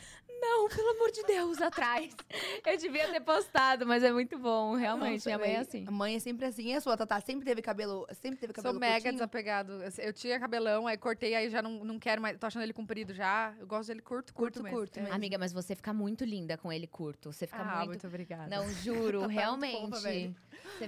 [0.41, 2.13] não, pelo amor de Deus, atrás.
[2.65, 5.13] Eu devia ter postado, mas é muito bom, realmente.
[5.25, 5.85] Nossa, minha mãe é assim.
[5.87, 6.63] A mãe é sempre assim.
[6.67, 7.19] E a sua, Tatá?
[7.21, 9.13] Sempre teve cabelo, sempre teve cabelo Sou mega curtinho?
[9.13, 9.71] desapegado.
[9.99, 12.37] Eu- tinha cabelão, aí cortei, aí já não, não quero mais.
[12.37, 13.53] Tô achando ele comprido já.
[13.59, 14.77] Eu gosto dele curto, curto, Curto, mesmo.
[14.77, 15.01] curto É.
[15.03, 15.15] mesmo.
[15.15, 17.31] Amiga, mas você fica muito linda com ele curto.
[17.31, 17.89] Você fica Ah, muito...
[17.89, 18.47] muito obrigada.
[18.47, 19.81] Não, juro, muito realmente.
[19.91, 20.11] fofa,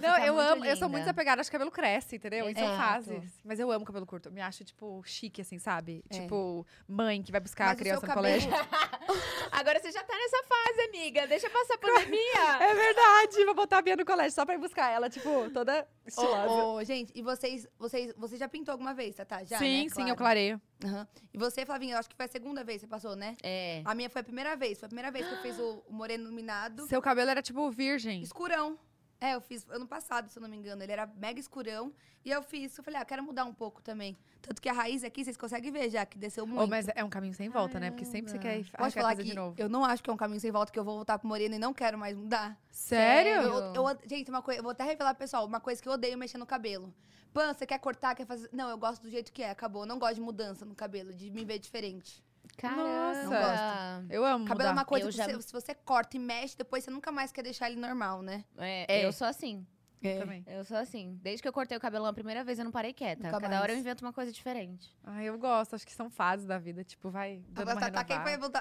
[0.02, 1.12] Não, eu amo, eu sou muito linda.
[1.12, 2.50] desapegada, acho que cabelo cresce, entendeu?
[2.50, 2.78] E são Exato.
[2.78, 3.40] fases.
[3.46, 4.32] Mas eu amo cabelo curto.
[4.32, 6.04] Me acho, tipo, chique, assim, sabe?
[6.10, 6.14] É.
[6.22, 8.50] Tipo, mãe que vai buscar Mas a criança no cabelo- colégio.
[9.52, 11.28] Agora você já tá nessa fase, amiga.
[11.28, 12.58] Deixa passar a pandemia.
[12.62, 15.88] É verdade, vou botar a Bia no colégio só pra ir buscar ela, tipo, toda.
[16.16, 19.44] Ô, ô, gente, e vocês, vocês, você já pintou alguma vez, Tatá?
[19.44, 19.90] Já, sim, né?
[19.90, 20.62] sim, eu clareio.
[20.84, 21.08] Aham.
[21.34, 23.36] E você, Flavinha, eu acho que foi a segunda vez que você passou, né?
[23.44, 23.82] É.
[23.84, 24.80] A minha foi a primeira vez.
[24.80, 26.88] Foi a primeira vez que eu fiz o moreno iluminado.
[26.88, 28.22] Seu cabelo era, tipo, virgem.
[28.22, 28.78] Escurão.
[29.20, 30.82] É, eu fiz ano passado, se eu não me engano.
[30.84, 31.92] Ele era mega escurão.
[32.24, 32.78] E eu fiz.
[32.78, 34.16] Eu falei, ah, quero mudar um pouco também.
[34.42, 36.62] Tanto que a raiz aqui, vocês conseguem ver já, que desceu muito.
[36.62, 37.90] Oh, mas é um caminho sem volta, né?
[37.90, 39.56] Porque sempre você quer, ah, Posso quer falar fazer que de novo.
[39.58, 41.56] eu não acho que é um caminho sem volta, que eu vou voltar pro moreno
[41.56, 42.56] e não quero mais mudar.
[42.70, 43.42] Sério?
[43.42, 43.50] Sério?
[43.74, 45.94] Eu, eu- gente, uma coisa, eu vou até revelar pro pessoal, uma coisa que eu
[45.94, 46.94] odeio mexer no cabelo.
[47.34, 48.50] Pan, você quer cortar, quer fazer.
[48.52, 49.84] Não, eu gosto do jeito que é, acabou.
[49.84, 52.24] Eu não gosto de mudança no cabelo, de me ver diferente.
[52.58, 53.30] Caramba.
[53.30, 54.06] Nossa.
[54.10, 54.80] Eu amo Cabelo é mudar.
[54.82, 57.32] uma coisa Eu que já- você- se você corta e mexe, depois você nunca mais
[57.32, 58.44] quer deixar ele normal, né?
[58.58, 59.06] É, É.
[59.06, 59.66] eu sou assim.
[60.02, 60.44] Também.
[60.48, 61.18] Eu sou assim.
[61.24, 63.24] Desde que eu cortei o cabelão a primeira vez, eu não parei quieta.
[63.24, 63.62] Nunca Cada mais.
[63.62, 64.96] hora eu invento uma coisa diferente.
[65.04, 68.04] Ah, eu gosto, acho que são fases da vida, tipo, vai dando Agora uma tá
[68.04, 68.18] quem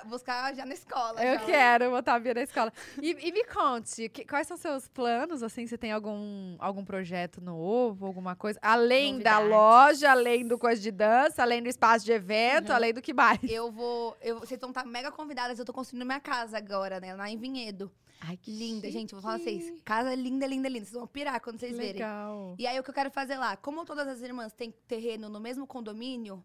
[0.08, 1.22] buscar já na escola.
[1.22, 1.44] Eu já.
[1.44, 2.72] quero botar a Bia na escola.
[3.02, 7.40] E, e me conte, que- quais são seus planos, assim, você tem algum, algum projeto
[7.40, 8.58] novo, alguma coisa?
[8.62, 9.50] Além da Novidades.
[9.50, 12.74] loja, além do coisa de dança, além do espaço de evento, Uhum.
[12.76, 13.38] além do que mais?
[13.44, 14.16] Eu vou.
[14.22, 15.58] Eu, vocês vão estar mega convidadas.
[15.58, 17.14] Eu tô construindo minha casa agora, né?
[17.14, 17.90] Lá em Vinhedo.
[18.20, 19.12] Ai, que Linda, gente.
[19.12, 19.64] Eu vou falar pra vocês.
[19.64, 19.82] chique.
[19.82, 20.84] Casa linda, linda, linda.
[20.84, 21.92] Vocês vão pirar quando vocês verem.
[21.94, 22.54] Legal.
[22.58, 23.56] E aí, o que eu quero fazer lá?
[23.56, 26.44] Como todas as irmãs têm terreno no mesmo condomínio,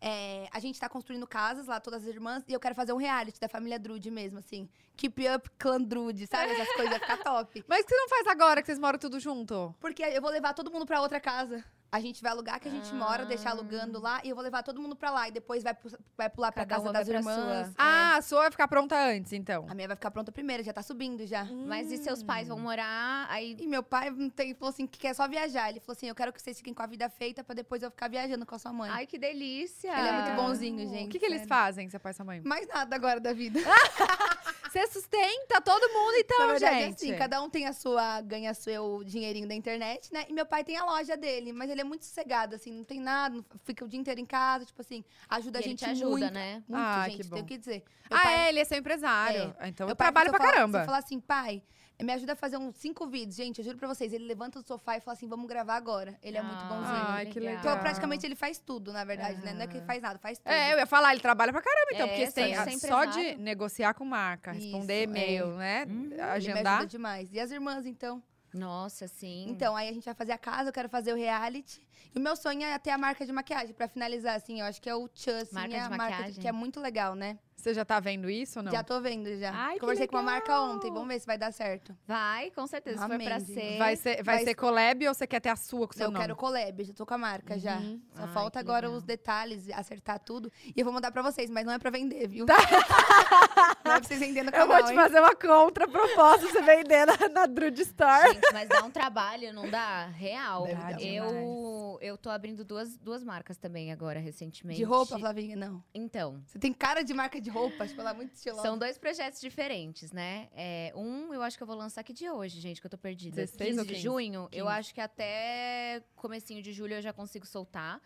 [0.00, 2.96] é, a gente tá construindo casas lá, todas as irmãs, e eu quero fazer um
[2.96, 4.68] reality da família Drude mesmo, assim.
[4.96, 6.52] Keep up clã Drude, sabe?
[6.52, 7.64] Essas coisas, vai ficar top.
[7.68, 9.74] Mas o que você não faz agora que vocês moram tudo junto?
[9.78, 11.62] Porque eu vou levar todo mundo pra outra casa.
[11.92, 12.94] A gente vai alugar que a gente Ah.
[12.94, 15.28] mora, deixar alugando lá, e eu vou levar todo mundo pra lá.
[15.28, 15.76] E depois vai,
[16.16, 17.34] vai pular pra Cada casa das irmãs.
[17.66, 17.74] sua.
[17.76, 19.66] Ah, a sua vai ficar pronta antes, então.
[19.68, 21.44] A minha vai ficar pronta primeiro, já tá subindo já.
[21.44, 23.56] Mas e seus pais vão morar aí?
[23.58, 25.68] E meu pai tem, falou assim que quer só viajar.
[25.70, 27.90] Ele falou assim: eu quero que vocês fiquem com a vida feita pra depois eu
[27.90, 28.90] ficar viajando com a sua mãe.
[28.90, 29.90] Ai, que delícia!
[29.98, 31.08] Ele é muito bonzinho, O gente.
[31.10, 32.40] que, que eles fazem, seu pai e sua mãe?
[32.44, 33.58] Mais nada agora da vida.
[34.70, 36.94] Você sustenta todo mundo, então, Na verdade, é gente.
[36.94, 40.24] assim, cada um tem a sua, ganha seu dinheirinho da internet, né?
[40.28, 43.00] E meu pai tem a loja dele, mas ele é muito sossegado, assim, não tem
[43.00, 45.90] nada, fica o dia inteiro em casa, tipo assim, ajuda E a ele gente te
[45.90, 46.32] ajuda, muito.
[46.34, 46.62] né?
[46.68, 47.48] Muito, Ah, gente, que tenho bom.
[47.48, 47.82] que dizer.
[48.08, 49.54] Meu Ah, pai- é, ele é seu empresário.
[49.62, 50.78] Então meu eu trabalho pra falar- caramba.
[50.78, 51.62] Se eu falar assim, pai,
[52.04, 54.66] me ajuda a fazer uns cinco vídeos, gente, eu juro pra vocês, ele levanta do
[54.66, 56.18] sofá e fala assim, vamos gravar agora.
[56.22, 57.04] Ele é muito Ah, bonzinho.
[57.08, 57.60] Ai, que legal.
[57.60, 59.52] Então, praticamente, ele faz tudo, na verdade, né?
[59.52, 60.50] Não é que ele faz nada, faz tudo.
[60.50, 62.78] É, eu ia falar, ele trabalha pra caramba, então, É, porque só tem, de a-
[62.78, 65.56] só de negociar com marca, responder Isso, e-mail, é.
[65.56, 65.84] né?
[65.88, 66.04] Uhum.
[66.04, 66.74] Ele me Agendar.
[66.78, 67.32] ajuda demais.
[67.32, 68.22] E as irmãs, então?
[68.52, 69.46] Nossa, sim.
[69.48, 71.80] Então, aí a gente vai fazer a casa, eu quero fazer o reality.
[72.12, 74.58] E o meu sonho é ter a marca de maquiagem, pra finalizar, assim.
[74.60, 76.40] Eu acho que é o Tchan, assim, Marca é de marca maquiagem.
[76.40, 77.38] que é muito legal, né?
[77.60, 78.72] Você já tá vendo isso ou não?
[78.72, 79.52] Já tô vendo, já.
[79.54, 81.94] Ai, que Conversei com uma marca ontem, vamos ver se vai dar certo.
[82.06, 82.98] Vai, com certeza.
[82.98, 83.78] Se for Amém, pra ser.
[83.78, 86.06] Vai ser, vai Vai ser collab ou você quer ter a sua com o seu
[86.06, 86.24] eu nome?
[86.24, 87.76] quero collab, já tô com a marca já.
[87.76, 88.00] Uhum.
[88.14, 88.96] Só Ai, falta agora legal.
[88.98, 90.50] os detalhes, acertar tudo.
[90.64, 92.46] E eu vou mandar pra vocês, mas não é pra vender, viu?
[92.46, 92.56] Tá.
[93.84, 94.96] não é pra vocês venderem no Eu canal, vou te hein?
[94.96, 98.32] fazer uma contraproposta você vender na, na Drude Store.
[98.34, 100.06] Gente, mas dá um trabalho, não dá?
[100.06, 100.66] Real.
[100.66, 104.78] Dar eu, eu tô abrindo duas, duas marcas também agora, recentemente.
[104.78, 105.56] De roupa, Flavinha?
[105.56, 105.82] Não.
[105.92, 108.62] Então, Você tem cara de marca de roupa, tipo, ela é muito estilosa.
[108.62, 110.48] são dois projetos diferentes, né?
[110.54, 112.96] É, um, eu acho que eu vou lançar aqui de hoje, gente, que eu tô
[112.98, 113.36] perdida.
[113.36, 114.02] 16 ou 15 de 15?
[114.02, 114.78] junho, eu 15.
[114.78, 118.00] acho que até comecinho de julho eu já consigo soltar.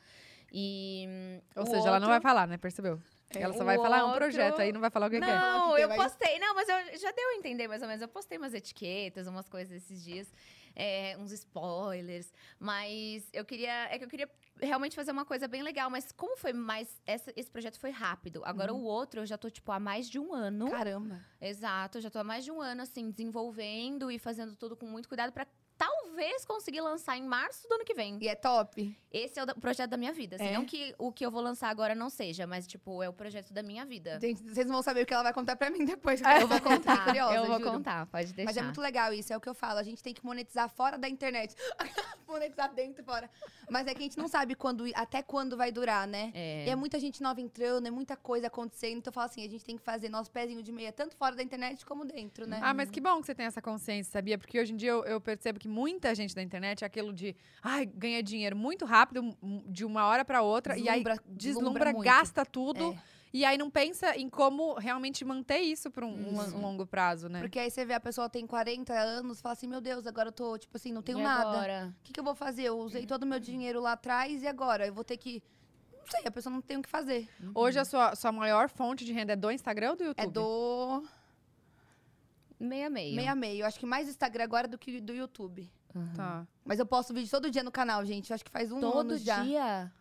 [0.52, 1.06] E.
[1.08, 2.56] hum, Ou seja, ela não vai outro- falar, né?
[2.56, 3.00] Percebeu?
[3.34, 5.26] Ela só O vai falar um outro- projeto aí, não vai falar o que quer.
[5.26, 6.38] Não, que eu vai- postei.
[6.38, 8.00] Não, mas eu já deu a entender mais ou menos.
[8.00, 10.32] Eu postei umas etiquetas, umas coisas esses dias.
[10.76, 12.32] é, uns spoilers.
[12.58, 13.88] Mas eu queria.
[13.92, 14.28] É que eu queria
[14.60, 15.90] realmente fazer uma coisa bem legal.
[15.90, 17.00] Mas como foi mais.
[17.06, 18.42] essa- esse projeto foi rápido.
[18.44, 18.80] Agora Uhum.
[18.80, 20.70] o outro eu já tô, tipo, há mais de um ano.
[20.70, 21.20] Caramba.
[21.40, 24.86] Exato, eu já tô há mais de um ano, assim, desenvolvendo e fazendo tudo com
[24.86, 25.46] muito cuidado pra
[26.14, 28.16] talvez conseguir lançar em março do ano que vem.
[28.20, 28.96] E é top.
[29.12, 30.36] Esse é o da- o projeto da minha vida.
[30.36, 30.52] Assim, É?
[30.52, 33.52] Não que o que eu vou lançar agora não seja, mas, tipo, é o projeto
[33.52, 34.18] da minha vida.
[34.20, 36.20] Gente, vocês vão saber o que ela vai contar pra mim depois.
[36.44, 37.04] Eu vou Fiquei contar.
[37.04, 37.70] curiosa, eu vou juro.
[37.72, 38.48] contar, pode deixar.
[38.48, 39.78] Mas é muito legal isso, é o que eu falo.
[39.78, 41.54] A gente tem que monetizar fora da internet.
[42.28, 43.30] monetizar dentro e fora.
[43.70, 46.32] Mas é que a gente não sabe quando, até quando vai durar, né?
[46.34, 46.66] É.
[46.66, 48.98] E é muita gente nova entrando, é muita coisa acontecendo.
[48.98, 51.34] Então eu falo assim, a gente tem que fazer nosso pezinho de meia, tanto fora
[51.36, 52.58] da internet como dentro, né?
[52.62, 54.36] Ah, mas que bom que você tem essa consciência, sabia?
[54.38, 55.68] Porque hoje em dia eu, eu percebo que
[56.04, 59.34] muita gente da internet é aquilo de, ai, ganha dinheiro muito rápido,
[59.66, 63.02] de uma hora pra outra, e aí Deslumbra- deslumbra, deslumbra gasta tudo, É.
[63.32, 67.28] e aí não pensa em como realmente manter isso por um, um um longo prazo,
[67.30, 67.40] né?
[67.40, 70.32] Porque aí você vê a pessoa tem 40 anos, fala assim, meu Deus, agora eu
[70.32, 71.48] tô, tipo assim, não tenho E nada.
[71.48, 71.94] agora?
[72.00, 72.64] O que, que eu vou fazer?
[72.64, 74.86] Eu usei todo o meu dinheiro lá atrás e agora?
[74.86, 75.42] Eu vou ter que.
[76.02, 77.26] Não sei, a pessoa não tem o que fazer.
[77.54, 80.26] Hoje a sua, sua maior fonte de renda é do Instagram ou do YouTube?
[80.28, 81.02] É do
[82.60, 83.16] Meia meio.
[83.16, 83.62] meia meio.
[83.62, 85.68] Eu acho que mais Instagram agora do que do YouTube.
[85.94, 86.12] Uhum.
[86.14, 86.46] Tá.
[86.64, 88.30] Mas eu posto vídeo todo dia no canal, gente.
[88.30, 89.42] Eu acho que faz um Todo ano já.
[89.42, 89.92] dia?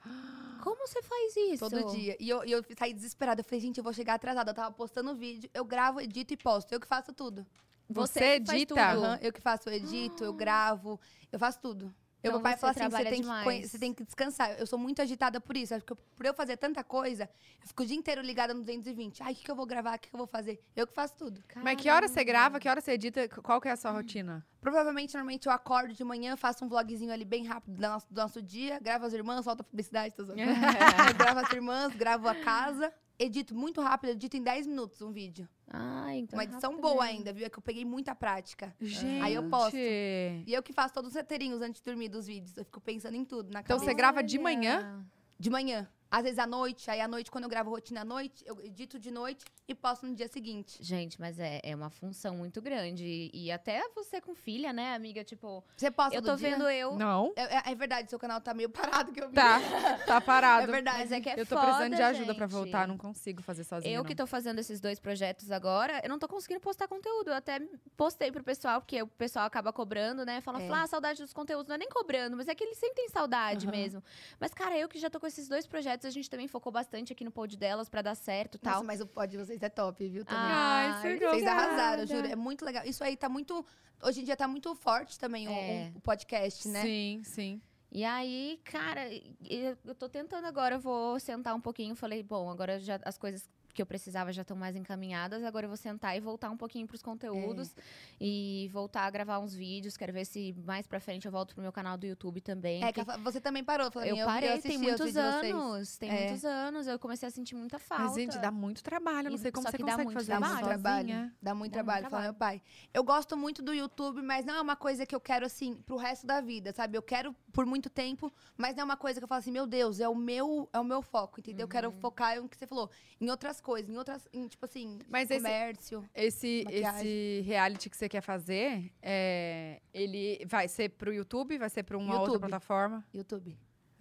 [0.64, 1.70] Como você faz isso?
[1.70, 2.16] Todo dia.
[2.20, 3.42] E eu, e eu saí desesperada.
[3.42, 4.52] Eu falei, gente, eu vou chegar atrasada.
[4.52, 6.72] Eu tava postando vídeo, eu gravo, edito e posto.
[6.72, 7.46] Eu que faço tudo.
[7.90, 8.74] Você faz edita?
[8.74, 9.06] tudo.
[9.06, 11.00] Aham, eu que faço, eu edito, eu gravo,
[11.32, 11.94] eu faço tudo.
[12.24, 14.52] Eu, Então meu pai fala assim, você tem, que, você tem que descansar.
[14.58, 15.76] Eu sou muito agitada por isso.
[15.76, 17.30] Acho que eu- por eu fazer tanta coisa,
[17.62, 19.22] eu fico o dia inteiro ligada no 220.
[19.22, 19.98] Ai, o que, que eu vou gravar?
[19.98, 20.64] O que, que eu vou fazer?
[20.74, 21.44] Eu que faço tudo.
[21.58, 22.32] Mas que hora você Caramba.
[22.32, 24.46] grava, que hora você edita, qual que é a sua rotina?
[24.62, 28.16] Provavelmente, normalmente, eu acordo de manhã, faço um vlogzinho ali bem rápido do nosso, do
[28.22, 30.24] nosso dia, gravo as irmãs, solto a publicidade, tô.
[30.24, 30.36] Eu
[31.18, 35.48] gravo as irmãs, gravo a casa, edito muito rápido, edito em 10 minutos um vídeo.
[35.68, 37.46] Ah, então Uma edição rápido boa ainda, viu?
[37.46, 38.76] É que eu peguei muita prática.
[38.82, 39.22] Gente.
[39.22, 39.76] Aí eu posto.
[39.78, 42.56] E eu que faço todos os roteirinhos antes de dormir dos vídeos.
[42.58, 43.86] Eu fico pensando em tudo, na Então cabeça.
[43.86, 45.06] você grava de manhã?
[45.40, 45.88] De manhã.
[46.14, 46.92] Às vezes à noite.
[46.92, 50.06] Aí à noite, quando eu gravo rotina à noite, eu edito de noite e posto
[50.06, 50.78] no dia seguinte.
[50.80, 53.04] Gente, mas é, é uma função muito grande.
[53.04, 55.24] E, e até você com filha, né, amiga?
[55.24, 56.52] Tipo, Você posta eu tô dia?
[56.52, 56.96] vendo eu.
[56.96, 57.34] Não.
[57.36, 59.34] É, é- é verdade, seu canal tá meio parado que eu vi.
[59.34, 59.60] Tá,
[60.06, 60.64] tá parado.
[60.70, 61.00] É verdade.
[61.00, 62.56] Mas é que é eu tô foda, precisando de ajuda pra gente.
[62.56, 63.92] voltar, não consigo fazer sozinha.
[63.92, 64.06] Eu não.
[64.08, 67.30] que tô fazendo esses dois projetos agora, eu não tô conseguindo postar conteúdo.
[67.30, 67.60] Eu até
[67.98, 70.42] postei pro pessoal, porque o pessoal acaba cobrando, né?
[70.42, 70.68] Fala, É.
[70.68, 71.68] Flá, saudade dos conteúdos.
[71.70, 73.76] Não é nem cobrando, mas é que eles sentem saudade Aham.
[73.76, 74.04] mesmo.
[74.40, 77.12] Mas, cara, eu que já tô com esses dois projetos, a gente também focou bastante
[77.14, 78.74] aqui no pod delas pra dar certo e tal.
[78.76, 80.24] Nossa, mas o pod de vocês é top, viu?
[80.26, 80.42] Também.
[80.44, 81.34] Ai, você obrigada.
[81.36, 82.28] Vocês arrasaram, juro.
[82.28, 82.84] É muito legal.
[82.86, 83.66] Isso aí tá muito.
[84.02, 85.92] Hoje em dia tá muito forte também o- É.
[85.94, 86.82] o, o podcast, né?
[86.82, 87.62] Sim, sim.
[87.92, 89.02] E aí, cara,
[89.50, 91.96] eu, eu tô tentando agora, eu vou sentar um pouquinho.
[91.96, 95.44] Falei, bom, agora já as coisas que eu precisava já estão mais encaminhadas.
[95.44, 97.74] Agora eu vou sentar e voltar um pouquinho pros conteúdos
[98.20, 99.98] e voltar a gravar uns vídeos.
[99.98, 102.84] Quero ver se mais pra frente eu volto pro meu canal do YouTube também.
[102.84, 104.14] É, que você também parou, Flavinha.
[104.14, 105.98] eu vi, parei, tem os muitos anos.
[105.98, 106.24] Tem É.
[106.26, 106.88] muitos anos.
[106.88, 108.04] Eu comecei a sentir muita falta.
[108.04, 109.28] Mas, gente, dá muito trabalho.
[109.28, 111.08] Eu não sei como só você consegue muito fazer Dá muito trabalho.
[111.08, 112.62] Dá muito Dá muito trabalho, fala meu pai.
[112.94, 115.96] Eu gosto muito do YouTube, mas não é uma coisa que eu quero, assim, pro
[115.98, 116.98] resto da vida, sabe?
[116.98, 119.66] Eu quero por muito tempo, mas não é uma coisa que eu falo assim, meu
[119.68, 121.64] Deus, é o meu, é o meu foco, entendeu?
[121.66, 122.00] Eu quero Uhum.
[122.00, 122.90] focar em o que você falou,
[123.22, 126.04] em outras coisas, em outras, em, tipo assim, Mas comércio.
[126.14, 127.00] Esse, Maquiagem.
[127.00, 131.58] esse reality que você quer fazer, é, ele vai ser pro YouTube?
[131.58, 132.42] Vai ser pra uma outra YouTube.
[132.42, 133.04] plataforma?
[133.14, 133.58] YouTube.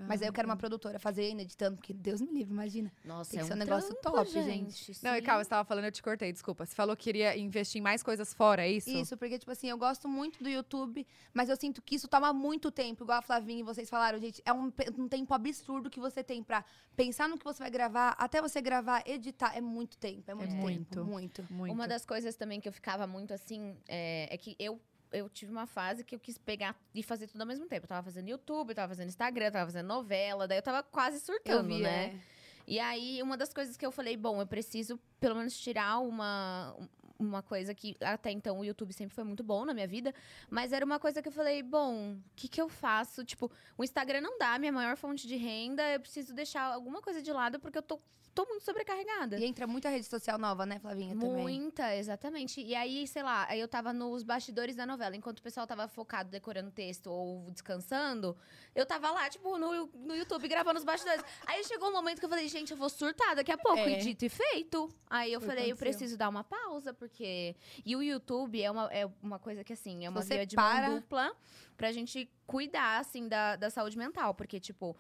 [0.09, 2.93] Mas aí eu quero uma produtora fazendo, editando, porque Deus me livre, imagina.
[3.05, 4.93] Nossa, Tem é que ser um um negócio trampo, top, gente.
[5.03, 6.67] Não, e calma, você tava falando, eu te cortei, desculpa.
[6.67, 8.89] Você falou que queria investir em mais coisas fora, é isso?
[8.89, 12.33] Isso, porque, tipo assim, eu gosto muito do YouTube, mas eu sinto que isso toma
[12.33, 14.41] muito tempo, igual a Flavinha e vocês falaram, gente.
[14.47, 16.65] É um, um tempo absurdo que você tem pra
[16.97, 19.55] pensar no que você vai gravar, até você gravar, editar.
[19.55, 20.97] É muito tempo, é muito muito.
[20.97, 21.47] tempo, muito.
[21.51, 21.75] Muito.
[21.75, 24.81] Uma das coisas também que eu ficava muito assim é, é que eu.
[25.13, 27.85] Eu tive uma fase que eu quis pegar e fazer tudo ao mesmo tempo.
[27.85, 30.83] Eu tava fazendo YouTube, eu tava fazendo Instagram, eu tava fazendo novela, daí eu tava
[30.83, 32.07] quase surtando, vi, né?
[32.07, 32.33] é.
[32.67, 36.77] E aí, uma das coisas que eu falei, bom, eu preciso pelo menos tirar uma,
[37.19, 40.15] uma coisa que até então o YouTube sempre foi muito bom na minha vida,
[40.51, 43.25] mas era uma coisa que eu falei, bom, o que, que eu faço?
[43.25, 47.01] Tipo, o Instagram não dá a minha maior fonte de renda, eu preciso deixar alguma
[47.01, 48.01] coisa de lado porque eu tô,
[48.35, 49.39] tô muito sobrecarregada.
[49.39, 51.43] E entra muita rede social nova, né, Flavinha, também.
[51.43, 52.63] Muita, exatamente.
[52.63, 55.15] E aí, sei lá, aí eu tava nos bastidores da novela.
[55.15, 58.37] Enquanto o pessoal tava focado decorando texto ou descansando,
[58.75, 61.23] eu tava lá, tipo, no, no YouTube gravando os bastidores.
[61.47, 63.79] aí chegou um momento que eu falei, gente, eu vou surtar daqui a pouco.
[63.81, 64.01] É.
[64.01, 64.89] E dito e feito.
[65.11, 65.99] Aí eu Foi falei, eu aconteceu.
[65.99, 67.57] preciso dar uma pausa, porque.
[67.85, 70.55] E o YouTube é uma, é uma coisa que, assim, é uma você via de
[70.55, 71.35] para- mão dupla
[71.77, 74.35] pra gente cuidar, assim, da, da saúde mental.
[74.35, 74.97] Porque, tipo,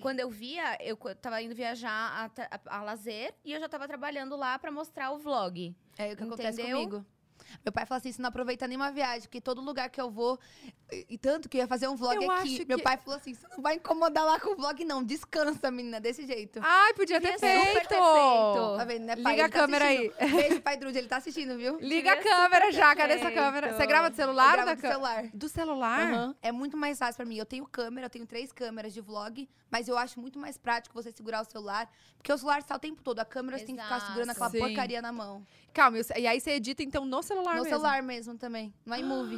[0.00, 2.24] quando eu via, eu tava indo viajar a,
[2.74, 5.74] a, a lazer e eu já tava trabalhando lá pra mostrar o vlog.
[5.96, 6.78] É o que acontece Entendeu?
[6.78, 7.06] comigo.
[7.64, 10.38] Meu pai fala assim: você não aproveita nenhuma viagem, porque todo lugar que eu vou.
[11.08, 12.56] E, tanto que eu ia fazer um vlog Eu aqui.
[12.58, 15.02] acho Meu que- pai falou assim: você não vai incomodar lá com o vlog, não.
[15.02, 16.60] Descansa, menina, desse jeito.
[16.62, 17.88] Ai, podia ter super feito!
[17.88, 18.76] ter feito.
[18.76, 19.32] Tá vendo, né, pai?
[19.32, 20.06] Liga Ele a tá câmera aí.
[20.08, 20.36] assistindo.
[20.36, 21.78] Beijo, pai Drude, ele tá assistindo, viu?
[21.80, 23.74] Liga a câmera já, cadê essa câmera?
[23.76, 24.94] Você grava do celular ou gravo da do câmera?
[25.00, 25.30] celular.
[25.34, 26.12] Do celular?
[26.12, 26.36] Aham.
[26.42, 27.36] É muito mais fácil pra mim.
[27.36, 30.94] Eu tenho câmera, eu tenho três câmeras de vlog, mas eu acho muito mais prático
[30.94, 33.18] você segurar o celular, porque o celular está o tempo todo.
[33.20, 34.58] A câmera você tem que ficar segurando aquela Sim.
[34.58, 35.44] porcaria na mão.
[35.74, 37.68] Calma, e aí você edita então no celular no mesmo?
[37.68, 39.36] celular mesmo também, no iMovie.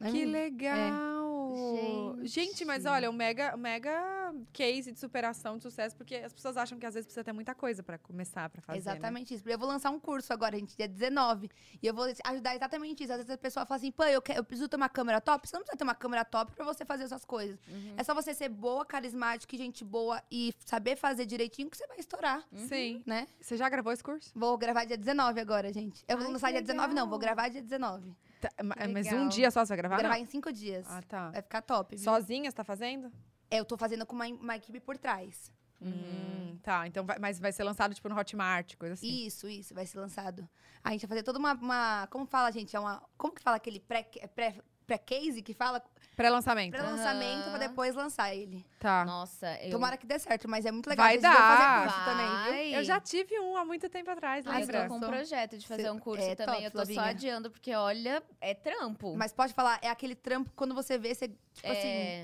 [0.00, 0.24] No Que iMovie.
[0.26, 1.17] legal!
[1.58, 2.28] Gente.
[2.28, 6.78] Gente, mas olha, um mega, mega case de superação, de sucesso, porque as pessoas acham
[6.78, 8.78] que às vezes precisa ter muita coisa pra começar, pra fazer.
[8.78, 8.82] né?
[8.92, 9.48] Exatamente isso.
[9.48, 11.50] Eu vou lançar um curso agora, gente, dia 19.
[11.82, 13.12] E eu vou ajudar exatamente isso.
[13.12, 15.48] Às vezes a pessoa fala assim, pô, eu, que- eu preciso ter uma câmera top.
[15.48, 17.58] Você não precisa ter uma câmera top pra você fazer essas coisas.
[17.68, 17.94] Uhum.
[17.96, 21.86] É só você ser boa, carismática e gente boa e saber fazer direitinho que você
[21.86, 23.02] vai estourar, Sim.
[23.06, 23.26] né?
[23.40, 24.30] Você já gravou esse curso?
[24.34, 26.04] Vou gravar dia 19 agora, gente.
[26.08, 27.08] Eu vou Ai, lançar que dia 19, não.
[27.08, 28.14] Vou gravar dia 19.
[28.40, 29.96] Tá, Que mas um dia só você vai gravar?
[29.96, 30.86] Vou gravar em cinco dias.
[30.88, 31.30] Ah, tá.
[31.30, 31.96] Vai ficar top.
[31.96, 32.04] viu?
[32.04, 33.12] Sozinha você tá fazendo?
[33.50, 35.50] Eu tô fazendo com uma, uma equipe por trás.
[35.80, 39.26] Hum, tá, então vai, mas vai ser lançado tipo no Hotmart, coisa assim.
[39.26, 40.48] Isso, isso, vai ser lançado.
[40.82, 41.52] A gente vai fazer toda uma.
[41.54, 42.74] uma- como fala, gente?
[42.74, 43.02] É uma.
[43.16, 44.02] Como que fala aquele pré-
[44.34, 44.60] pré-
[44.92, 45.82] pré-case que fala?
[46.16, 46.72] Pré-lançamento.
[46.72, 47.58] Pré-lançamento pra Aham.
[47.58, 48.66] depois lançar ele.
[48.80, 49.04] Tá.
[49.04, 49.70] Nossa, eu.
[49.70, 51.06] Tomara que dê certo, mas é muito legal.
[51.06, 51.36] Vai dar.
[51.36, 52.52] fazer curso também, viu?
[52.52, 52.74] Vai.
[52.80, 54.82] Eu já tive um há muito tempo atrás, Ai, eu lembra?
[54.82, 56.54] tô com um projeto de fazer Cê- um curso é também.
[56.54, 57.04] top, eu tô só Flavinha.
[57.04, 59.14] adiando, porque olha, é trampo.
[59.16, 61.70] Mas pode falar, é aquele trampo quando você vê, você, tipo É.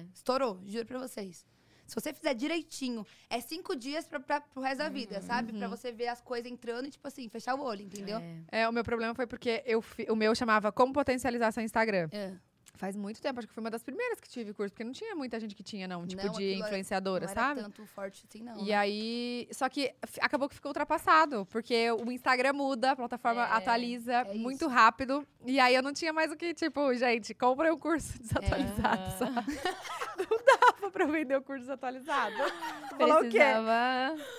[0.00, 1.46] assim, estourou, juro pra vocês.
[1.86, 5.52] Se você fizer direitinho, é cinco dias pra, pra, pro resto da vida, sabe?
[5.52, 8.18] Pra você ver as coisas entrando e, tipo assim, fechar o olho, entendeu?
[8.50, 8.62] É.
[8.62, 12.08] É, o meu problema foi porque eu o meu chamava Como Potencializar Seu Instagram.
[12.10, 12.32] É.
[12.76, 15.14] Faz muito tempo, acho que foi uma das primeiras que tive curso, porque não tinha
[15.14, 17.60] muita gente que tinha, não, tipo Não, de era- influenciadora, não sabe?
[17.62, 18.58] tanto forte assim, não.
[18.58, 18.74] E né?
[18.74, 24.12] aí, só que acabou que ficou ultrapassado, porque o Instagram muda, a plataforma É, atualiza
[24.12, 25.24] é muito rápido.
[25.46, 29.02] E aí eu não tinha mais o que, tipo, gente, comprei um curso desatualizado.
[29.02, 29.18] Aham.
[29.18, 29.58] sabe?
[30.16, 32.34] Não dava pra eu vender o curso desatualizado.
[32.98, 33.38] Falar o quê?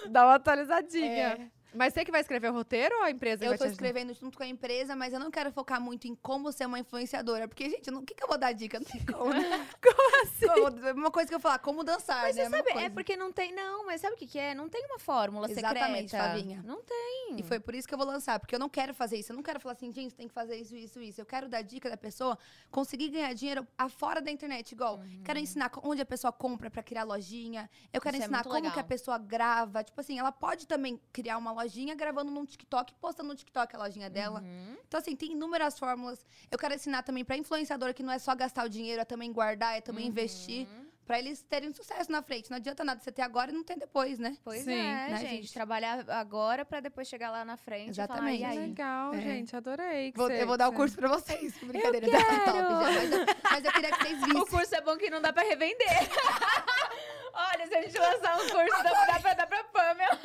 [0.09, 1.51] Dá uma atualizadinha.
[1.75, 1.77] É.
[1.77, 4.37] Mas você que vai escrever o roteiro ou a empresa Eu vai tô escrevendo junto
[4.37, 7.47] com a empresa, mas eu não quero focar muito em como ser uma influenciadora.
[7.47, 8.79] Porque, gente, o que, que eu vou dar dica?
[8.79, 9.67] Não tem como, né?
[9.81, 10.47] Como assim?
[10.47, 12.43] Como- uma coisa que eu falar, como dançar, Mas né?
[12.43, 14.53] você Uma sabe, é porque não tem, não, mas sabe o que, que é?
[14.55, 16.31] Não tem uma fórmula Exatamente, secreta.
[16.31, 16.63] Flavinha.
[16.65, 17.35] Não tem.
[17.39, 19.31] E foi por isso que eu vou lançar, porque eu não quero fazer isso.
[19.31, 21.19] Eu não quero falar assim, gente, tem que fazer isso, isso, isso.
[21.21, 22.37] Eu quero dar dica da pessoa
[22.71, 24.99] conseguir ganhar dinheiro afora da internet, igual.
[25.23, 27.69] Quero ensinar onde a pessoa compra pra criar lojinha.
[27.93, 28.21] Eu quero Uhum.
[28.21, 28.73] Isso é ensinar muito como legal.
[28.73, 29.83] que a pessoa grava.
[29.83, 33.79] Tipo assim, ela pode também criar uma lojinha gravando num TikTok, postando no TikTok a
[33.79, 34.39] lojinha dela.
[34.41, 34.77] Uhum.
[34.87, 36.23] Então, assim, tem inúmeras fórmulas.
[36.51, 39.31] Eu quero ensinar também pra influenciadora que não é só gastar o dinheiro, é também
[39.33, 40.67] guardar, é também investir.
[41.05, 42.49] Pra eles terem sucesso na frente.
[42.49, 44.35] Não adianta nada você ter agora e não ter depois, né?
[44.43, 44.73] Pois Sim.
[44.73, 45.53] é, Né, gente, gente?
[45.53, 48.39] Trabalhar agora pra depois chegar lá na frente Exatamente.
[48.39, 49.21] e falar, e legal, É.
[49.21, 49.55] gente.
[49.55, 50.11] Adorei.
[50.11, 51.53] que Vou- você- eu vou dar o curso pra vocês.
[51.59, 52.45] Brincadeira, já quero!
[52.45, 52.91] tá top já.
[52.91, 54.45] Mas eu, mas eu queria que vocês O vissem.
[54.47, 55.87] curso é bom que não dá pra revender.
[57.37, 60.19] Olha, se a gente lançar um curso, dá, dá pra dar pra Pamela.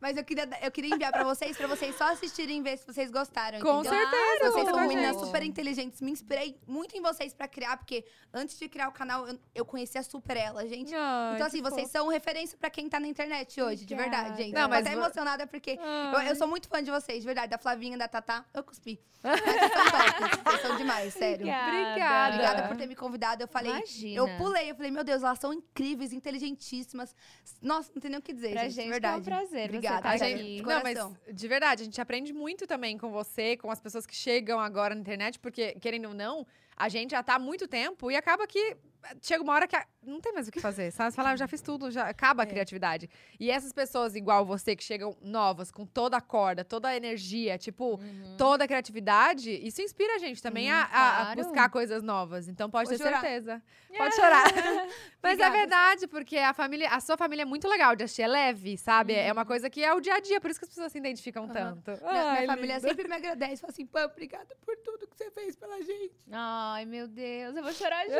[0.00, 2.86] Mas eu queria, eu queria enviar pra vocês, pra vocês só assistirem e ver se
[2.86, 3.60] vocês gostaram.
[3.60, 3.98] Com entendeu?
[3.98, 4.50] certeza.
[4.50, 5.24] Vocês são meninas gente.
[5.24, 6.00] super inteligentes.
[6.02, 9.64] Me inspirei muito em vocês pra criar, porque antes de criar o canal, eu, eu
[9.64, 10.94] conhecia super ela, gente.
[10.94, 11.92] Ai, então, assim, vocês fofo.
[11.92, 14.52] são referência pra quem tá na internet hoje, de verdade, gente.
[14.52, 15.78] Não, eu tô mas até emocionada porque
[16.12, 17.48] eu, eu sou muito fã de vocês, de verdade.
[17.48, 19.00] Da Flavinha, da Tatá, eu cuspi.
[19.26, 21.46] Mas vocês são vocês são demais, sério.
[21.46, 22.34] Obrigada.
[22.34, 23.42] Obrigada por ter me convidado.
[23.42, 24.16] Eu falei, Imagina.
[24.16, 27.14] eu pulei, eu falei, meu Deus, elas são incríveis, inteligentíssimas.
[27.60, 29.24] Nossa, não tem nem o que dizer, Pra gente, gente de é um verdade.
[29.24, 32.66] prazer você Obrigada, tá A gente, de não, mas de verdade, a gente aprende muito
[32.66, 36.46] também com você, com as pessoas que chegam agora na internet, porque, querendo ou não,
[36.76, 38.76] a gente já tá há muito tempo e acaba que
[39.22, 41.10] chega uma hora que a- não tem mais o que fazer, sabe?
[41.10, 42.46] Você fala, "Ah, eu já fiz tudo, já acaba a É.
[42.46, 43.08] criatividade.
[43.40, 47.58] E essas pessoas igual você, que chegam novas, com toda a corda, toda a energia,
[47.58, 48.36] tipo, Uhum.
[48.38, 51.42] toda a criatividade, isso inspira a gente também a, a- a claro.
[51.42, 52.48] buscar coisas novas.
[52.48, 53.20] Então pode Vou ter chorar.
[53.20, 53.62] certeza.
[53.96, 54.44] Pode chorar.
[55.22, 58.28] Mas é verdade, porque a família, a sua família é muito legal de assistir, é
[58.28, 59.12] leve, sabe?
[59.14, 60.98] É uma coisa que é o dia a dia, por isso que as pessoas se
[60.98, 61.90] identificam tanto.
[61.90, 63.60] Minha, minha Ai, família sempre me agradece.
[63.60, 66.12] Fala assim, Pam, obrigada por tudo que você fez pela gente.
[66.30, 68.16] Ai, meu Deus, eu vou chorar junto.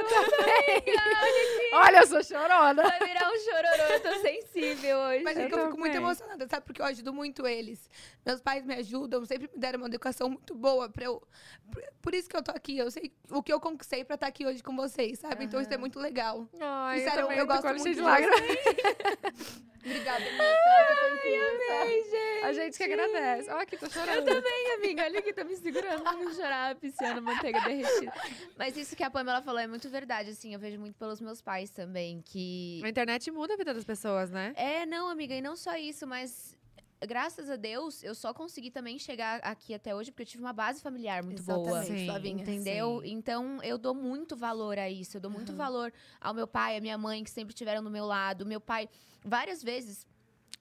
[1.72, 2.83] Olha, eu sou chorona.
[2.83, 5.24] Vai virar um chororô, eu tô sensível hoje.
[5.24, 6.07] Mas é Eu que eu fico muito também.
[6.07, 6.64] emocionada, sabe?
[6.66, 7.89] Porque eu ajudo muito eles.
[8.24, 11.22] Meus pais me ajudam, sempre me deram uma educação muito boa pra eu.
[12.03, 12.79] por- isso que eu tô aqui.
[12.79, 15.45] Eu sei o que eu conquistei pra estar aqui hoje com vocês, sabe?
[15.45, 16.49] Então isso é muito legal.
[16.61, 18.41] Ai, E sério, eu tô gosto muito de lágrimas.
[19.87, 20.45] Obrigada, amiga.
[21.70, 22.45] Ai, gente.
[22.45, 23.51] A gente que agradece.
[23.51, 24.28] Olha aqui, tô chorando.
[24.28, 25.05] Eu também, amiga.
[25.05, 28.12] Olha que tá me segurando pra não chorar, pisciando manteiga derretida.
[28.59, 30.53] Mas isso que a Pamela falou é muito verdade, assim.
[30.53, 32.80] Eu vejo muito pelos meus pais também, que...
[32.84, 34.53] A internet muda a vida das pessoas, né?
[34.57, 36.56] É, não, amiga, e não só isso, mas...
[37.01, 40.53] Graças a Deus, eu só consegui também chegar aqui até hoje porque eu tive uma
[40.53, 41.79] base familiar muito boa.
[41.79, 42.07] Exatamente, Sim.
[42.07, 42.43] Flavinha.
[42.43, 43.01] Entendeu?
[43.03, 43.11] Sim.
[43.11, 45.19] Então, eu dou muito valor a isso.
[45.19, 45.59] Eu dou muito Aham.
[45.59, 48.47] valor ao meu pai, à minha mãe, que sempre estiveram do meu lado.
[48.47, 48.89] Meu pai,
[49.23, 50.07] várias vezes,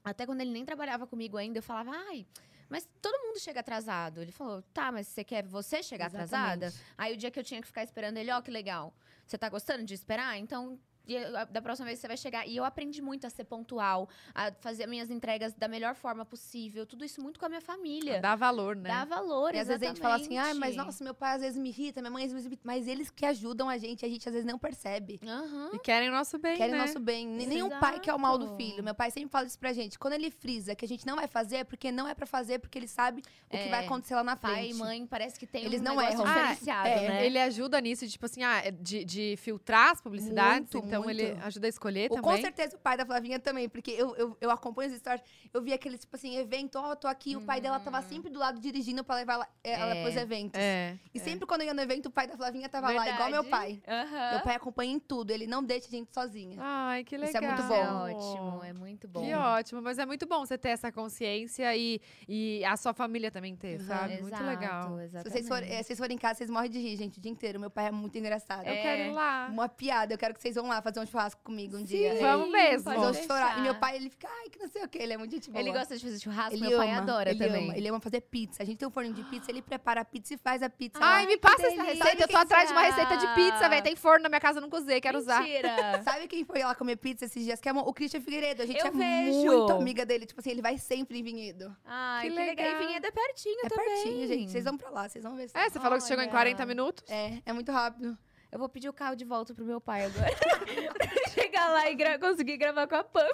[0.03, 2.25] até quando ele nem trabalhava comigo ainda, eu falava, ai.
[2.67, 4.21] Mas todo mundo chega atrasado.
[4.21, 6.65] Ele falou, tá, mas você quer você chegar atrasada?
[6.65, 6.93] Exatamente.
[6.97, 8.93] Aí o dia que eu tinha que ficar esperando ele, ó, que legal.
[9.25, 10.37] Você tá gostando de esperar?
[10.37, 10.77] Então,
[11.07, 11.15] e
[11.51, 12.47] da próxima vez você vai chegar.
[12.47, 16.85] E eu aprendi muito a ser pontual, a fazer minhas entregas da melhor forma possível.
[16.85, 18.19] Tudo isso muito com a minha família.
[18.21, 18.89] Dá valor, né?
[18.89, 21.41] Dá valor, E às vezes a gente fala assim, ai, mas nossa, meu pai às
[21.41, 22.63] vezes me irrita, minha mãe às vezes me irrita.
[22.65, 25.19] Mas eles que ajudam a gente, a gente às vezes não percebe.
[25.25, 25.71] Aham.
[25.73, 26.79] E querem o nosso bem, Querem né?
[26.79, 27.27] nosso bem.
[27.27, 28.83] Nem- Nenhum pai quer o mal do filho.
[28.83, 29.97] Meu pai sempre fala isso pra gente.
[29.99, 32.59] Quando ele frisa que a gente não vai fazer, é porque não é pra fazer,
[32.59, 33.69] porque ele sabe o que É.
[33.69, 34.53] vai acontecer lá na frente.
[34.55, 36.23] Pai e mãe parece que tem Eles um não erram.
[36.25, 37.25] diferenciado, Ah, é, né?
[37.25, 40.71] Ele ajuda nisso, tipo assim, ah, de, de filtrar as publicidades.
[40.73, 41.19] Muito, então muito.
[41.19, 42.23] ele ajuda a escolher O- também.
[42.35, 45.21] com certeza o pai da Flavinha também, porque eu, eu, eu acompanho as histórias.
[45.53, 47.35] Eu vi aquele, tipo assim, evento, ó, tô aqui.
[47.35, 50.03] O pai dela tava sempre do lado dirigindo pra levar ela, ela É.
[50.03, 50.59] pros eventos.
[50.59, 50.97] É.
[51.13, 53.43] E sempre quando eu ia no evento, o pai da Flavinha tava lá, igual meu
[53.45, 53.81] pai.
[53.87, 54.31] Aham.
[54.31, 56.57] Meu pai acompanha em tudo, ele não deixa a gente sozinha.
[56.59, 57.29] Ai, que legal.
[57.29, 57.75] Isso é muito bom.
[57.75, 59.21] é ótimo, é muito bom.
[59.21, 63.31] Que ótimo, mas é muito bom você ter essa consciência e, e a sua família
[63.31, 63.87] também ter, Uhum.
[63.87, 64.13] sabe?
[64.21, 64.97] Muito Exato, legal.
[65.23, 67.31] Se vocês, forem, eh, vocês forem em casa, vocês morrem de rir, gente, o dia
[67.31, 67.59] inteiro.
[67.59, 68.65] Meu pai é muito engraçado.
[68.65, 68.81] Eu É.
[68.81, 69.47] quero ir lá.
[69.51, 72.15] Uma piada, eu quero que vocês vão lá fazer um churrasco comigo um Sim, dia.
[72.21, 72.83] vamos mesmo.
[72.83, 73.13] Vão chorar.
[73.13, 73.57] deixar.
[73.59, 74.99] E meu pai, ele fica, ai, que não sei o quê.
[75.01, 75.61] Ele é muito gente boa.
[75.61, 77.63] Ele gosta de fazer churrasco, Ele meu pai ama, adora ele também.
[77.65, 78.61] Ama, ele ama fazer pizza.
[78.63, 80.99] A gente tem um forno de pizza, ele prepara a pizza e faz a pizza.
[81.01, 81.27] Ai, lá.
[81.29, 82.03] me passa essa delícia.
[82.03, 82.23] receita.
[82.23, 83.69] Eu tô atrás de uma receita de pizza, Delícia.
[83.69, 83.83] velho.
[83.83, 85.41] Tem forno na minha casa, eu nunca usei, quero usar.
[85.41, 86.01] Mentira.
[86.03, 87.59] Sabe quem foi lá comer pizza esses dias?
[87.59, 88.61] Que é o Christian Figueiredo.
[88.61, 89.37] A gente Eu é vejo.
[89.47, 90.25] muito amiga dele.
[90.25, 91.75] Tipo assim, ele vai sempre em Vinhedo.
[91.85, 92.65] Ai, Que que, legal.
[92.65, 92.81] legal.
[92.81, 93.85] E Vinhedo é pertinho É também.
[93.87, 94.51] pertinho, gente.
[94.51, 95.49] Vocês vão pra lá, vocês vão ver.
[95.53, 96.31] É, você falou que você chegou em Olha.
[96.31, 97.03] 40 minutos.
[97.09, 98.17] É, é muito rápido.
[98.55, 100.31] Eu vou pedir o carro de volta pro meu pai agora.
[101.55, 103.27] pra chegar lá e gra- conseguir gravar com a Pam.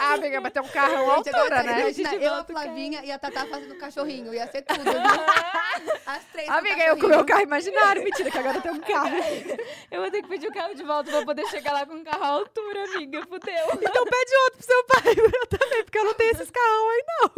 [0.00, 1.80] Ah, amiga, mas tem um altura, tá- né?
[1.80, 4.32] Imagina, gente eu, a Flavinha e a Tatá fazendo cachorrinho.
[4.34, 4.92] Ia ser tudo, viu?
[6.06, 8.02] As três Amiga, eu com o meu carro imaginário.
[8.02, 9.10] Mentira, que agora tem um carro.
[9.90, 12.04] Eu vou ter que pedir o carro de volta pra poder chegar lá com um
[12.04, 13.22] carro à altura, amiga.
[13.26, 13.66] Fudeu.
[13.80, 17.04] Então pede outro pro seu pai, eu também, porque eu não tenho esses carrão aí,
[17.06, 17.32] não.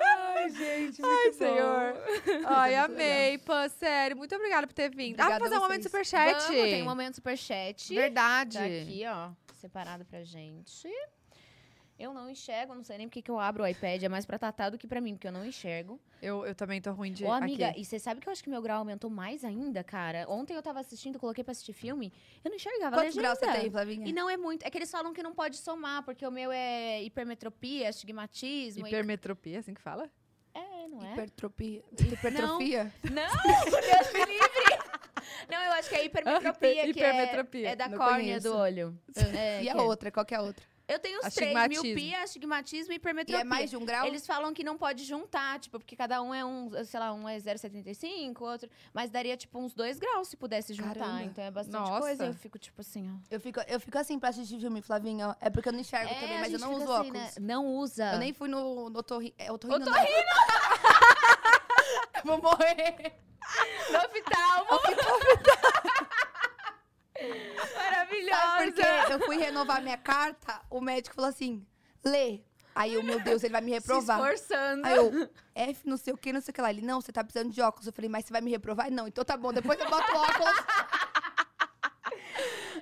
[0.00, 1.38] Ai, gente, muito Ai, bom.
[1.38, 1.96] Senhor.
[2.46, 4.16] Ai, amei, Pã, sério.
[4.16, 5.20] Muito obrigada por ter vindo.
[5.20, 6.32] ah, Obrigada vamos fazer um momento superchat.
[6.32, 7.94] Vamos, tem um momento superchat.
[7.94, 8.58] Verdade.
[8.58, 10.88] Tá aqui, ó, separado pra gente.
[11.96, 14.02] Eu não enxergo, não sei nem porque que eu abro o iPad.
[14.02, 16.00] É mais pra Tatá do que pra mim, porque eu não enxergo.
[16.20, 17.80] Eu, eu também tô ruim de Ô, amiga, aqui.
[17.80, 20.26] e você sabe que eu acho que meu grau aumentou mais ainda, cara?
[20.28, 22.12] Ontem eu tava assistindo, coloquei pra assistir filme,
[22.44, 23.22] eu não enxergava Quantos legenda.
[23.22, 24.08] graus você tem, Flavinha?
[24.08, 24.64] E não é muito.
[24.66, 28.86] É que eles falam que não pode somar, porque o meu é hipermetropia, astigmatismo.
[28.86, 30.10] e- Hipermetropia, assim que fala?
[30.52, 31.12] É, não é?
[31.12, 31.82] Hipertropia.
[31.92, 32.92] Hipertrofia?
[33.04, 33.32] Não,
[33.70, 34.53] Deus me livre!
[35.50, 37.68] Não, eu acho que é hipermetropia, que Hipermetropia.
[37.68, 38.48] é, é da Não córnea conheço.
[38.50, 38.98] do olho.
[39.36, 39.76] É, e a é.
[39.76, 40.10] outra?
[40.10, 40.64] Qual que é a outra?
[40.86, 41.82] Eu tenho os três, Astigmatismo.
[41.84, 43.40] miopia, astigmatismo e E hipermetropia.
[43.40, 44.06] é mais de um grau?
[44.06, 47.26] Eles falam que não pode juntar, tipo, porque cada um é um, sei lá, um
[47.26, 48.68] é 0,75, outro.
[48.92, 50.94] Mas daria, tipo, uns 2 graus se pudesse juntar.
[50.96, 51.22] Caramba.
[51.22, 52.00] Então é bastante Nossa.
[52.00, 52.26] coisa.
[52.26, 53.16] Eu fico, tipo assim, ó.
[53.30, 55.28] Eu fico, eu fico assim pra assistir filme, Flavinha.
[55.30, 55.34] ó.
[55.40, 57.12] É porque eu não enxergo É, também, mas eu não uso assim, óculos.
[57.18, 57.30] né?
[57.40, 58.12] Não usa.
[58.12, 59.34] Eu nem fui no, no otorri...
[59.38, 60.04] É, otorrino, Otorrino!
[62.24, 63.14] Vou morrer.
[63.90, 64.80] No oftalmo.
[67.76, 68.40] Maravilhosa.
[68.40, 69.12] Sabe por quê?
[69.12, 71.64] Eu fui renovar minha carta, o médico falou assim,
[72.04, 72.40] lê.
[72.74, 74.18] Aí eu, meu Deus, ele vai me reprovar.
[74.18, 74.84] Se esforçando.
[74.86, 76.70] Aí eu, F não sei o que, não sei o que lá.
[76.70, 77.86] Ele, não, você tá precisando de óculos.
[77.86, 78.90] Eu falei, mas você vai me reprovar?
[78.90, 80.54] Não, então tá bom, depois eu boto óculos.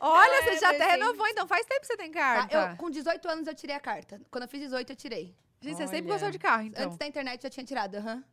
[0.01, 2.19] Olha, você já até renovou, então faz tempo que você tem Tá?
[2.49, 2.71] carta.
[2.73, 4.21] Eu, com 18 anos eu tirei a carta.
[4.31, 5.37] Quando eu fiz 18, eu tirei.
[5.61, 6.15] Gente, você sempre Olha.
[6.15, 6.87] gostou de carro, então.
[6.87, 8.25] Antes da internet eu tinha tirado, aham.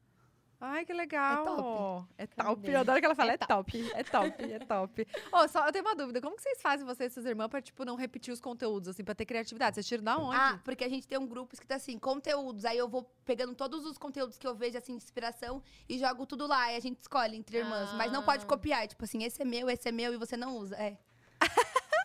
[0.61, 1.43] Ai, que legal.
[1.43, 2.07] É top.
[2.17, 2.61] É top.
[2.61, 2.75] Cadê?
[2.75, 3.91] Eu adoro que ela fala, É é, top.
[3.93, 5.07] É top, é top.
[5.31, 6.19] Ô, só eu tenho uma dúvida.
[6.19, 9.03] Como que vocês fazem, você e suas irmãs, pra, tipo, não repetir os conteúdos, assim,
[9.03, 9.75] pra ter criatividade?
[9.75, 10.35] Vocês tiram da onde?
[10.35, 12.65] Ah, porque a gente tem um grupo escrito assim, conteúdos.
[12.65, 16.25] Aí eu vou pegando todos os conteúdos que eu vejo, assim, de inspiração e jogo
[16.25, 16.73] tudo lá.
[16.73, 17.93] E a gente escolhe entre irmãs.
[17.93, 18.47] Mas não pode Ah.
[18.47, 18.85] copiar.
[18.87, 20.75] Tipo assim, esse é meu, esse é meu e você não usa.
[20.75, 20.97] É.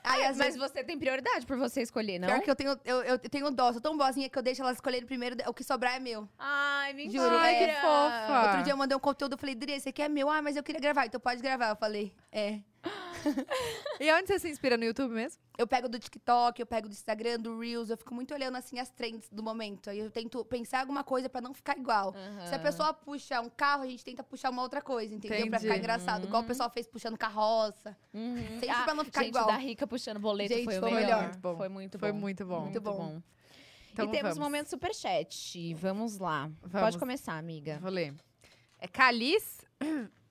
[0.04, 2.28] Aí, às Mas vezes, você tem prioridade por você escolher, não?
[2.28, 3.72] pior que eu tenho, eu, eu tenho dó.
[3.72, 5.34] Sou tão boazinha que eu deixo elas escolherem primeiro.
[5.46, 6.28] O que sobrar é meu.
[6.38, 7.22] Ai, mentira.
[7.24, 7.74] Juro, Ai, que é.
[7.80, 8.42] fofa.
[8.46, 10.28] Outro dia eu mandei um conteúdo, eu falei, Dri, esse aqui é meu.
[10.28, 11.06] Ah, mas eu queria gravar.
[11.06, 11.70] Então pode gravar.
[11.70, 12.60] Eu falei, é.
[14.00, 15.40] E onde você se inspira no YouTube mesmo?
[15.56, 18.78] Eu pego do TikTok, eu pego do Instagram, do Reels, eu fico muito olhando assim
[18.80, 19.88] as trends do momento.
[19.88, 22.12] Aí eu tento pensar alguma coisa pra não ficar igual.
[22.16, 22.46] Aham.
[22.48, 25.38] Se a pessoa puxa um carro, a gente tenta puxar uma outra coisa, entendeu?
[25.38, 25.62] Pra Entendi.
[25.62, 26.24] ficar engraçado.
[26.26, 27.96] Igual o pessoal fez puxando carroça.
[28.12, 28.58] Uhum.
[28.60, 29.46] Sempre pra não ficar gente igual.
[29.46, 31.20] da Rica puxando boleto Gente, foi o foi o melhor.
[31.22, 31.36] melhor.
[31.36, 32.18] Bom, Foi muito Foi bom.
[32.18, 32.60] muito bom.
[32.62, 33.22] Muito bom.
[33.92, 34.38] Então e temos vamos.
[34.38, 35.72] um momento superchat.
[35.74, 36.50] Vamos lá.
[36.62, 36.80] Vamos.
[36.80, 37.78] Pode começar, amiga.
[37.80, 38.12] Vou ler.
[38.80, 39.60] É Calis?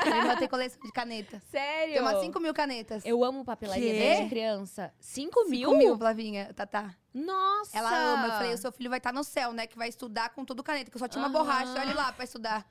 [0.05, 1.41] Minha irmã tem coleção de caneta.
[1.49, 1.93] Sério?
[1.95, 3.05] Tem umas 5 mil canetas.
[3.05, 3.99] Eu amo papelaria Quê?
[4.01, 4.93] desde criança.
[4.99, 5.69] 5 mil?
[5.71, 6.93] 5 mil, Flavinha, Tatá.
[7.15, 7.79] Nossa!
[7.79, 8.27] Ela ama.
[8.27, 9.69] Eu falei, o seu filho vai estar no céu, né?
[9.69, 10.91] Que vai estudar com tudo caneta.
[10.91, 11.39] Que eu só tinha uma Aham.
[11.45, 12.67] borracha, olha lá, pra estudar.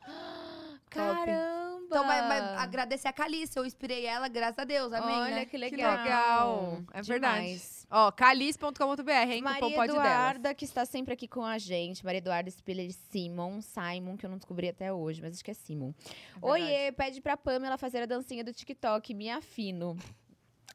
[0.89, 1.56] Caramba!
[1.88, 3.57] Então, vai, vai agradecer a Calice.
[3.57, 4.91] Eu inspirei ela, graças a Deus.
[4.91, 5.45] Amém, Olha né?
[5.45, 6.03] que Que legal.
[6.03, 6.83] legal.
[6.93, 7.41] É verdade.
[7.43, 7.88] Demais.
[7.89, 9.41] Ó, calis.com.br, hein?
[9.41, 9.89] Maria delas.
[9.89, 12.03] Eduarda, que está sempre aqui com a gente.
[12.03, 15.53] Maria Eduarda Spiller Simon, Simon, que eu não descobri até hoje, mas acho que é
[15.53, 15.93] Simon.
[16.41, 19.97] É Oiê, pede pra Pamela fazer a dancinha do TikTok, me afino.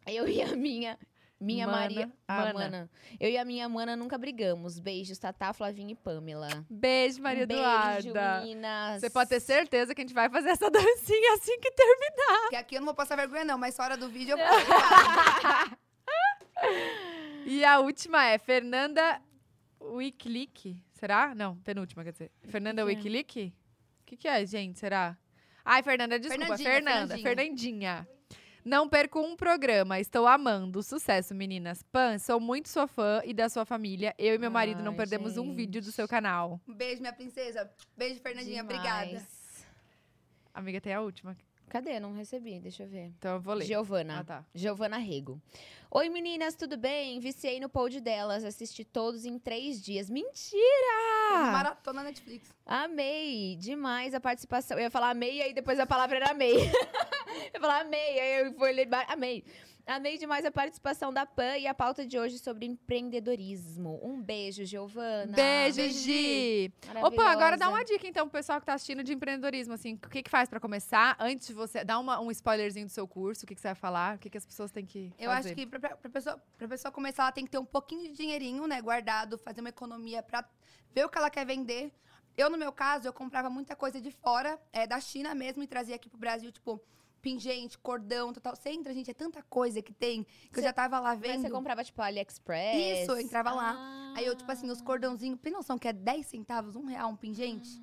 [0.07, 0.99] Eu e a minha.
[1.43, 2.13] Minha Mana, Maria.
[2.29, 2.53] Ah, mana.
[2.55, 2.91] mana.
[3.19, 4.79] Eu e a minha mana nunca brigamos.
[4.79, 6.65] Beijos, Tatá, Flavinha e Pamela.
[6.71, 7.63] Beijo, Maria um beijo,
[8.11, 8.41] Eduarda.
[8.41, 9.01] meninas.
[9.01, 12.41] Você pode ter certeza que a gente vai fazer essa dancinha assim que terminar.
[12.43, 13.59] Porque aqui eu não vou passar vergonha, não.
[13.59, 14.39] Mas hora do vídeo eu.
[17.45, 19.21] E a última é Fernanda
[19.81, 20.81] Wicklick.
[20.93, 21.35] Será?
[21.35, 22.31] Não, penúltima, quer dizer.
[22.49, 22.95] Fernanda que é?
[22.95, 23.53] Wicklick?
[24.01, 24.79] O que, que é, gente?
[24.79, 25.17] Será?
[25.65, 26.57] Ai, Fernanda, desculpa.
[26.57, 27.23] Fernandinha, Fernanda, Fernandinha.
[27.29, 28.09] Fernandinha.
[28.65, 29.99] Não perco um programa.
[29.99, 30.83] Estou amando.
[30.83, 31.83] Sucesso, meninas.
[31.83, 34.15] Pan, sou muito sua fã e da sua família.
[34.17, 35.95] Eu e meu marido não Ai, perdemos um vídeo do gente.
[35.95, 36.61] seu canal.
[36.69, 37.69] Um beijo, minha princesa.
[37.97, 38.63] Beijo, Fernandinha.
[38.63, 39.07] Obrigada.
[39.07, 39.67] Demais.
[40.55, 41.37] Amiga, tem a última.
[41.69, 41.99] Cadê?
[41.99, 43.07] Não recebi, deixa eu ver.
[43.19, 43.65] Então eu vou ler.
[43.65, 44.21] Giovana.
[44.21, 44.45] Ah, tá.
[44.55, 45.41] Giovana Rego.
[45.91, 47.19] Oi, meninas, tudo bem?
[47.19, 50.11] Viciei no pod delas, assisti todos em três dias.
[50.11, 50.61] Mentira!
[51.51, 52.55] Maratona Netflix.
[52.67, 54.77] Amei demais a participação.
[54.77, 56.55] Eu ia falar amei, aí depois a palavra era amei.
[57.53, 58.89] eu falar amei, aí eu fui ler.
[59.09, 59.45] Amei.
[59.85, 63.99] Amei demais a participação da PAN e a pauta de hoje sobre empreendedorismo.
[64.03, 65.35] Um beijo, Giovana.
[65.35, 66.73] Beijo, Gi.
[67.03, 70.09] Opa, agora dá uma dica então pro pessoal que tá assistindo de empreendedorismo, assim, o
[70.09, 71.17] que que faz pra começar?
[71.19, 73.75] Antes de você dar uma- um spoilerzinho do seu curso, o que que você vai
[73.75, 74.17] falar?
[74.17, 75.49] O que que as pessoas têm que Eu fazer?
[75.49, 78.13] acho que pra, pra, pessoa, pra pessoa começar, ela tem que ter um pouquinho de
[78.17, 80.45] dinheirinho, né, guardado, fazer uma economia pra
[80.95, 81.93] ver o que ela quer vender.
[82.37, 85.67] Eu, no meu caso, eu comprava muita coisa de fora, é, da China mesmo, e
[85.67, 86.81] trazia aqui pro Brasil, tipo,
[87.23, 88.55] pingente, cordão, total.
[88.57, 91.21] Você entra, gente, é tanta coisa que tem, que eu Cê- já tava lá Mas
[91.21, 91.41] vendo.
[91.43, 93.03] você comprava, tipo, AliExpress?
[93.03, 93.75] Isso, eu entrava lá.
[93.79, 94.15] Ah.
[94.17, 97.17] Aí eu, tipo assim, os cordãozinhos, tem noção que é 10 centavos, um real um
[97.17, 97.81] pingente?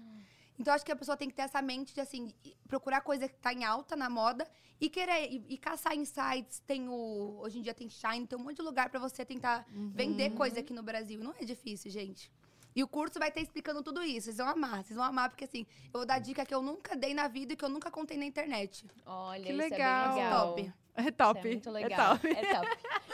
[0.59, 2.33] Então, acho que a pessoa tem que ter essa mente de, assim,
[2.67, 4.45] procurar coisa que tá em alta na moda
[4.79, 6.59] e querer, e, e caçar insights.
[6.67, 9.65] Tem o, hoje em dia tem Shine, tem um monte de lugar pra você tentar
[9.71, 11.23] vender coisa aqui no Brasil.
[11.23, 12.29] Não é difícil, gente.
[12.75, 14.25] E o curso vai ter explicando tudo isso.
[14.25, 16.95] Vocês vão amar, vocês vão amar, porque assim, eu vou dar dica que eu nunca
[16.95, 18.85] dei na vida e que eu nunca contei na internet.
[19.05, 20.05] Olha, Que isso legal.
[20.05, 20.47] é bem legal.
[20.55, 20.73] Top.
[20.95, 21.39] É top.
[21.39, 22.17] Isso é muito É legal.
[22.19, 22.27] top.
[22.27, 22.67] É top.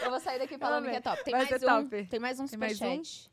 [0.04, 1.24] Eu vou sair daqui falando que é top.
[1.24, 1.84] Tem Vai mais ser um.
[1.90, 2.06] top.
[2.08, 2.48] Tem mais um um?
[2.48, 3.32] superchat.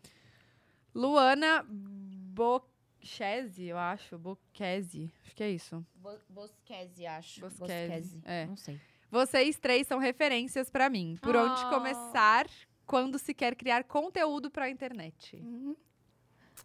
[0.95, 4.19] Luana Bochese, eu acho.
[4.19, 5.13] Bochese.
[5.25, 5.85] Acho que é isso.
[5.95, 7.41] Bo Bosquese, acho.
[7.41, 8.47] Bosquese, é.
[8.47, 8.81] Não sei.
[9.11, 11.19] Vocês três são referências pra mim.
[11.21, 11.69] Por onde Oh.
[11.71, 12.47] começar
[12.87, 15.37] quando se quer criar conteúdo pra internet?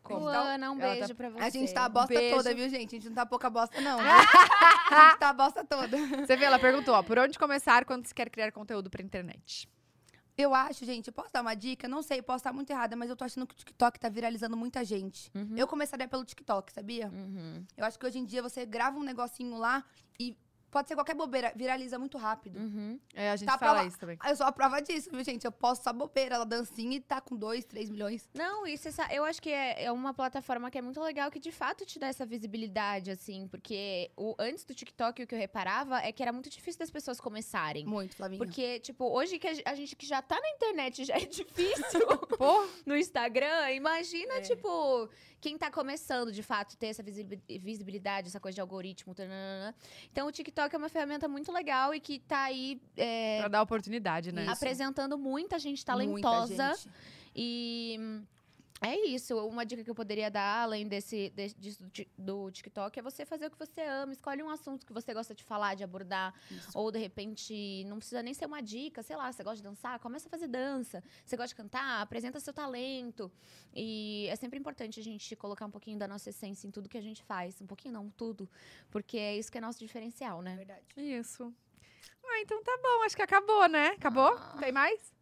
[0.04, 0.20] Como?
[0.22, 1.44] Luana, um beijo tá- pra você.
[1.44, 2.36] A gente tá a bosta beijo.
[2.38, 2.96] toda, viu, gente?
[2.96, 4.00] A gente não tá pouca bosta, não.
[4.00, 5.98] a gente tá a bosta toda.
[5.98, 9.70] Você vê, ela perguntou, ó, por onde começar quando se quer criar conteúdo pra internet?
[10.38, 11.88] Eu acho, gente, eu posso dar uma dica?
[11.88, 14.56] Não sei, posso estar muito errada, mas eu tô achando que o TikTok tá viralizando
[14.56, 15.32] muita gente.
[15.34, 15.56] Uhum.
[15.58, 17.08] Eu começaria pelo TikTok, sabia?
[17.08, 17.66] Uhum.
[17.76, 19.84] Eu acho que hoje em dia você grava um negocinho lá
[20.20, 20.38] e
[20.78, 22.60] pode ser qualquer bobeira, viraliza muito rápido.
[22.60, 23.00] Uhum.
[23.16, 24.18] É, a gente Tá fala prova- isso também.
[24.28, 25.44] Eu sou a prova disso, viu, gente?
[25.44, 28.30] Eu posso só bobeira, ela dancinha e tá com 2, 3 milhões.
[28.36, 31.52] Não, sabe, eu acho que é, é uma plataforma que é muito legal, que de
[31.52, 36.00] fato te dá essa visibilidade, assim, porque o, antes do TikTok, o que eu reparava
[36.02, 37.86] é que era muito difícil das pessoas começarem.
[37.86, 38.38] Muito, Flavinha.
[38.38, 42.06] Porque, tipo, hoje que a gente que já tá na internet já é difícil
[42.38, 44.42] Pô, no Instagram, imagina, É.
[44.42, 45.10] tipo,
[45.48, 49.16] quem tá começando, de fato, ter essa visibi- visibilidade, essa coisa de algoritmo.
[49.16, 49.74] tananana.
[50.12, 53.62] Então, o TikTok é uma ferramenta muito legal e que tá aí é, pra dar
[53.62, 54.46] oportunidade, né?
[54.50, 56.74] Apresentando muita gente Muita talentosa.
[56.76, 56.90] gente.
[57.34, 57.98] E
[58.82, 59.36] é isso.
[59.48, 61.84] Uma dica que eu poderia dar, além desse, de- disso
[62.18, 64.14] do TikTok, é você fazer o que você ama.
[64.14, 66.34] Escolhe um assunto que você gosta de falar, de abordar.
[66.52, 66.70] Isso.
[66.78, 69.02] Ou, de repente, não precisa nem ser uma dica.
[69.02, 70.00] Sei lá, você gosta de dançar?
[70.00, 71.04] Começa a fazer dança.
[71.26, 72.02] Você gosta de cantar?
[72.02, 73.32] Apresenta seu talento.
[73.74, 76.98] E é sempre importante a gente colocar um pouquinho da nossa essência em tudo que
[76.98, 77.60] a gente faz.
[77.62, 78.48] Um pouquinho não, tudo.
[78.92, 80.56] Porque é isso que é nosso diferencial, né?
[80.56, 80.86] Verdade.
[80.96, 81.52] Isso.
[82.24, 83.04] Ah, então tá bom.
[83.06, 83.88] Acho que acabou, né?
[83.98, 84.36] Acabou?
[84.38, 84.58] Ah.
[84.60, 85.17] Tem mais?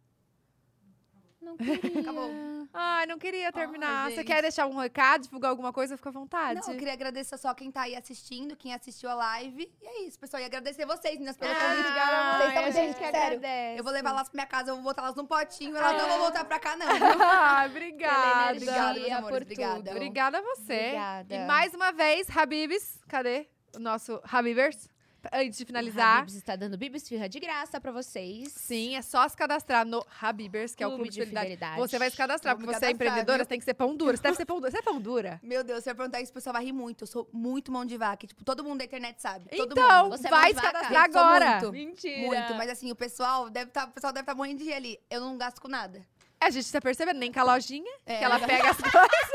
[1.46, 2.00] Não queria.
[2.00, 2.30] Acabou.
[2.74, 4.10] Ai, não queria terminar.
[4.10, 4.26] Você gente.
[4.26, 5.96] quer deixar um recado, divulgar alguma coisa?
[5.96, 6.60] Fica à vontade.
[6.60, 9.72] Não, eu queria agradecer só quem tá aí assistindo, quem assistiu a live.
[9.80, 10.42] E é isso, pessoal.
[10.42, 11.88] E agradecer vocês, meninas, pelo convite.
[11.88, 13.18] Ah, Vocês a estão gente gente, que sério.
[13.38, 13.78] agradece.
[13.80, 15.98] Eu vou levar elas pra minha casa, eu vou botar elas num potinho, elas Ah.
[16.02, 16.86] não vão voltar pra cá, não.
[17.56, 18.50] Ah, obrigada.
[18.56, 19.74] energia, Obrigada, meus amores, obrigada.
[19.76, 19.90] tudo.
[19.90, 20.72] Obrigada a você.
[20.80, 21.34] Obrigada.
[21.34, 24.88] E mais uma vez, Habibs, cadê o nosso Habibers?
[25.32, 26.18] Antes de O finalizar.
[26.18, 28.52] Habibs está dando Bibis Firra de graça pra vocês.
[28.52, 31.50] Sim, é só se cadastrar no Habibers, que é o Clube clube de de fidelidade.
[31.54, 31.80] fidelidade.
[31.80, 33.44] Você vai se cadastrar, porque você é empreendedora, viu?
[33.44, 34.16] você tem que ser pão dura.
[34.16, 34.70] Você deve ser pão dura.
[34.70, 35.40] Você é pão dura?
[35.44, 37.02] Meu Deus, se eu perguntar isso, o pessoal vai rir muito.
[37.02, 38.26] Eu sou muito mão de vaca.
[38.26, 39.48] Tipo, todo mundo da internet sabe.
[39.56, 40.16] Todo então, mundo.
[40.18, 41.50] Você é vai mão se cadastrar agora.
[41.60, 41.72] muito.
[41.72, 42.26] Mentira.
[42.26, 45.00] Muito, mas assim, o pessoal deve tá, o pessoal deve estar morrendo de rir ali.
[45.10, 46.04] Eu não gasto com nada.
[46.38, 49.30] A gente tá percebendo, nem com a lojinha, É, que ela pega as coisas.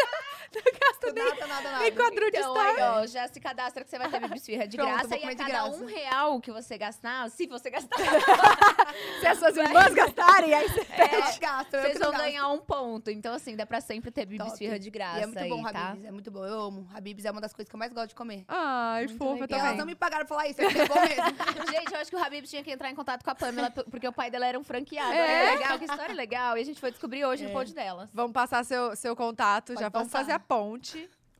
[0.53, 1.79] Não gasta nem, Nada, nada, nada.
[1.79, 2.81] nem Drew de Então, story.
[2.81, 5.17] aí, ó, já se cadastra que você vai ter Bibis Firra de Pronto, graça.
[5.17, 5.69] E a cada graça.
[5.77, 7.97] um real que você gastar, se você gastar,
[9.19, 11.39] Se as suas irmãs gastarem, aí você Eu pede.
[11.39, 13.09] gasto, vocês vão ganhar um ponto.
[13.09, 14.57] Então, assim, dá pra sempre ter Bibis Top.
[14.57, 15.87] Firra de graça E é muito bom, aí, tá?
[15.89, 16.05] Habibs.
[16.05, 16.45] É muito bom.
[16.45, 16.87] Eu amo.
[16.93, 18.43] Habibs é uma das coisas que eu mais gosto de comer.
[18.47, 19.45] Ai, Muito fofa.
[19.49, 19.77] E elas também.
[19.77, 21.71] não me pagaram pra falar isso, é é bom mesmo.
[21.71, 24.07] Gente, eu acho que o Habib tinha que entrar em contato com a Pamela, porque
[24.07, 25.11] o pai dela era um franqueado.
[25.13, 25.21] É?
[25.51, 26.57] Olha legal, que história legal.
[26.57, 27.53] E a gente foi descobrir hoje no É.
[27.53, 28.09] pod delas.
[28.13, 30.19] Vamos passar seu, seu contato, Pode já vamos passar.
[30.25, 30.90] fazer a ponte.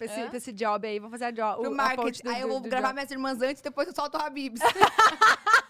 [0.01, 0.27] Pra esse, Hã?
[0.29, 2.23] pra esse job aí, vamos fazer a, jo Pro o, marketing.
[2.23, 2.93] do, Aí eu do- vou do gravar job.
[2.95, 4.59] minhas irmãs antes, depois eu solto o Habibs.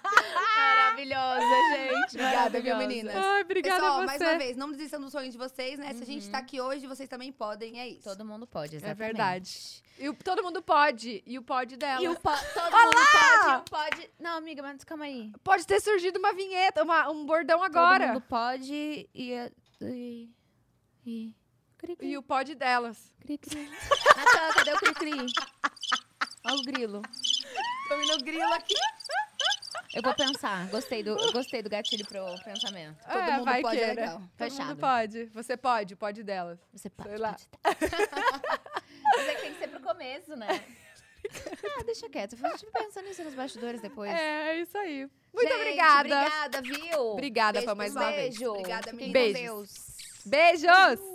[0.56, 2.16] Maravilhosa, gente.
[2.16, 3.16] Obrigada, viu, meninas?
[3.16, 5.94] Ai, obrigada Pessoal, mais uma vez, não desistam dos sonhos de vocês, né?
[5.94, 8.04] Se a gente tá aqui hoje, vocês também podem, é isso.
[8.04, 8.98] Todo mundo pode, É exatamente.
[9.00, 9.84] verdade.
[10.00, 11.22] E o- todo mundo pode.
[11.26, 12.02] E o pod dela.
[12.02, 14.10] E o po todo mundo pode, e o pode...
[14.20, 15.32] Não, amiga, mas calma aí.
[15.44, 18.06] Pode ter surgido uma vinheta, uma- um bordão agora.
[18.08, 19.52] Todo mundo pode e...
[19.82, 20.30] E...
[21.06, 21.36] E...
[21.82, 23.12] Cri, cri, E o pod delas.
[23.22, 23.68] cri, cri.
[24.16, 25.12] Natan, cadê o cri-cri?
[26.46, 27.02] Olha o grilo.
[27.88, 28.76] Tô indo grilo aqui.
[29.94, 30.68] Eu vou pensar.
[30.70, 32.98] Gostei do, gostei do gatilho pro pensamento.
[33.04, 34.02] Todo é, mundo vai pode, é queira.
[34.02, 34.18] legal.
[34.20, 34.68] Todo Fechado.
[34.68, 35.26] mundo pode.
[35.26, 36.60] Você pode, o pod delas.
[36.72, 37.10] Você pode.
[37.10, 37.36] Sei lá.
[37.62, 37.78] pode.
[39.18, 40.48] Mas é que tem que ser pro começo, né?
[41.78, 42.36] Ah, deixa quieto.
[42.36, 44.12] Eu estive pensando nisso nos bastidores depois.
[44.12, 45.08] É, isso aí.
[45.32, 46.00] Muito Gente, obrigada.
[46.18, 47.02] Obrigada, viu?
[47.12, 48.38] Obrigada, Beijo mais uma vez.
[48.38, 48.52] Beijo.
[48.52, 49.42] Obrigada, Fiquem com meninas.
[49.42, 49.98] Deus.
[50.26, 51.12] Beijos!